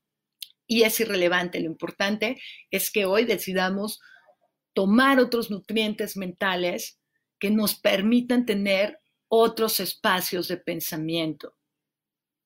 Y 0.68 0.84
es 0.84 1.00
irrelevante. 1.00 1.60
Lo 1.60 1.68
importante 1.68 2.40
es 2.72 2.92
que 2.92 3.06
hoy 3.06 3.26
decidamos 3.26 4.00
tomar 4.74 5.20
otros 5.20 5.52
nutrientes 5.52 6.18
mentales 6.18 7.00
que 7.40 7.50
nos 7.50 7.76
permitan 7.76 8.46
tener 8.46 9.00
otros 9.28 9.80
espacios 9.80 10.48
de 10.48 10.58
pensamiento. 10.58 11.56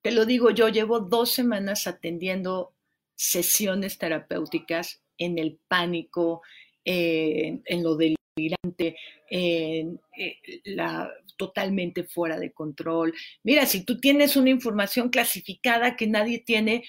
Te 0.02 0.12
lo 0.12 0.26
digo, 0.26 0.50
yo 0.52 0.70
llevo 0.70 1.02
dos 1.02 1.32
semanas 1.32 1.88
atendiendo 1.88 2.74
sesiones 3.20 3.98
terapéuticas 3.98 5.02
en 5.18 5.38
el 5.40 5.60
pánico, 5.68 6.42
en 6.86 7.84
lo 7.84 7.98
delirante, 7.98 8.96
en 9.30 10.00
eh, 10.18 10.38
la 10.64 11.12
totalmente 11.36 12.06
fuera 12.06 12.40
de 12.40 12.54
control. 12.54 13.14
Mira, 13.44 13.66
si 13.66 13.84
tú 13.84 14.00
tienes 14.00 14.38
una 14.38 14.52
información 14.52 15.10
clasificada 15.10 15.98
que 15.98 16.08
nadie 16.08 16.40
tiene, 16.40 16.86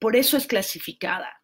por 0.00 0.16
eso 0.16 0.36
es 0.36 0.48
clasificada. 0.48 1.40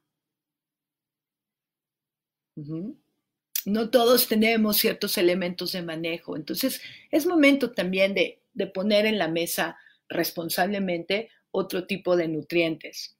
No 3.64 3.90
todos 3.90 4.26
tenemos 4.26 4.78
ciertos 4.78 5.18
elementos 5.18 5.70
de 5.70 5.82
manejo. 5.82 6.36
Entonces, 6.36 6.82
es 7.12 7.26
momento 7.26 7.72
también 7.72 8.12
de, 8.12 8.40
de 8.54 8.66
poner 8.66 9.06
en 9.06 9.18
la 9.18 9.28
mesa 9.28 9.78
responsablemente 10.08 11.30
otro 11.52 11.86
tipo 11.86 12.16
de 12.16 12.26
nutrientes. 12.26 13.16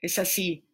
Es 0.00 0.18
así. 0.18 0.64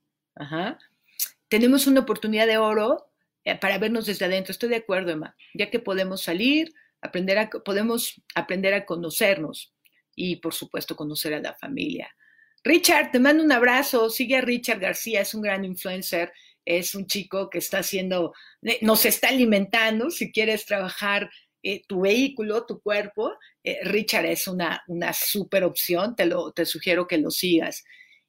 Tenemos 1.48 1.86
una 1.86 2.00
oportunidad 2.00 2.46
de 2.46 2.58
oro 2.58 3.10
eh, 3.44 3.56
para 3.56 3.78
vernos 3.78 4.06
desde 4.06 4.24
adentro. 4.24 4.52
Estoy 4.52 4.68
de 4.70 4.76
acuerdo, 4.76 5.12
Emma. 5.12 5.36
Ya 5.54 5.70
que 5.70 5.78
podemos 5.78 6.22
salir, 6.22 6.72
aprender 7.00 7.38
a, 7.38 7.50
podemos 7.50 8.20
aprender 8.34 8.74
a 8.74 8.84
conocernos 8.84 9.74
y, 10.16 10.36
por 10.36 10.54
supuesto, 10.54 10.96
conocer 10.96 11.34
a 11.34 11.40
la 11.40 11.54
familia. 11.54 12.14
Richard, 12.62 13.10
te 13.10 13.20
mando 13.20 13.44
un 13.44 13.52
abrazo. 13.52 14.08
Sigue 14.10 14.36
a 14.36 14.40
Richard 14.40 14.80
García, 14.80 15.20
es 15.20 15.34
un 15.34 15.42
gran 15.42 15.64
influencer. 15.64 16.32
Es 16.64 16.94
un 16.94 17.06
chico 17.06 17.50
que 17.50 17.58
está 17.58 17.78
haciendo, 17.78 18.32
eh, 18.62 18.78
nos 18.80 19.04
está 19.04 19.28
alimentando. 19.28 20.10
Si 20.10 20.32
quieres 20.32 20.64
trabajar 20.64 21.30
eh, 21.62 21.82
tu 21.86 22.00
vehículo, 22.00 22.64
tu 22.64 22.80
cuerpo, 22.80 23.34
Richard 23.82 24.26
es 24.26 24.48
una, 24.48 24.82
una 24.88 25.12
super 25.12 25.64
opción. 25.64 26.16
Te, 26.16 26.26
lo, 26.26 26.52
te 26.52 26.64
sugiero 26.64 27.06
que 27.06 27.18
lo 27.18 27.30
sigas. 27.30 27.84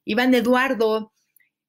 Iván 0.06 0.34
Eduardo, 0.34 1.12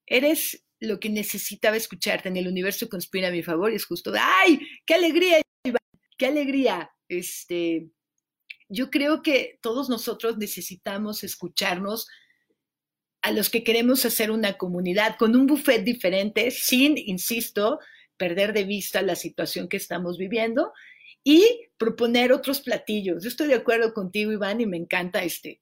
eres 0.05 0.63
lo 0.79 0.99
que 0.99 1.09
necesitaba 1.09 1.75
escucharte 1.75 2.29
en 2.29 2.37
el 2.37 2.47
universo 2.47 2.87
conspira 2.87 3.27
a 3.27 3.31
mi 3.31 3.43
favor 3.43 3.71
y 3.71 3.75
es 3.75 3.85
justo, 3.85 4.13
¡ay! 4.15 4.59
¡Qué 4.85 4.93
alegría, 4.93 5.41
Iván! 5.63 5.81
¡Qué 6.17 6.27
alegría! 6.27 6.91
Este, 7.09 7.89
yo 8.69 8.89
creo 8.91 9.21
que 9.23 9.57
todos 9.61 9.89
nosotros 9.89 10.37
necesitamos 10.37 11.23
escucharnos 11.23 12.07
a 13.23 13.31
los 13.31 13.49
que 13.49 13.63
queremos 13.63 14.05
hacer 14.05 14.29
una 14.29 14.53
comunidad 14.53 15.17
con 15.17 15.35
un 15.35 15.47
buffet 15.47 15.83
diferente, 15.83 16.51
sin, 16.51 16.95
insisto, 16.97 17.79
perder 18.15 18.53
de 18.53 18.63
vista 18.63 19.01
la 19.01 19.15
situación 19.15 19.67
que 19.67 19.77
estamos 19.77 20.17
viviendo 20.17 20.73
y 21.23 21.67
proponer 21.77 22.31
otros 22.31 22.61
platillos. 22.61 23.23
Yo 23.23 23.29
estoy 23.29 23.47
de 23.47 23.55
acuerdo 23.55 23.93
contigo, 23.93 24.31
Iván, 24.31 24.61
y 24.61 24.67
me 24.67 24.77
encanta 24.77 25.23
este, 25.23 25.59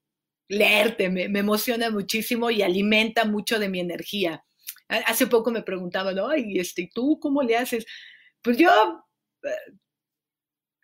leerte, 0.47 1.09
me, 1.09 1.23
emociona 1.23 1.89
muchísimo 1.89 2.51
y 2.51 2.61
alimenta 2.61 3.25
mucho 3.25 3.59
de 3.59 3.69
mi 3.69 3.79
energía. 3.79 4.43
Hace 4.87 5.27
poco 5.27 5.51
me 5.51 5.63
preguntaban, 5.63 6.17
ay, 6.19 6.59
este, 6.59 6.89
¿tú 6.93 7.19
cómo 7.19 7.41
le 7.41 7.57
haces? 7.57 7.85
Pues 8.41 8.57
yo, 8.57 8.69
eh, 9.43 9.73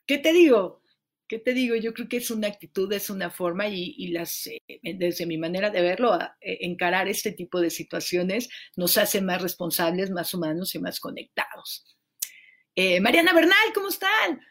¿qué 0.08 0.18
te 0.18 0.34
digo? 0.34 0.82
¿Qué 1.28 1.40
te 1.40 1.54
digo? 1.54 1.76
Yo 1.76 1.94
creo 1.94 2.10
que 2.10 2.18
es 2.18 2.32
una 2.32 2.48
actitud, 2.48 2.92
es 2.92 3.10
una 3.10 3.30
forma 3.30 3.68
y, 3.68 4.08
las, 4.08 4.48
eh, 4.48 4.60
desde 4.96 5.26
mi 5.26 5.38
manera 5.38 5.70
de 5.70 5.82
verlo, 5.82 6.20
eh, 6.42 6.58
encarar 6.62 7.08
este 7.08 7.32
tipo 7.32 7.62
de 7.62 7.70
situaciones 7.70 8.50
nos 8.76 8.98
hace 8.98 9.22
más 9.22 9.42
responsables, 9.42 10.10
más 10.10 10.34
humanos 10.34 10.76
y 10.76 10.80
más 10.80 11.00
conectados. 11.00 11.98
Mariana 13.02 13.34
Bernal, 13.34 13.74
¿cómo 13.76 13.90
están? 13.90 14.42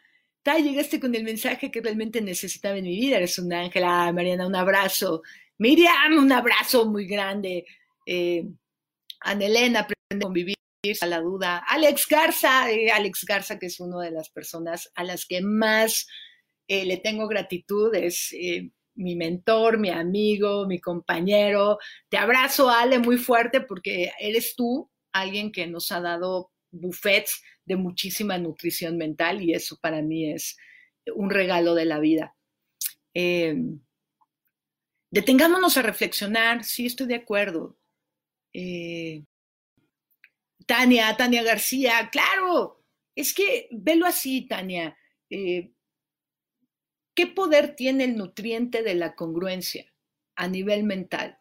Ta, 0.43 0.57
llegaste 0.57 0.99
con 0.99 1.13
el 1.13 1.23
mensaje 1.23 1.69
que 1.69 1.81
realmente 1.81 2.21
necesitaba 2.21 2.77
en 2.77 2.85
mi 2.85 2.99
vida. 2.99 3.17
Eres 3.17 3.37
un 3.39 3.51
ángel. 3.53 3.83
Ah, 3.85 4.11
Mariana, 4.11 4.47
un 4.47 4.55
abrazo. 4.55 5.21
Miriam, 5.57 6.17
un 6.17 6.31
abrazo 6.31 6.85
muy 6.85 7.05
grande. 7.05 7.65
Eh, 8.05 8.43
Anelena, 9.21 9.81
aprende 9.81 10.15
a 10.15 10.19
convivir 10.19 10.55
a 11.01 11.05
la 11.05 11.19
duda. 11.21 11.63
Alex 11.67 12.07
Garza, 12.07 12.71
eh, 12.71 12.89
Alex 12.91 13.23
Garza, 13.25 13.59
que 13.59 13.67
es 13.67 13.79
una 13.79 14.01
de 14.01 14.11
las 14.11 14.29
personas 14.29 14.91
a 14.95 15.03
las 15.03 15.25
que 15.25 15.41
más 15.41 16.07
eh, 16.67 16.85
le 16.85 16.97
tengo 16.97 17.27
gratitud, 17.27 17.93
es 17.93 18.33
eh, 18.33 18.71
mi 18.95 19.15
mentor, 19.15 19.77
mi 19.77 19.89
amigo, 19.89 20.65
mi 20.65 20.79
compañero. 20.79 21.77
Te 22.09 22.17
abrazo, 22.17 22.69
Ale, 22.69 22.97
muy 22.97 23.17
fuerte 23.17 23.61
porque 23.61 24.11
eres 24.19 24.55
tú 24.55 24.89
alguien 25.11 25.51
que 25.51 25.67
nos 25.67 25.91
ha 25.91 26.01
dado 26.01 26.50
buffets 26.71 27.43
de 27.65 27.75
muchísima 27.75 28.37
nutrición 28.37 28.97
mental 28.97 29.41
y 29.41 29.53
eso 29.53 29.77
para 29.81 30.01
mí 30.01 30.31
es 30.31 30.57
un 31.15 31.29
regalo 31.29 31.75
de 31.75 31.85
la 31.85 31.99
vida. 31.99 32.35
Eh, 33.13 33.55
detengámonos 35.11 35.77
a 35.77 35.81
reflexionar, 35.81 36.63
sí 36.63 36.85
estoy 36.85 37.07
de 37.07 37.15
acuerdo. 37.15 37.77
Eh, 38.53 39.23
Tania, 40.65 41.15
Tania 41.17 41.43
García, 41.43 42.09
claro, 42.11 42.83
es 43.15 43.33
que 43.33 43.67
velo 43.71 44.05
así, 44.05 44.47
Tania. 44.47 44.97
Eh, 45.29 45.71
¿Qué 47.13 47.27
poder 47.27 47.75
tiene 47.75 48.05
el 48.05 48.15
nutriente 48.15 48.83
de 48.83 48.95
la 48.95 49.15
congruencia 49.15 49.85
a 50.35 50.47
nivel 50.47 50.83
mental? 50.83 51.37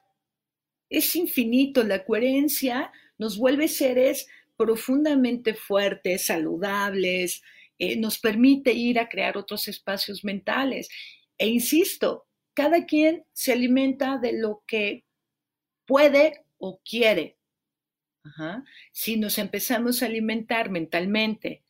Es 0.89 1.15
infinito, 1.15 1.85
la 1.85 2.05
coherencia 2.05 2.93
nos 3.19 3.39
vuelve 3.39 3.69
seres 3.69 4.27
profundamente 4.61 5.55
fuertes, 5.55 6.27
saludables, 6.27 7.41
eh, 7.79 7.97
nos 7.97 8.19
permite 8.19 8.75
ir 8.75 8.99
a 8.99 9.09
crear 9.09 9.39
otros 9.39 9.69
espacios 9.69 10.23
mentales. 10.23 10.91
E 11.39 11.49
insisto, 11.49 12.27
cada 12.53 12.85
quien 12.85 13.25
se 13.33 13.53
alimenta 13.53 14.19
de 14.19 14.35
lo 14.35 14.63
que 14.67 15.07
puede 15.87 16.45
o 16.59 16.79
quiere. 16.85 17.39
Si 18.93 19.17
nos 19.17 19.39
empezamos 19.39 20.03
a 20.03 20.07
alimentar 20.07 20.69
mentalmente 20.69 21.63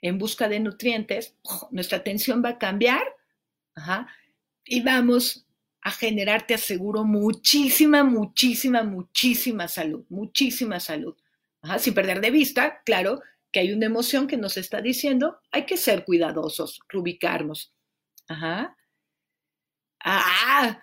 en 0.00 0.16
busca 0.16 0.48
de 0.48 0.60
nutrientes, 0.60 1.34
nuestra 1.72 1.98
atención 1.98 2.44
va 2.44 2.50
a 2.50 2.58
cambiar 2.58 3.02
y 4.64 4.82
vamos 4.82 5.48
a 5.82 5.90
generar, 5.90 6.46
te 6.46 6.54
aseguro, 6.54 7.02
muchísima, 7.02 8.04
muchísima, 8.04 8.84
muchísima 8.84 9.66
salud, 9.66 10.04
muchísima 10.08 10.78
salud. 10.78 11.16
Sin 11.78 11.94
perder 11.94 12.20
de 12.20 12.30
vista, 12.30 12.82
claro, 12.84 13.20
que 13.52 13.60
hay 13.60 13.72
una 13.72 13.86
emoción 13.86 14.26
que 14.26 14.36
nos 14.36 14.56
está 14.56 14.80
diciendo, 14.80 15.40
hay 15.50 15.66
que 15.66 15.76
ser 15.76 16.04
cuidadosos, 16.04 16.80
rubicarnos. 16.88 17.74
Ajá. 18.28 18.76
Ah, 20.04 20.80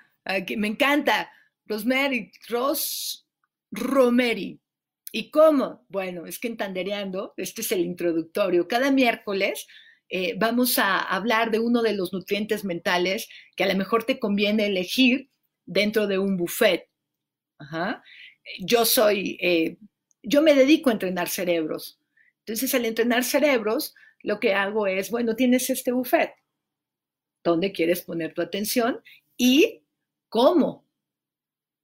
me 0.55 0.67
encanta. 0.67 1.31
Rosemary, 1.65 2.31
Ros, 2.47 3.27
Romeri. 3.71 4.59
¿Y 5.11 5.31
cómo? 5.31 5.85
Bueno, 5.89 6.25
es 6.25 6.39
que 6.39 6.47
en 6.47 6.57
Tandereando, 6.57 7.33
este 7.37 7.61
es 7.61 7.71
el 7.71 7.81
introductorio, 7.81 8.67
cada 8.67 8.91
miércoles 8.91 9.65
eh, 10.09 10.35
vamos 10.37 10.77
a 10.79 10.99
hablar 10.99 11.51
de 11.51 11.59
uno 11.59 11.81
de 11.81 11.93
los 11.93 12.13
nutrientes 12.13 12.63
mentales 12.63 13.27
que 13.55 13.63
a 13.63 13.67
lo 13.67 13.75
mejor 13.75 14.05
te 14.05 14.19
conviene 14.19 14.67
elegir 14.67 15.29
dentro 15.65 16.07
de 16.07 16.17
un 16.17 16.37
buffet. 16.37 16.89
Yo 18.59 18.85
soy, 18.85 19.37
eh, 19.41 19.77
yo 20.27 20.41
me 20.41 20.53
dedico 20.53 20.89
a 20.89 20.93
entrenar 20.93 21.29
cerebros. 21.29 21.99
Entonces, 22.39 22.73
al 22.75 22.85
entrenar 22.85 23.23
cerebros, 23.23 23.95
lo 24.21 24.39
que 24.39 24.53
hago 24.53 24.85
es, 24.85 25.09
bueno, 25.09 25.35
tienes 25.35 25.69
este 25.69 25.93
buffet, 25.93 26.33
¿dónde 27.43 27.71
quieres 27.71 28.01
poner 28.01 28.33
tu 28.33 28.41
atención? 28.41 29.01
Y 29.37 29.83
cómo 30.27 30.85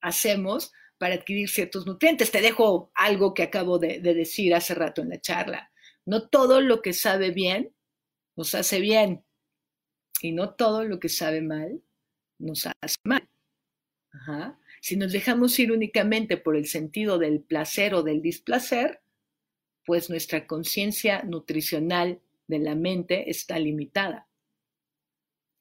hacemos 0.02 0.74
para 0.98 1.16
adquirir 1.16 1.50
ciertos 1.50 1.86
nutrientes. 1.86 2.32
Te 2.32 2.42
dejo 2.42 2.92
algo 2.96 3.34
que 3.34 3.44
acabo 3.44 3.80
de 3.80 4.00
decir 4.00 4.54
hace 4.54 4.76
rato 4.76 5.02
en 5.02 5.10
la 5.10 5.22
charla. 5.22 5.72
No 6.06 6.28
todo 6.28 6.60
lo 6.60 6.82
que 6.82 6.92
sabe 6.92 7.32
bien 7.32 7.74
nos 8.36 8.56
hace 8.56 8.80
bien. 8.80 9.24
Y 10.22 10.34
no 10.34 10.54
todo 10.54 10.84
lo 10.84 11.00
que 11.00 11.10
sabe 11.10 11.42
mal 11.42 11.82
nos 12.40 12.68
hace 12.82 12.98
mal. 13.06 13.28
Si 14.84 14.98
nos 14.98 15.14
dejamos 15.14 15.58
ir 15.60 15.72
únicamente 15.72 16.36
por 16.36 16.58
el 16.58 16.68
sentido 16.68 17.18
del 17.18 17.40
placer 17.42 17.94
o 17.94 18.04
del 18.04 18.22
displacer, 18.22 19.02
pues 19.86 20.10
nuestra 20.10 20.46
conciencia 20.46 21.24
nutricional 21.24 22.20
de 22.48 22.60
la 22.60 22.76
mente 22.76 23.30
está 23.30 23.58
limitada. 23.60 24.28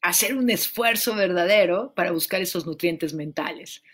Hacer 0.01 0.37
un 0.37 0.51
esfuerzo 0.51 1.15
verdadero 1.15 1.95
para 1.95 2.11
buscar 2.11 2.43
esos 2.43 2.67
nutrientes 2.67 3.15
mentales. 3.15 3.85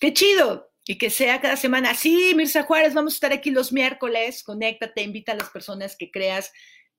¡Qué 0.00 0.14
chido! 0.14 0.72
Y 0.86 0.96
que 0.96 1.10
sea 1.10 1.42
cada 1.42 1.56
semana. 1.56 1.94
Sí, 1.94 2.32
Mirza 2.34 2.62
Juárez, 2.62 2.94
vamos 2.94 3.12
a 3.12 3.16
estar 3.16 3.32
aquí 3.32 3.50
los 3.50 3.74
miércoles. 3.74 4.42
Conéctate, 4.42 5.02
invita 5.02 5.32
a 5.32 5.36
las 5.36 5.50
personas 5.50 5.96
que 5.96 6.10
creas 6.10 6.50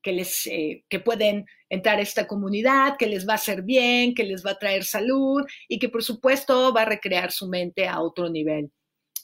que, 0.03 0.11
les, 0.11 0.45
eh, 0.47 0.83
que 0.89 0.99
pueden 0.99 1.45
entrar 1.69 1.97
a 1.97 2.03
esta 2.03 2.27
comunidad, 2.27 2.97
que 2.99 3.07
les 3.07 3.27
va 3.27 3.33
a 3.33 3.35
hacer 3.37 3.63
bien, 3.63 4.13
que 4.13 4.23
les 4.23 4.45
va 4.45 4.51
a 4.51 4.59
traer 4.59 4.83
salud 4.83 5.43
y 5.67 5.79
que 5.79 5.89
por 5.89 6.03
supuesto 6.03 6.71
va 6.73 6.83
a 6.83 6.85
recrear 6.85 7.31
su 7.31 7.47
mente 7.47 7.87
a 7.87 8.01
otro 8.01 8.29
nivel. 8.29 8.71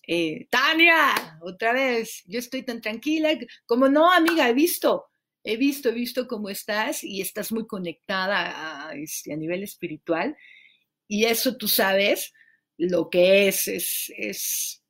Eh, 0.07 0.47
Tania, 0.49 1.37
otra 1.41 1.73
vez, 1.73 2.23
yo 2.25 2.39
estoy 2.39 2.63
tan 2.63 2.81
tranquila, 2.81 3.37
como 3.67 3.87
no, 3.89 4.11
amiga, 4.11 4.49
he 4.49 4.53
visto, 4.53 5.05
he 5.43 5.57
visto, 5.57 5.89
he 5.89 5.93
visto 5.93 6.27
cómo 6.27 6.49
estás 6.49 7.03
y 7.03 7.21
estás 7.21 7.51
muy 7.51 7.67
conectada 7.67 8.87
a, 8.89 8.95
este, 8.95 9.33
a 9.33 9.37
nivel 9.37 9.61
espiritual 9.61 10.35
y 11.07 11.25
eso 11.25 11.57
tú 11.57 11.67
sabes 11.67 12.33
lo 12.77 13.09
que 13.09 13.49
es, 13.49 13.67
es, 13.67 14.11
es, 14.17 14.83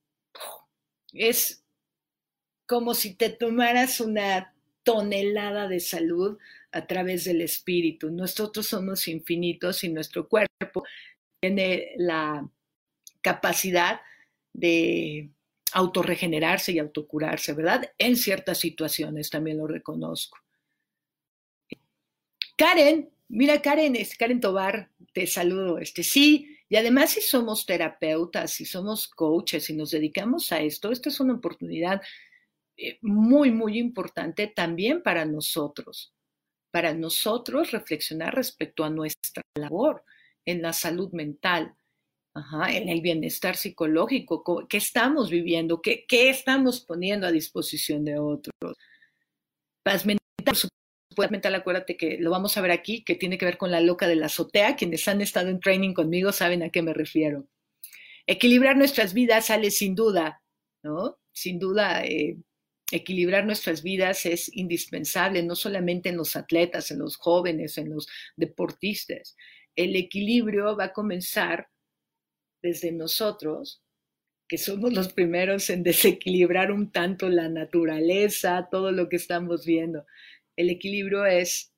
es 1.11 1.65
como 2.67 2.93
si 2.93 3.15
te 3.15 3.29
tomaras 3.29 3.99
una 3.99 4.53
tonelada 4.89 5.67
de 5.67 5.79
salud 5.79 6.39
a 6.71 6.87
través 6.87 7.25
del 7.25 7.41
espíritu. 7.41 8.09
Nosotros 8.09 8.65
somos 8.65 9.07
infinitos 9.07 9.83
y 9.83 9.89
nuestro 9.89 10.27
cuerpo 10.27 10.83
tiene 11.39 11.91
la 11.97 12.49
capacidad 13.21 14.01
de 14.51 15.29
autorregenerarse 15.73 16.71
y 16.71 16.79
autocurarse, 16.79 17.53
¿verdad? 17.53 17.91
En 17.99 18.15
ciertas 18.15 18.57
situaciones 18.57 19.29
también 19.29 19.59
lo 19.59 19.67
reconozco. 19.67 20.39
Karen, 22.57 23.11
mira 23.27 23.61
Karen, 23.61 23.95
es 23.95 24.17
Karen 24.17 24.39
Tobar, 24.39 24.89
te 25.13 25.27
saludo. 25.27 25.77
Este 25.77 26.01
sí, 26.01 26.57
y 26.67 26.77
además 26.77 27.11
si 27.11 27.21
somos 27.21 27.67
terapeutas, 27.67 28.49
si 28.49 28.65
somos 28.65 29.07
coaches 29.07 29.69
y 29.69 29.75
nos 29.75 29.91
dedicamos 29.91 30.51
a 30.51 30.61
esto, 30.61 30.91
esta 30.91 31.09
es 31.09 31.19
una 31.19 31.35
oportunidad 31.35 32.01
muy, 33.01 33.51
muy 33.51 33.77
importante 33.77 34.47
también 34.47 35.01
para 35.01 35.25
nosotros, 35.25 36.13
para 36.71 36.93
nosotros 36.93 37.71
reflexionar 37.71 38.35
respecto 38.35 38.83
a 38.83 38.89
nuestra 38.89 39.43
labor 39.55 40.03
en 40.45 40.61
la 40.61 40.73
salud 40.73 41.11
mental, 41.11 41.75
en 42.69 42.89
el 42.89 43.01
bienestar 43.01 43.55
psicológico, 43.55 44.67
qué 44.67 44.77
estamos 44.77 45.29
viviendo, 45.29 45.81
qué, 45.81 46.05
qué 46.07 46.29
estamos 46.29 46.81
poniendo 46.81 47.27
a 47.27 47.31
disposición 47.31 48.05
de 48.05 48.17
otros. 48.19 48.77
Paz 49.83 50.05
mental, 50.05 50.19
por 51.15 51.31
mental, 51.31 51.55
acuérdate 51.55 51.97
que 51.97 52.17
lo 52.17 52.31
vamos 52.31 52.55
a 52.55 52.61
ver 52.61 52.71
aquí, 52.71 53.03
que 53.03 53.15
tiene 53.15 53.37
que 53.37 53.45
ver 53.45 53.57
con 53.57 53.71
la 53.71 53.81
loca 53.81 54.07
de 54.07 54.15
la 54.15 54.27
azotea. 54.27 54.75
Quienes 54.75 55.07
han 55.07 55.21
estado 55.21 55.49
en 55.49 55.59
training 55.59 55.93
conmigo 55.93 56.31
saben 56.31 56.63
a 56.63 56.69
qué 56.69 56.81
me 56.81 56.93
refiero. 56.93 57.45
Equilibrar 58.25 58.77
nuestras 58.77 59.13
vidas 59.13 59.47
sale 59.47 59.71
sin 59.71 59.95
duda, 59.95 60.41
¿no? 60.83 61.17
Sin 61.33 61.59
duda, 61.59 62.05
eh, 62.05 62.37
equilibrar 62.91 63.45
nuestras 63.45 63.83
vidas 63.83 64.25
es 64.25 64.49
indispensable, 64.55 65.43
no 65.43 65.55
solamente 65.55 66.09
en 66.09 66.17
los 66.17 66.35
atletas, 66.35 66.91
en 66.91 66.99
los 66.99 67.17
jóvenes, 67.17 67.77
en 67.77 67.89
los 67.89 68.07
deportistas. 68.35 69.35
El 69.75 69.95
equilibrio 69.95 70.75
va 70.75 70.85
a 70.85 70.93
comenzar 70.93 71.69
desde 72.61 72.91
nosotros, 72.91 73.81
que 74.47 74.57
somos 74.57 74.93
los 74.93 75.13
primeros 75.13 75.69
en 75.69 75.83
desequilibrar 75.83 76.71
un 76.71 76.91
tanto 76.91 77.29
la 77.29 77.49
naturaleza, 77.49 78.67
todo 78.71 78.91
lo 78.91 79.07
que 79.07 79.17
estamos 79.17 79.65
viendo. 79.65 80.05
El 80.55 80.69
equilibrio 80.69 81.25
es 81.25 81.71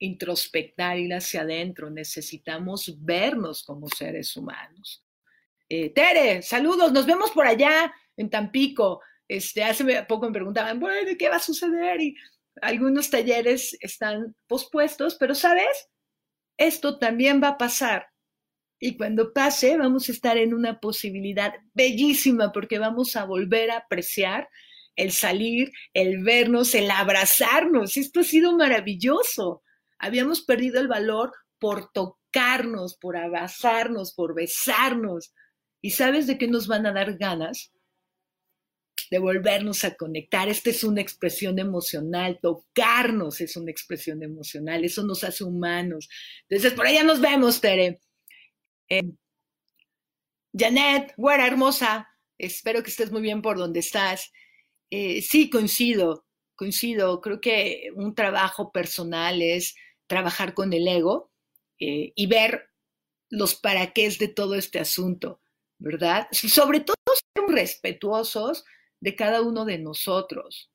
introspectar, 0.00 0.98
ir 0.98 1.14
hacia 1.14 1.42
adentro. 1.42 1.90
Necesitamos 1.90 2.96
vernos 3.04 3.62
como 3.62 3.88
seres 3.88 4.36
humanos. 4.36 5.04
Eh, 5.68 5.90
Tere, 5.90 6.42
saludos, 6.42 6.92
nos 6.92 7.06
vemos 7.06 7.30
por 7.30 7.46
allá 7.46 7.92
en 8.16 8.30
Tampico. 8.30 9.00
Este, 9.28 9.62
hace 9.62 10.02
poco 10.04 10.26
me 10.26 10.32
preguntaban, 10.32 10.80
bueno, 10.80 11.10
¿qué 11.18 11.28
va 11.28 11.36
a 11.36 11.40
suceder? 11.40 12.00
Y 12.00 12.16
algunos 12.62 13.10
talleres 13.10 13.76
están 13.80 14.34
pospuestos, 14.46 15.16
pero 15.16 15.34
¿sabes? 15.34 15.88
Esto 16.56 16.98
también 16.98 17.42
va 17.42 17.48
a 17.48 17.58
pasar. 17.58 18.06
Y 18.80 18.96
cuando 18.96 19.32
pase, 19.32 19.76
vamos 19.76 20.08
a 20.08 20.12
estar 20.12 20.36
en 20.38 20.54
una 20.54 20.80
posibilidad 20.80 21.52
bellísima 21.74 22.52
porque 22.52 22.78
vamos 22.78 23.16
a 23.16 23.24
volver 23.24 23.70
a 23.70 23.78
apreciar 23.78 24.48
el 24.96 25.12
salir, 25.12 25.72
el 25.94 26.22
vernos, 26.22 26.74
el 26.74 26.90
abrazarnos. 26.90 27.96
Esto 27.96 28.20
ha 28.20 28.24
sido 28.24 28.56
maravilloso. 28.56 29.62
Habíamos 29.98 30.42
perdido 30.42 30.80
el 30.80 30.88
valor 30.88 31.32
por 31.58 31.90
tocarnos, 31.92 32.96
por 32.96 33.16
abrazarnos, 33.16 34.12
por 34.14 34.34
besarnos. 34.34 35.32
¿Y 35.80 35.90
sabes 35.90 36.26
de 36.26 36.38
qué 36.38 36.48
nos 36.48 36.66
van 36.66 36.86
a 36.86 36.92
dar 36.92 37.16
ganas? 37.16 37.72
De 39.10 39.18
volvernos 39.18 39.84
a 39.84 39.94
conectar. 39.94 40.48
Esta 40.48 40.70
es 40.70 40.84
una 40.84 41.00
expresión 41.00 41.58
emocional, 41.58 42.38
tocarnos 42.40 43.40
es 43.40 43.56
una 43.56 43.70
expresión 43.70 44.22
emocional, 44.22 44.84
eso 44.84 45.02
nos 45.04 45.24
hace 45.24 45.44
humanos. 45.44 46.08
Entonces, 46.48 46.72
por 46.74 46.86
allá 46.86 47.04
nos 47.04 47.20
vemos, 47.20 47.60
Tere. 47.60 48.00
Eh, 48.88 49.02
Janet, 50.56 51.12
güera 51.16 51.46
hermosa, 51.46 52.08
espero 52.38 52.82
que 52.82 52.90
estés 52.90 53.10
muy 53.10 53.22
bien 53.22 53.42
por 53.42 53.58
donde 53.58 53.80
estás. 53.80 54.32
Eh, 54.90 55.22
sí, 55.22 55.50
coincido, 55.50 56.26
coincido. 56.54 57.20
Creo 57.20 57.40
que 57.40 57.90
un 57.94 58.14
trabajo 58.14 58.72
personal 58.72 59.42
es 59.42 59.74
trabajar 60.06 60.54
con 60.54 60.72
el 60.72 60.88
ego 60.88 61.30
eh, 61.78 62.12
y 62.16 62.26
ver 62.26 62.70
los 63.30 63.54
para 63.54 63.92
qué 63.92 64.08
de 64.18 64.28
todo 64.28 64.54
este 64.54 64.78
asunto, 64.78 65.40
¿verdad? 65.78 66.28
sobre 66.32 66.80
todo 66.80 66.96
ser 67.14 67.44
respetuosos 67.54 68.64
de 69.00 69.14
cada 69.14 69.42
uno 69.42 69.64
de 69.64 69.78
nosotros. 69.78 70.70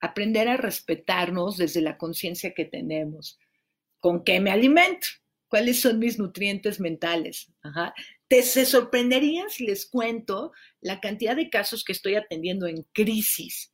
Aprender 0.00 0.48
a 0.48 0.56
respetarnos 0.56 1.56
desde 1.56 1.82
la 1.82 1.98
conciencia 1.98 2.54
que 2.54 2.64
tenemos. 2.64 3.38
¿Con 3.98 4.24
qué 4.24 4.40
me 4.40 4.50
alimento? 4.50 5.06
¿Cuáles 5.48 5.80
son 5.80 5.98
mis 5.98 6.18
nutrientes 6.18 6.80
mentales? 6.80 7.52
Te 8.28 8.42
se 8.42 8.64
sorprenderían 8.64 9.50
si 9.50 9.66
les 9.66 9.84
cuento 9.84 10.52
la 10.80 11.00
cantidad 11.00 11.34
de 11.34 11.50
casos 11.50 11.82
que 11.84 11.92
estoy 11.92 12.14
atendiendo 12.14 12.66
en 12.66 12.86
crisis 12.92 13.72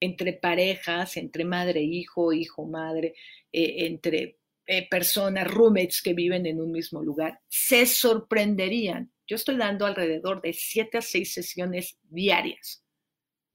entre 0.00 0.34
parejas, 0.34 1.16
entre 1.16 1.44
madre, 1.44 1.82
hijo, 1.82 2.32
hijo, 2.32 2.66
madre, 2.66 3.14
eh, 3.52 3.86
entre 3.86 4.38
eh, 4.66 4.88
personas, 4.88 5.48
roommates 5.48 6.02
que 6.02 6.12
viven 6.12 6.44
en 6.46 6.60
un 6.60 6.72
mismo 6.72 7.02
lugar, 7.02 7.40
se 7.48 7.86
sorprenderían. 7.86 9.12
Yo 9.26 9.36
estoy 9.36 9.56
dando 9.56 9.86
alrededor 9.86 10.42
de 10.42 10.52
siete 10.52 10.98
a 10.98 11.02
seis 11.02 11.32
sesiones 11.32 11.98
diarias, 12.02 12.84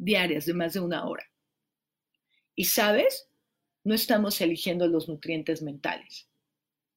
diarias 0.01 0.45
de 0.45 0.53
más 0.53 0.73
de 0.73 0.79
una 0.79 1.05
hora. 1.07 1.23
Y 2.55 2.65
sabes, 2.65 3.29
no 3.83 3.93
estamos 3.93 4.41
eligiendo 4.41 4.87
los 4.87 5.07
nutrientes 5.07 5.61
mentales. 5.61 6.27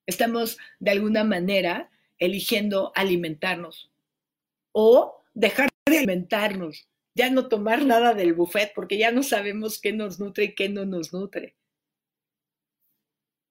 Estamos 0.06 0.58
de 0.80 0.90
alguna 0.90 1.22
manera 1.22 1.90
eligiendo 2.18 2.92
alimentarnos 2.94 3.90
o 4.72 5.22
dejar 5.34 5.70
de 5.86 5.98
alimentarnos, 5.98 6.88
ya 7.14 7.30
no 7.30 7.48
tomar 7.48 7.84
nada 7.84 8.14
del 8.14 8.34
buffet 8.34 8.72
porque 8.74 8.98
ya 8.98 9.12
no 9.12 9.22
sabemos 9.22 9.80
qué 9.80 9.92
nos 9.92 10.18
nutre 10.18 10.44
y 10.44 10.54
qué 10.54 10.68
no 10.68 10.84
nos 10.84 11.12
nutre. 11.12 11.54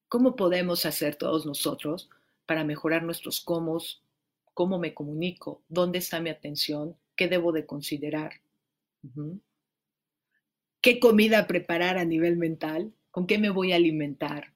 ¿Cómo 0.09 0.35
podemos 0.35 0.85
hacer 0.85 1.15
todos 1.15 1.45
nosotros 1.45 2.09
para 2.45 2.63
mejorar 2.63 3.03
nuestros 3.03 3.39
cómo, 3.39 3.79
cómo 4.53 4.79
me 4.79 4.93
comunico, 4.93 5.61
dónde 5.69 5.99
está 5.99 6.19
mi 6.19 6.29
atención, 6.29 6.97
qué 7.15 7.27
debo 7.27 7.51
de 7.51 7.65
considerar? 7.65 8.41
¿Qué 10.81 10.99
comida 10.99 11.47
preparar 11.47 11.97
a 11.97 12.05
nivel 12.05 12.37
mental? 12.37 12.93
¿Con 13.11 13.27
qué 13.27 13.37
me 13.37 13.49
voy 13.49 13.71
a 13.71 13.77
alimentar? 13.77 14.53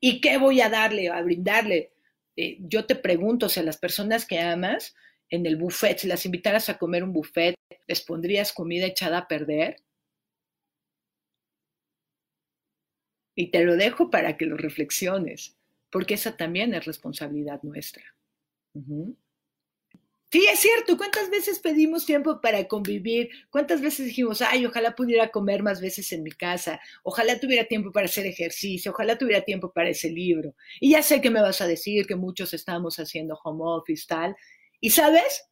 ¿Y 0.00 0.20
qué 0.20 0.38
voy 0.38 0.60
a 0.60 0.68
darle, 0.68 1.08
a 1.08 1.22
brindarle? 1.22 1.92
Eh, 2.36 2.58
yo 2.60 2.86
te 2.86 2.94
pregunto, 2.96 3.48
si 3.48 3.60
a 3.60 3.62
las 3.62 3.78
personas 3.78 4.26
que 4.26 4.40
amas 4.40 4.94
en 5.30 5.46
el 5.46 5.56
buffet, 5.56 5.98
si 5.98 6.08
las 6.08 6.26
invitaras 6.26 6.68
a 6.68 6.78
comer 6.78 7.04
un 7.04 7.12
buffet, 7.12 7.54
¿les 7.86 8.02
pondrías 8.02 8.52
comida 8.52 8.86
echada 8.86 9.18
a 9.18 9.28
perder? 9.28 9.76
Y 13.34 13.50
te 13.50 13.62
lo 13.62 13.76
dejo 13.76 14.08
para 14.10 14.38
que 14.38 14.46
lo 14.46 14.56
reflexiones, 14.56 15.58
porque 15.90 16.14
esa 16.14 16.36
también 16.38 16.72
es 16.72 16.86
responsabilidad 16.86 17.62
nuestra. 17.62 18.04
Sí, 20.32 20.46
es 20.50 20.60
cierto. 20.60 20.96
¿Cuántas 20.96 21.28
veces 21.28 21.58
pedimos 21.58 22.06
tiempo 22.06 22.40
para 22.40 22.66
convivir? 22.66 23.28
¿Cuántas 23.50 23.82
veces 23.82 24.06
dijimos, 24.06 24.40
ay, 24.40 24.64
ojalá 24.64 24.94
pudiera 24.94 25.30
comer 25.30 25.62
más 25.62 25.82
veces 25.82 26.10
en 26.12 26.22
mi 26.22 26.30
casa? 26.30 26.80
Ojalá 27.02 27.38
tuviera 27.38 27.66
tiempo 27.66 27.92
para 27.92 28.06
hacer 28.06 28.24
ejercicio. 28.24 28.92
Ojalá 28.92 29.18
tuviera 29.18 29.44
tiempo 29.44 29.72
para 29.74 29.90
ese 29.90 30.10
libro. 30.10 30.54
Y 30.80 30.92
ya 30.92 31.02
sé 31.02 31.20
que 31.20 31.28
me 31.28 31.42
vas 31.42 31.60
a 31.60 31.66
decir 31.66 32.06
que 32.06 32.16
muchos 32.16 32.54
estamos 32.54 32.98
haciendo 32.98 33.38
home 33.44 33.60
office, 33.62 34.06
tal. 34.08 34.34
Y 34.80 34.90
sabes, 34.90 35.44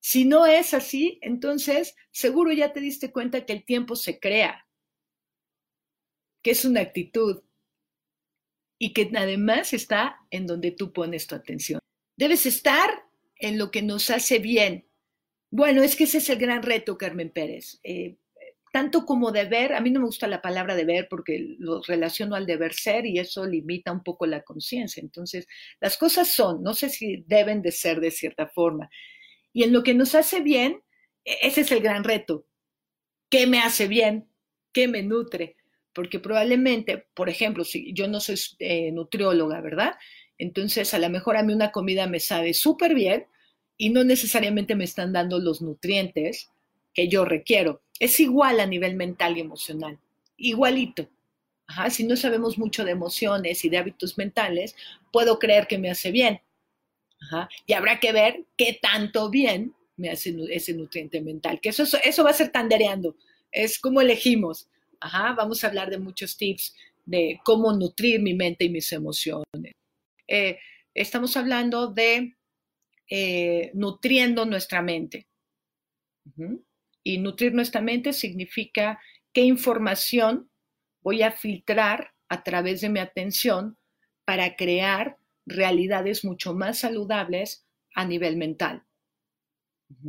si 0.00 0.24
no 0.24 0.46
es 0.46 0.72
así, 0.72 1.18
entonces 1.20 1.94
seguro 2.10 2.52
ya 2.52 2.72
te 2.72 2.80
diste 2.80 3.12
cuenta 3.12 3.44
que 3.44 3.52
el 3.52 3.66
tiempo 3.66 3.96
se 3.96 4.18
crea 4.18 4.66
que 6.42 6.52
es 6.52 6.64
una 6.64 6.80
actitud 6.80 7.42
y 8.78 8.94
que 8.94 9.10
además 9.14 9.74
está 9.74 10.20
en 10.30 10.46
donde 10.46 10.70
tú 10.70 10.90
pones 10.90 11.26
tu 11.26 11.34
atención. 11.34 11.80
Debes 12.16 12.46
estar 12.46 13.09
en 13.40 13.58
lo 13.58 13.70
que 13.70 13.82
nos 13.82 14.10
hace 14.10 14.38
bien. 14.38 14.86
Bueno, 15.50 15.82
es 15.82 15.96
que 15.96 16.04
ese 16.04 16.18
es 16.18 16.28
el 16.30 16.38
gran 16.38 16.62
reto, 16.62 16.96
Carmen 16.96 17.30
Pérez. 17.30 17.80
Eh, 17.82 18.16
tanto 18.72 19.04
como 19.04 19.32
deber, 19.32 19.72
a 19.72 19.80
mí 19.80 19.90
no 19.90 20.00
me 20.00 20.06
gusta 20.06 20.28
la 20.28 20.40
palabra 20.40 20.76
deber 20.76 21.08
porque 21.10 21.56
lo 21.58 21.82
relaciono 21.82 22.36
al 22.36 22.46
deber 22.46 22.72
ser 22.72 23.04
y 23.06 23.18
eso 23.18 23.44
limita 23.46 23.90
un 23.90 24.04
poco 24.04 24.26
la 24.26 24.42
conciencia. 24.42 25.00
Entonces, 25.00 25.48
las 25.80 25.96
cosas 25.96 26.28
son, 26.28 26.62
no 26.62 26.74
sé 26.74 26.88
si 26.88 27.24
deben 27.26 27.62
de 27.62 27.72
ser 27.72 28.00
de 28.00 28.12
cierta 28.12 28.46
forma. 28.46 28.88
Y 29.52 29.64
en 29.64 29.72
lo 29.72 29.82
que 29.82 29.94
nos 29.94 30.14
hace 30.14 30.40
bien, 30.40 30.82
e-, 31.24 31.38
ese 31.42 31.62
es 31.62 31.72
el 31.72 31.80
gran 31.80 32.04
reto. 32.04 32.46
¿Qué 33.28 33.46
me 33.46 33.60
hace 33.60 33.88
bien? 33.88 34.28
¿Qué 34.72 34.86
me 34.86 35.02
nutre? 35.02 35.56
porque 35.92 36.20
probablemente, 36.20 37.06
por 37.14 37.28
ejemplo, 37.28 37.64
si 37.64 37.92
yo 37.92 38.08
no 38.08 38.20
soy 38.20 38.36
eh, 38.58 38.92
nutrióloga, 38.92 39.60
¿verdad? 39.60 39.94
Entonces, 40.40 40.94
a 40.94 40.98
lo 40.98 41.10
mejor 41.10 41.36
a 41.36 41.42
mí 41.42 41.52
una 41.52 41.70
comida 41.70 42.06
me 42.06 42.18
sabe 42.18 42.54
súper 42.54 42.94
bien 42.94 43.26
y 43.76 43.90
no 43.90 44.04
necesariamente 44.04 44.74
me 44.74 44.84
están 44.84 45.12
dando 45.12 45.38
los 45.38 45.60
nutrientes 45.60 46.50
que 46.94 47.08
yo 47.08 47.26
requiero. 47.26 47.82
Es 47.98 48.18
igual 48.20 48.58
a 48.58 48.66
nivel 48.66 48.96
mental 48.96 49.36
y 49.36 49.40
emocional, 49.40 49.98
igualito. 50.38 51.10
Ajá, 51.66 51.90
si 51.90 52.04
no 52.04 52.16
sabemos 52.16 52.56
mucho 52.56 52.86
de 52.86 52.92
emociones 52.92 53.66
y 53.66 53.68
de 53.68 53.76
hábitos 53.76 54.16
mentales, 54.16 54.74
puedo 55.12 55.38
creer 55.38 55.66
que 55.66 55.76
me 55.76 55.90
hace 55.90 56.10
bien. 56.10 56.40
Ajá, 57.20 57.50
y 57.66 57.74
habrá 57.74 58.00
que 58.00 58.12
ver 58.12 58.46
qué 58.56 58.78
tanto 58.80 59.28
bien 59.28 59.74
me 59.98 60.08
hace 60.08 60.34
ese 60.48 60.72
nutriente 60.72 61.20
mental, 61.20 61.60
que 61.60 61.68
eso, 61.68 61.84
eso 62.02 62.24
va 62.24 62.30
a 62.30 62.32
ser 62.32 62.50
tandereando, 62.50 63.14
es 63.52 63.78
como 63.78 64.00
elegimos. 64.00 64.68
Ajá, 65.00 65.34
vamos 65.34 65.62
a 65.62 65.66
hablar 65.66 65.90
de 65.90 65.98
muchos 65.98 66.38
tips 66.38 66.74
de 67.04 67.38
cómo 67.44 67.74
nutrir 67.74 68.22
mi 68.22 68.32
mente 68.32 68.64
y 68.64 68.70
mis 68.70 68.90
emociones. 68.92 69.74
Eh, 70.30 70.58
estamos 70.94 71.36
hablando 71.36 71.88
de 71.88 72.36
eh, 73.08 73.72
nutriendo 73.74 74.46
nuestra 74.46 74.80
mente. 74.80 75.26
Y 77.02 77.18
nutrir 77.18 77.52
nuestra 77.52 77.80
mente 77.80 78.12
significa 78.12 79.00
qué 79.32 79.42
información 79.42 80.48
voy 81.02 81.22
a 81.22 81.32
filtrar 81.32 82.12
a 82.28 82.42
través 82.44 82.80
de 82.80 82.88
mi 82.88 83.00
atención 83.00 83.76
para 84.24 84.54
crear 84.54 85.18
realidades 85.44 86.24
mucho 86.24 86.54
más 86.54 86.78
saludables 86.78 87.66
a 87.94 88.06
nivel 88.06 88.36
mental. 88.36 88.84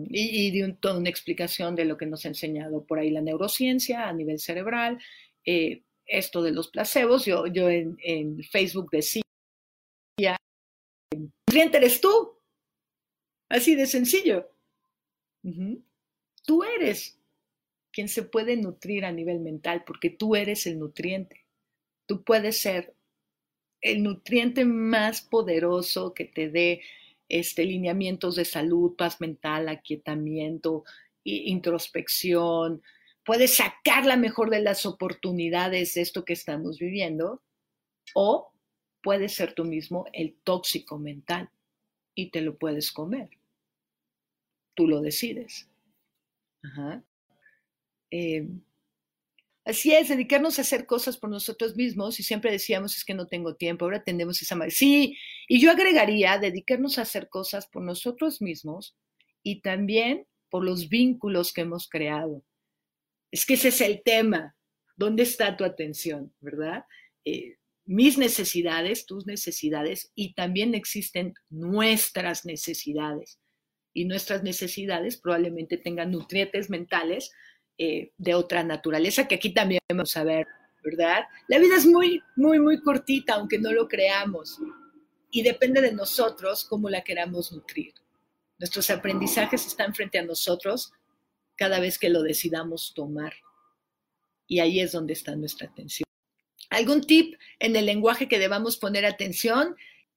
Y, 0.10 0.52
de 0.52 0.74
toda 0.74 1.00
una 1.00 1.10
explicación 1.10 1.76
de 1.76 1.86
lo 1.86 1.98
que 1.98 2.06
nos 2.06 2.24
ha 2.26 2.28
enseñado 2.28 2.86
por 2.86 3.00
ahí 3.00 3.10
la 3.10 3.22
neurociencia 3.22 4.08
a 4.08 4.14
nivel 4.14 4.38
cerebral, 4.38 5.00
eh, 5.44 5.82
esto 6.06 6.44
de 6.44 6.52
los 6.52 6.68
placebos. 6.68 7.26
Yo, 7.26 7.48
yo 7.48 7.68
en, 7.68 8.44
Facebook 8.44 8.92
decía, 8.92 9.24
nutriente 11.16 11.78
eres 11.78 12.02
tú. 12.02 12.38
Así 13.50 13.76
de 13.76 13.86
sencillo. 13.86 14.50
Tú 16.46 16.64
eres 16.64 17.20
quien 17.92 18.08
se 18.08 18.24
puede 18.24 18.56
nutrir 18.56 19.06
a 19.06 19.12
nivel 19.12 19.40
mental 19.40 19.84
porque 19.86 20.10
tú 20.10 20.36
eres 20.36 20.66
el 20.66 20.80
nutriente. 20.80 21.46
Tú 22.06 22.24
puedes 22.24 22.60
ser 22.60 22.96
el 23.82 24.04
nutriente 24.04 24.64
más 24.64 25.22
poderoso 25.22 26.14
que 26.14 26.26
te 26.26 26.50
dé 26.50 26.82
este, 27.28 27.66
lineamientos 27.66 28.36
de 28.36 28.46
salud, 28.46 28.96
paz 28.96 29.20
mental, 29.20 29.68
aquietamiento, 29.68 30.84
introspección. 31.24 32.82
Puedes 33.26 33.56
sacar 33.56 34.06
la 34.06 34.18
mejor 34.18 34.50
de 34.50 34.62
las 34.62 34.86
oportunidades 34.86 35.94
de 35.96 36.02
esto 36.02 36.24
que 36.26 36.34
estamos 36.34 36.80
viviendo 36.80 37.42
o 38.14 38.51
puedes 39.02 39.34
ser 39.34 39.54
tú 39.54 39.66
mismo 39.66 40.06
el 40.14 40.36
tóxico 40.44 40.98
mental 40.98 41.50
y 42.16 42.32
te 42.32 42.42
lo 42.42 42.58
puedes 42.58 42.92
comer. 42.92 43.30
Tú 44.74 44.88
lo 44.88 45.02
decides. 45.02 45.68
Em, 48.10 48.62
Así 49.64 49.94
es, 49.94 50.10
dedicarnos 50.10 50.58
a 50.58 50.64
hacer 50.64 50.88
cosas 50.88 51.18
por 51.18 51.30
nosotros 51.30 51.76
mismos 51.76 52.20
y 52.20 52.24
siempre 52.24 52.52
decíamos 52.52 52.98
es 52.98 53.06
que 53.06 53.14
no 53.14 53.28
tengo 53.28 53.56
tiempo, 53.56 53.86
ahora 53.86 54.04
tenemos 54.04 54.42
esa. 54.42 54.58
Sí, 54.70 55.18
y 55.48 55.62
yo 55.62 55.70
agregaría 55.70 56.40
dedicarnos 56.40 56.98
a 56.98 57.04
hacer 57.04 57.30
cosas 57.30 57.68
por 57.68 57.84
nosotros 57.84 58.42
mismos 58.42 58.98
y 59.44 59.62
también 59.62 60.26
por 60.50 60.66
los 60.66 60.90
vínculos 60.90 61.54
que 61.54 61.62
hemos 61.62 61.88
creado. 61.88 62.44
Es 63.30 63.46
que 63.46 63.54
ese 63.54 63.68
es 63.68 63.82
el 63.82 64.02
tema. 64.04 64.56
¿Dónde 64.98 65.24
está 65.24 65.56
tu 65.56 65.64
atención, 65.64 66.34
verdad? 66.40 66.86
Eh, 67.24 67.58
mis 67.92 68.18
necesidades, 68.18 69.06
tus 69.06 69.26
necesidades 69.26 70.14
y 70.16 70.34
también 70.34 70.76
existen 70.76 71.34
nuestras 71.50 72.46
necesidades. 72.46 73.38
y 73.94 74.06
nuestras 74.06 74.42
necesidades 74.42 75.18
probablemente 75.18 75.76
tengan 75.76 76.12
nutrientes 76.12 76.70
mentales 76.70 77.34
eh, 77.78 78.14
de 78.18 78.34
otra 78.36 78.64
naturaleza, 78.64 79.28
que 79.28 79.36
aquí 79.36 79.54
también 79.54 79.82
vamos 79.90 80.16
a 80.16 80.24
ver, 80.24 80.48
¿verdad? 80.82 81.26
La 81.50 81.60
vida 81.60 81.76
es 81.76 81.86
muy, 81.86 82.22
muy, 82.38 82.58
muy 82.62 82.80
cortita, 82.82 83.34
aunque 83.34 83.60
no 83.60 83.74
lo 83.74 83.90
creamos, 83.90 84.60
y 85.30 85.42
depende 85.42 85.82
de 85.82 85.92
nosotros 85.92 86.64
cómo 86.64 86.90
la 86.90 87.04
queramos 87.04 87.52
nutrir. 87.52 87.94
Nuestros 88.58 88.90
aprendizajes 88.90 89.68
están 89.68 89.94
frente 89.94 90.18
a 90.18 90.24
nosotros 90.24 90.94
cada 91.58 91.82
vez 91.82 92.00
que 92.00 92.10
lo 92.10 92.24
decidamos 92.24 92.94
tomar. 92.96 93.34
Y 94.48 94.62
ahí 94.62 94.80
es 94.80 94.94
donde 94.94 95.12
está 95.12 95.36
nuestra 95.36 95.68
atención. 95.68 96.06
¿Algún 96.72 97.02
tip 97.02 97.36
en 97.60 97.76
el 97.76 97.86
lenguaje 97.86 98.30
que 98.30 98.40
debamos 98.40 98.78
poner 98.78 99.06
atención? 99.06 99.76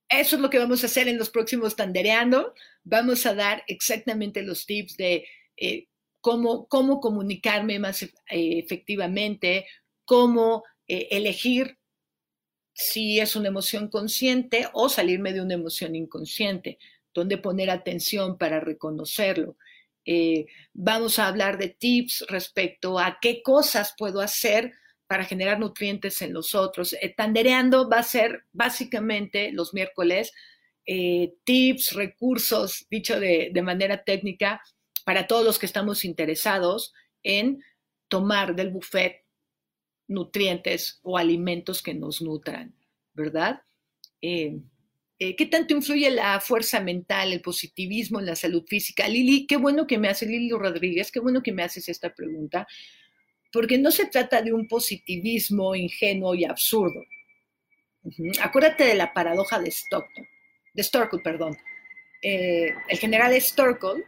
Eso 0.09 0.36
es 0.36 0.42
lo 0.42 0.50
que 0.50 0.61
vamos 0.61 0.82
a 0.82 0.86
hacer 0.86 1.09
en 1.09 1.18
los 1.18 1.28
próximos 1.28 1.74
Tandereando. 1.74 2.55
Vamos 2.84 3.26
a 3.26 3.34
dar 3.34 3.64
exactamente 3.66 4.40
los 4.42 4.64
tips 4.64 4.96
de 4.96 5.26
eh, 5.57 5.88
cómo, 6.20 6.68
cómo 6.68 7.00
comunicarme 7.00 7.80
más 7.80 8.05
eh, 8.05 8.11
efectivamente, 8.30 9.66
cómo 10.05 10.62
eh, 10.86 11.09
elegir 11.11 11.76
si 12.72 13.18
es 13.18 13.34
una 13.34 13.48
emoción 13.48 13.88
consciente 13.88 14.68
o 14.74 14.88
salirme 14.88 15.32
de 15.32 15.40
una 15.40 15.55
emoción 15.55 15.96
inconsciente, 15.96 16.78
dónde 17.12 17.36
poner 17.36 17.68
atención 17.68 18.38
para 18.38 18.61
reconocerlo. 18.61 19.57
vamos 20.72 21.18
a 21.18 21.26
hablar 21.26 21.59
de 21.59 21.68
tips 21.70 22.26
respecto 22.28 22.98
a 23.00 23.18
qué 23.20 23.42
cosas 23.42 23.94
puedo 23.98 24.20
hacer 24.20 24.74
para 25.07 25.24
generar 25.24 25.59
nutrientes 25.59 26.22
en 26.22 26.32
los 26.32 26.55
otros. 26.55 26.94
Eh, 27.00 27.14
tandereando 27.16 27.88
va 27.88 27.98
a 27.98 28.02
ser 28.02 28.44
básicamente 28.52 29.52
los 29.52 29.74
miércoles 29.74 30.32
eh, 30.86 31.34
tips, 31.44 31.92
recursos, 31.92 32.86
dicho 32.90 33.18
de, 33.18 33.52
manera 33.62 34.05
técnica, 34.05 34.62
para 35.05 35.26
todos 35.26 35.44
los 35.44 35.59
que 35.59 35.66
estamos 35.66 36.05
interesados 36.05 36.92
en 37.22 37.62
tomar 38.09 38.55
del 38.55 38.70
buffet 38.70 39.24
nutrientes 40.09 41.00
o 41.02 41.16
alimentos 41.16 41.82
que 41.82 41.94
nos 41.94 42.20
nutran, 42.20 42.74
¿verdad? 43.14 43.62
Eh, 44.20 44.59
¿Qué 45.18 45.46
tanto 45.46 45.74
influye 45.74 46.11
la 46.11 46.38
fuerza 46.40 46.80
mental, 46.80 47.32
el 47.32 47.40
positivismo 47.40 48.20
en 48.20 48.26
la 48.26 48.36
salud 48.36 48.64
física? 48.66 49.09
Lili, 49.09 49.46
qué 49.46 49.57
bueno 49.57 49.86
que 49.86 49.96
me 49.96 50.09
hace 50.09 50.26
Lili 50.26 50.50
Rodríguez, 50.50 51.11
qué 51.11 51.20
bueno 51.20 51.42
que 51.42 51.52
me 51.52 51.62
haces 51.62 51.88
esta 51.88 52.14
pregunta, 52.14 52.66
porque 53.55 53.78
no 53.78 53.92
se 53.92 54.07
trata 54.07 54.42
de 54.42 54.52
un 54.52 54.66
positivismo 54.66 55.76
ingenuo 55.76 56.34
y 56.34 56.44
absurdo. 56.44 57.05
Acuérdate 58.42 58.82
de 58.82 58.96
la 58.96 59.14
paradoja 59.14 59.61
de 59.61 59.70
Stockton, 59.70 60.26
de 60.74 60.82
Storkle, 60.82 61.20
perdón. 61.22 61.57
Eh, 62.20 62.74
el 62.88 62.98
general 62.98 63.32
Storkle, 63.40 64.02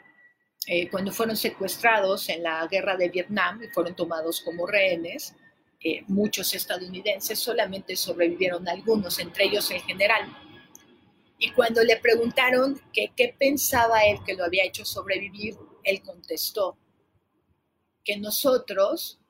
eh, 0.66 0.90
cuando 0.90 1.12
fueron 1.12 1.36
secuestrados 1.36 2.28
en 2.28 2.42
la 2.42 2.66
guerra 2.66 2.96
de 2.96 3.08
Vietnam 3.08 3.62
y 3.62 3.68
fueron 3.68 3.94
tomados 3.94 4.40
como 4.40 4.66
rehenes, 4.66 5.32
eh, 5.80 6.02
muchos 6.08 6.52
estadounidenses, 6.52 7.38
solamente 7.38 7.94
sobrevivieron 7.94 8.68
algunos, 8.68 9.16
entre 9.20 9.44
ellos 9.44 9.70
el 9.70 9.80
general. 9.82 10.36
Y 11.38 11.52
cuando 11.52 11.84
le 11.84 11.98
preguntaron 11.98 12.80
qué 12.92 13.36
pensaba 13.38 14.04
él 14.06 14.18
que 14.26 14.34
lo 14.34 14.42
había 14.42 14.64
hecho 14.64 14.84
sobrevivir, 14.84 15.54
él 15.84 16.02
contestó 16.02 16.76
que 18.02 18.16
nosotros 18.16 19.20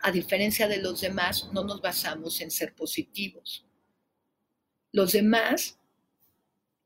a 0.00 0.12
diferencia 0.12 0.68
de 0.68 0.78
los 0.78 1.00
demás, 1.00 1.50
no 1.52 1.64
nos 1.64 1.80
basamos 1.80 2.40
en 2.40 2.50
ser 2.50 2.74
positivos. 2.74 3.66
Los 4.92 5.12
demás 5.12 5.78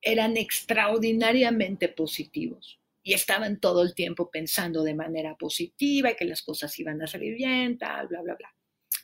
eran 0.01 0.37
extraordinariamente 0.37 1.89
positivos 1.89 2.81
y 3.03 3.15
estaban 3.15 3.61
todo 3.61 3.83
el 3.83 3.95
tiempo 3.95 4.31
pensando 4.31 4.83
de 4.83 4.95
manera 4.95 5.37
positiva 5.37 6.11
y 6.11 6.17
que 6.17 6.25
las 6.25 6.43
cosas 6.43 6.77
iban 6.79 7.01
a 7.03 7.07
salir 7.07 7.35
bien, 7.35 7.79
tal, 7.79 8.09
bla, 8.09 8.23
bla, 8.23 8.35
bla. 8.35 8.55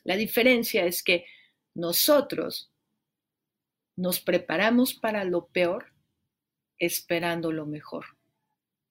La 0.03 0.15
diferencia 0.15 0.85
es 0.85 1.03
que 1.03 1.25
nosotros 1.75 2.71
nos 3.95 4.19
preparamos 4.19 4.93
para 4.93 5.23
lo 5.23 5.47
peor 5.47 5.93
esperando 6.77 7.51
lo 7.51 7.65
mejor. 7.65 8.05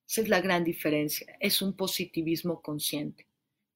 Esa 0.08 0.22
es 0.22 0.28
la 0.28 0.40
gran 0.40 0.64
diferencia. 0.64 1.36
Es 1.40 1.60
un 1.60 1.74
positivismo 1.74 2.60
consciente. 2.62 3.26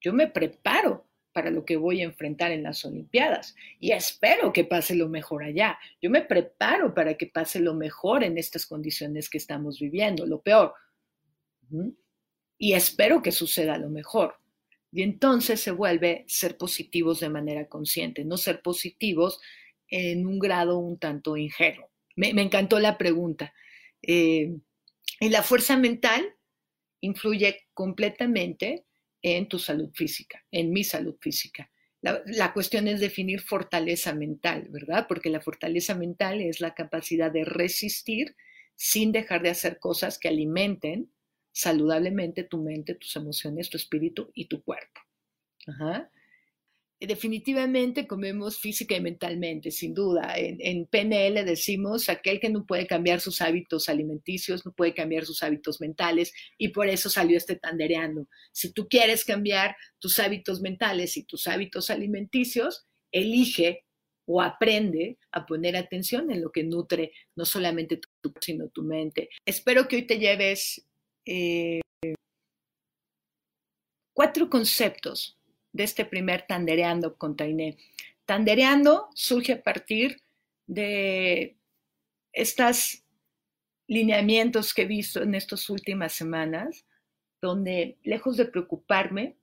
Yo 0.01 0.13
me 0.13 0.29
preparo 0.29 1.07
para 1.33 1.51
lo 1.51 1.65
que 1.65 1.77
voy 1.77 2.01
a 2.01 2.05
enfrentar 2.05 2.53
en 2.53 2.63
las 2.63 2.85
Olimpiadas. 2.85 3.55
Y 3.81 3.93
espero 3.93 4.53
que 4.53 4.65
pase 4.65 4.95
lo 4.95 5.09
mejor 5.09 5.45
allá. 5.45 5.79
Yo 6.01 6.11
me 6.11 6.23
preparo 6.23 6.95
para 6.95 7.15
que 7.15 7.27
pase 7.27 7.61
lo 7.61 7.75
mejor 7.75 8.23
en 8.25 8.39
estas 8.39 8.67
condiciones 8.67 9.31
que 9.31 9.39
estamos 9.39 9.79
viviendo, 9.79 10.27
lo 10.27 10.41
peor. 10.41 10.75
Y 12.59 12.75
espero 12.75 13.23
que 13.23 13.33
suceda 13.33 13.79
lo 13.79 13.89
mejor. 13.89 14.37
Y 14.93 15.03
entonces 15.03 15.61
se 15.61 15.71
vuelve 15.71 16.25
ser 16.29 16.59
positivos 16.59 17.21
de 17.21 17.31
manera 17.31 17.67
consciente, 17.67 18.25
no 18.25 18.37
ser 18.37 18.61
positivos 18.61 19.41
en 19.89 20.27
un 20.27 20.39
grado 20.39 20.79
un 20.79 20.99
tanto 20.99 21.37
ingenuo. 21.37 21.91
Me, 22.15 22.29
encantó 22.29 22.79
la 22.79 22.99
pregunta. 22.99 23.55
Eh, 24.03 24.55
la 25.21 25.43
fuerza 25.43 25.79
mental 25.79 26.35
influye 27.01 27.69
completamente 27.73 28.85
en 29.23 29.49
tu 29.49 29.59
salud 29.59 29.91
física, 29.95 30.45
en 30.51 30.73
mi 30.73 30.85
salud 30.85 31.17
física. 31.21 31.71
La, 32.01 32.53
cuestión 32.53 32.89
es 32.89 32.99
definir 32.99 33.41
fortaleza 33.41 34.13
mental, 34.13 34.67
¿verdad? 34.71 35.07
Porque 35.09 35.31
la 35.31 35.41
fortaleza 35.41 35.95
mental 35.95 36.41
es 36.41 36.61
la 36.61 36.75
capacidad 36.75 37.31
de 37.31 37.45
resistir 37.45 38.35
sin 38.75 39.13
dejar 39.13 39.43
de 39.43 39.51
hacer 39.51 39.79
cosas 39.79 40.19
que 40.19 40.29
alimenten 40.29 41.13
saludablemente 41.53 42.43
tu 42.43 42.59
mente, 42.59 42.97
tus 42.97 43.15
emociones, 43.15 43.71
tu 43.71 43.77
espíritu 43.77 44.33
y 44.35 44.47
tu 44.47 44.65
cuerpo. 44.65 45.01
Ajá 45.69 46.11
definitivamente 47.07 48.07
comemos 48.07 48.59
física 48.59 48.95
y 48.97 49.01
mentalmente, 49.01 49.71
sin 49.71 49.95
duda. 49.95 50.35
En, 50.37 50.87
PNL 50.87 51.45
decimos 51.45 52.09
aquel 52.09 52.41
que 52.41 52.51
no 52.51 52.65
puede 52.65 52.87
cambiar 52.87 53.21
sus 53.21 53.41
hábitos 53.41 53.89
alimenticios, 53.89 54.65
no 54.65 54.73
puede 54.73 54.95
cambiar 54.95 55.25
sus 55.25 55.43
hábitos 55.43 55.81
mentales 55.81 56.33
y 56.59 56.69
por 56.69 56.89
eso 56.89 57.11
salió 57.11 57.37
este 57.37 57.57
tandereando. 57.57 58.29
Si 58.53 58.73
tú 58.73 58.89
quieres 58.89 59.25
cambiar 59.25 59.77
tus 59.99 60.19
hábitos 60.19 60.61
mentales 60.61 61.17
y 61.17 61.25
tus 61.25 61.49
hábitos 61.49 61.91
alimenticios, 61.91 62.87
elige 63.11 63.85
o 64.27 64.41
aprende 64.41 65.19
a 65.33 65.47
poner 65.47 65.77
atención 65.77 66.31
en 66.31 66.41
lo 66.41 66.53
que 66.53 66.63
nutre 66.63 67.13
no 67.35 67.45
solamente 67.45 68.01
tu, 68.21 68.33
sino 68.41 68.69
tu 68.69 68.83
mente. 68.83 69.29
Espero 69.45 69.89
que 69.89 69.97
hoy 69.97 70.07
te 70.07 70.19
lleves 70.19 70.87
eh, 71.27 71.81
cuatro 74.15 74.49
conceptos 74.49 75.39
de 75.73 75.85
este 75.85 76.05
primer 76.05 76.47
Tandereando 76.47 77.17
con 77.17 77.37
Tainé. 77.37 77.79
Tandereando 78.27 79.09
surge 79.15 79.55
a 79.55 79.63
partir 79.63 80.23
de 80.67 81.57
estos 82.33 83.05
lineamientos 83.87 84.73
que 84.73 84.83
he 84.83 84.87
visto 84.87 85.23
en 85.23 85.35
estas 85.35 85.69
últimas 85.69 86.13
semanas, 86.13 86.87
donde 87.41 87.99
lejos 88.03 88.37
de 88.37 88.47
preocuparme, 88.47 89.37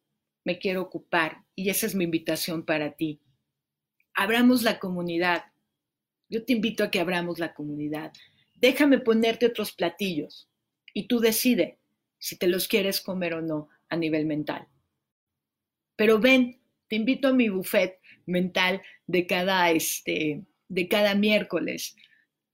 me 0.45 0.57
quiero 0.57 0.81
ocupar 0.81 1.43
y 1.55 1.69
esa 1.69 1.85
es 1.85 1.93
mi 1.93 2.05
invitación 2.05 2.63
para 2.63 2.93
ti. 2.93 3.19
Abramos 4.13 4.63
la 4.63 4.79
comunidad. 4.79 5.43
Yo 6.29 6.45
te 6.45 6.53
invito 6.53 6.83
a 6.83 6.91
que 6.91 6.99
abramos 6.99 7.39
la 7.39 7.53
comunidad. 7.53 8.13
Déjame 8.55 8.99
ponerte 8.99 9.45
otros 9.45 9.71
platillos 9.71 10.49
y 10.93 11.07
tú 11.07 11.19
decide 11.19 11.77
si 12.17 12.37
te 12.37 12.47
los 12.47 12.67
quieres 12.67 13.01
comer 13.01 13.33
o 13.35 13.41
no 13.41 13.69
a 13.89 13.95
nivel 13.95 14.25
mental. 14.25 14.67
Pero 15.99 16.17
ven, 16.17 16.57
te 16.87 16.95
invito 16.95 17.27
a 17.27 17.33
mi 17.33 17.49
buffet 17.49 17.99
mental 18.25 18.81
de 19.05 19.27
cada, 19.27 19.69
este, 19.69 20.45
de 20.69 20.87
cada 20.87 21.13
miércoles. 21.13 21.93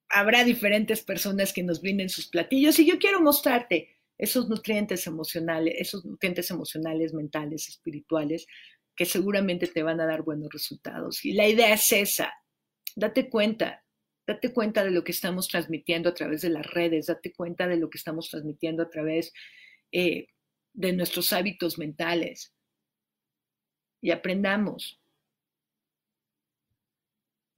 Habrá 0.10 0.44
diferentes 0.44 1.04
personas 1.04 1.54
que 1.54 1.62
nos 1.62 1.80
brinden 1.80 2.10
sus 2.10 2.28
platillos 2.28 2.80
y 2.80 2.88
yo 2.88 2.98
quiero 2.98 3.22
mostrarte 3.22 3.98
esos 4.18 4.50
nutrientes 4.50 5.06
emocionales, 5.06 5.76
esos 5.78 6.04
nutrientes 6.06 6.50
emocionales, 6.50 7.14
mentales, 7.14 7.70
espirituales, 7.70 8.48
que 8.96 9.06
seguramente 9.06 9.68
te 9.68 9.84
van 9.84 10.02
a 10.02 10.08
dar 10.08 10.24
buenos 10.24 10.50
resultados. 10.52 11.24
Y 11.24 11.34
la 11.34 11.48
idea 11.48 11.72
es 11.72 11.92
esa, 11.92 12.34
date 12.96 13.30
cuenta, 13.30 13.86
date 14.26 14.54
cuenta 14.54 14.84
de 14.84 14.90
lo 14.90 15.04
que 15.04 15.12
estamos 15.12 15.48
transmitiendo 15.50 16.10
a 16.10 16.16
través 16.16 16.42
de 16.42 16.50
las 16.50 16.66
redes, 16.66 17.06
date 17.06 17.32
cuenta 17.32 17.68
de 17.68 17.78
lo 17.78 17.92
que 17.92 18.00
estamos 18.00 18.28
transmitiendo 18.28 18.82
a 18.82 18.90
través 18.90 19.34
eh, 19.92 20.30
de 20.74 20.94
nuestros 20.94 21.32
hábitos 21.32 21.78
mentales 21.78 22.55
y 24.02 24.12
aprendamos. 24.12 25.00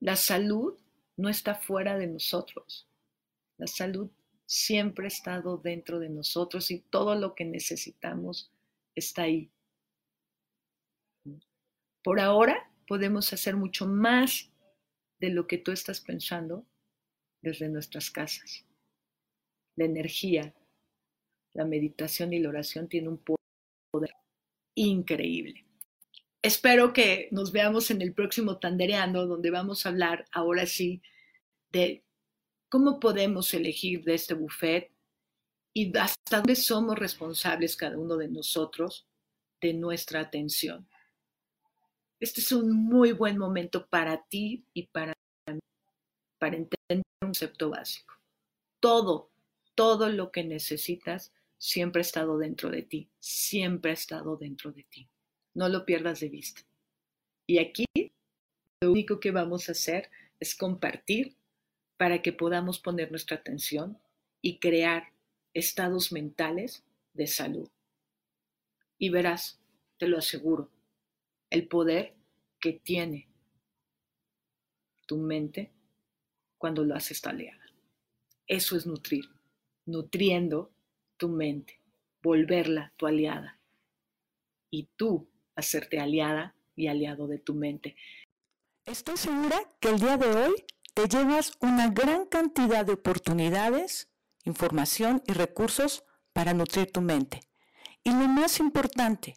La 0.00 0.16
salud 0.16 0.78
no 1.16 1.28
está 1.28 1.54
fuera 1.54 1.98
de 1.98 2.06
nosotros. 2.06 2.86
La 3.56 3.66
salud 3.66 4.10
siempre 4.46 5.06
ha 5.06 5.08
estado 5.08 5.58
dentro 5.58 5.98
de 5.98 6.08
nosotros 6.08 6.70
y 6.70 6.80
todo 6.80 7.14
lo 7.14 7.34
que 7.34 7.44
necesitamos 7.44 8.50
está 8.94 9.22
ahí. 9.22 9.50
Por 12.02 12.20
ahora 12.20 12.70
podemos 12.86 13.32
hacer 13.32 13.56
mucho 13.56 13.86
más 13.86 14.50
de 15.20 15.30
lo 15.30 15.46
que 15.46 15.58
tú 15.58 15.72
estás 15.72 16.00
pensando 16.00 16.64
desde 17.42 17.68
nuestras 17.68 18.10
casas. 18.10 18.64
La 19.76 19.84
energía 19.84 20.54
la 21.58 21.64
meditación 21.64 22.32
y 22.32 22.38
la 22.38 22.50
oración 22.50 22.88
tiene 22.88 23.08
un 23.08 23.18
poder 23.90 24.14
increíble. 24.76 25.64
Espero 26.40 26.92
que 26.92 27.28
nos 27.32 27.50
veamos 27.50 27.90
en 27.90 28.00
el 28.00 28.14
próximo 28.14 28.58
Tandereando, 28.58 29.26
donde 29.26 29.50
vamos 29.50 29.84
a 29.84 29.88
hablar 29.88 30.24
ahora 30.30 30.66
sí 30.66 31.02
de 31.72 32.04
cómo 32.68 33.00
podemos 33.00 33.52
elegir 33.54 34.04
de 34.04 34.14
este 34.14 34.34
buffet 34.34 34.92
y 35.74 35.96
hasta 35.98 36.38
dónde 36.38 36.54
somos 36.54 36.96
responsables 36.96 37.76
cada 37.76 37.98
uno 37.98 38.16
de 38.16 38.28
nosotros 38.28 39.06
de 39.60 39.74
nuestra 39.74 40.20
atención. 40.20 40.88
Este 42.20 42.40
es 42.40 42.52
un 42.52 42.72
muy 42.72 43.12
buen 43.12 43.36
momento 43.36 43.86
para 43.86 44.24
ti 44.26 44.64
y 44.72 44.86
para 44.86 45.14
mí, 45.50 45.58
para 46.38 46.56
entender 46.56 47.04
un 47.20 47.28
concepto 47.28 47.70
básico. 47.70 48.14
Todo, 48.78 49.30
todo 49.74 50.08
lo 50.08 50.30
que 50.30 50.44
necesitas 50.44 51.32
siempre 51.58 52.00
ha 52.00 52.02
estado 52.02 52.38
dentro 52.38 52.70
de 52.70 52.82
ti, 52.82 53.10
siempre 53.18 53.90
ha 53.90 53.94
estado 53.94 54.36
dentro 54.36 54.70
de 54.70 54.84
ti. 54.84 55.08
No 55.54 55.68
lo 55.68 55.84
pierdas 55.84 56.20
de 56.20 56.28
vista. 56.28 56.62
Y 57.46 57.58
aquí 57.58 57.86
lo 58.80 58.92
único 58.92 59.20
que 59.20 59.30
vamos 59.30 59.68
a 59.68 59.72
hacer 59.72 60.10
es 60.40 60.54
compartir 60.54 61.36
para 61.96 62.22
que 62.22 62.32
podamos 62.32 62.78
poner 62.78 63.10
nuestra 63.10 63.38
atención 63.38 63.98
y 64.40 64.58
crear 64.58 65.12
estados 65.52 66.12
mentales 66.12 66.84
de 67.12 67.26
salud. 67.26 67.68
Y 68.98 69.10
verás, 69.10 69.60
te 69.96 70.06
lo 70.06 70.18
aseguro, 70.18 70.70
el 71.50 71.66
poder 71.66 72.14
que 72.60 72.72
tiene 72.72 73.28
tu 75.06 75.16
mente 75.16 75.72
cuando 76.58 76.84
lo 76.84 76.94
haces 76.94 77.20
taleada. 77.20 77.64
Eso 78.46 78.76
es 78.76 78.86
nutrir, 78.86 79.24
nutriendo 79.86 80.70
tu 81.16 81.28
mente, 81.28 81.80
volverla 82.22 82.92
tu 82.96 83.06
aliada 83.06 83.58
y 84.70 84.88
tú 84.96 85.28
hacerte 85.58 85.98
aliada 85.98 86.54
y 86.76 86.86
aliado 86.86 87.26
de 87.26 87.38
tu 87.38 87.54
mente. 87.54 87.96
Estoy 88.84 89.16
segura 89.16 89.60
que 89.80 89.88
el 89.88 89.98
día 89.98 90.16
de 90.16 90.28
hoy 90.28 90.54
te 90.94 91.08
llevas 91.08 91.52
una 91.60 91.88
gran 91.88 92.26
cantidad 92.26 92.86
de 92.86 92.92
oportunidades, 92.92 94.08
información 94.44 95.22
y 95.26 95.32
recursos 95.32 96.04
para 96.32 96.54
nutrir 96.54 96.92
tu 96.92 97.00
mente. 97.00 97.40
Y 98.04 98.10
lo 98.10 98.28
más 98.28 98.60
importante, 98.60 99.36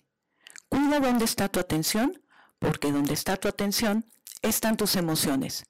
cuida 0.69 0.99
dónde 0.99 1.25
está 1.25 1.49
tu 1.49 1.59
atención, 1.59 2.21
porque 2.59 2.91
donde 2.91 3.15
está 3.15 3.35
tu 3.37 3.47
atención 3.47 4.05
están 4.43 4.77
tus 4.77 4.95
emociones. 4.95 5.65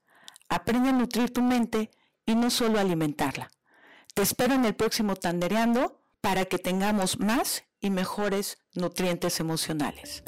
Aprende 0.49 0.89
a 0.89 0.93
nutrir 0.93 1.32
tu 1.32 1.41
mente 1.41 1.91
y 2.26 2.36
no 2.36 2.49
solo 2.49 2.78
alimentarla. 2.78 3.49
Te 4.14 4.22
espero 4.22 4.54
en 4.54 4.66
el 4.66 4.76
próximo 4.76 5.16
Tandereando 5.16 6.02
para 6.20 6.43
que 6.45 6.58
tengamos 6.58 7.20
más 7.20 7.64
y 7.82 7.89
mejores 7.89 8.59
nutrientes 8.75 9.39
emocionales. 9.39 10.23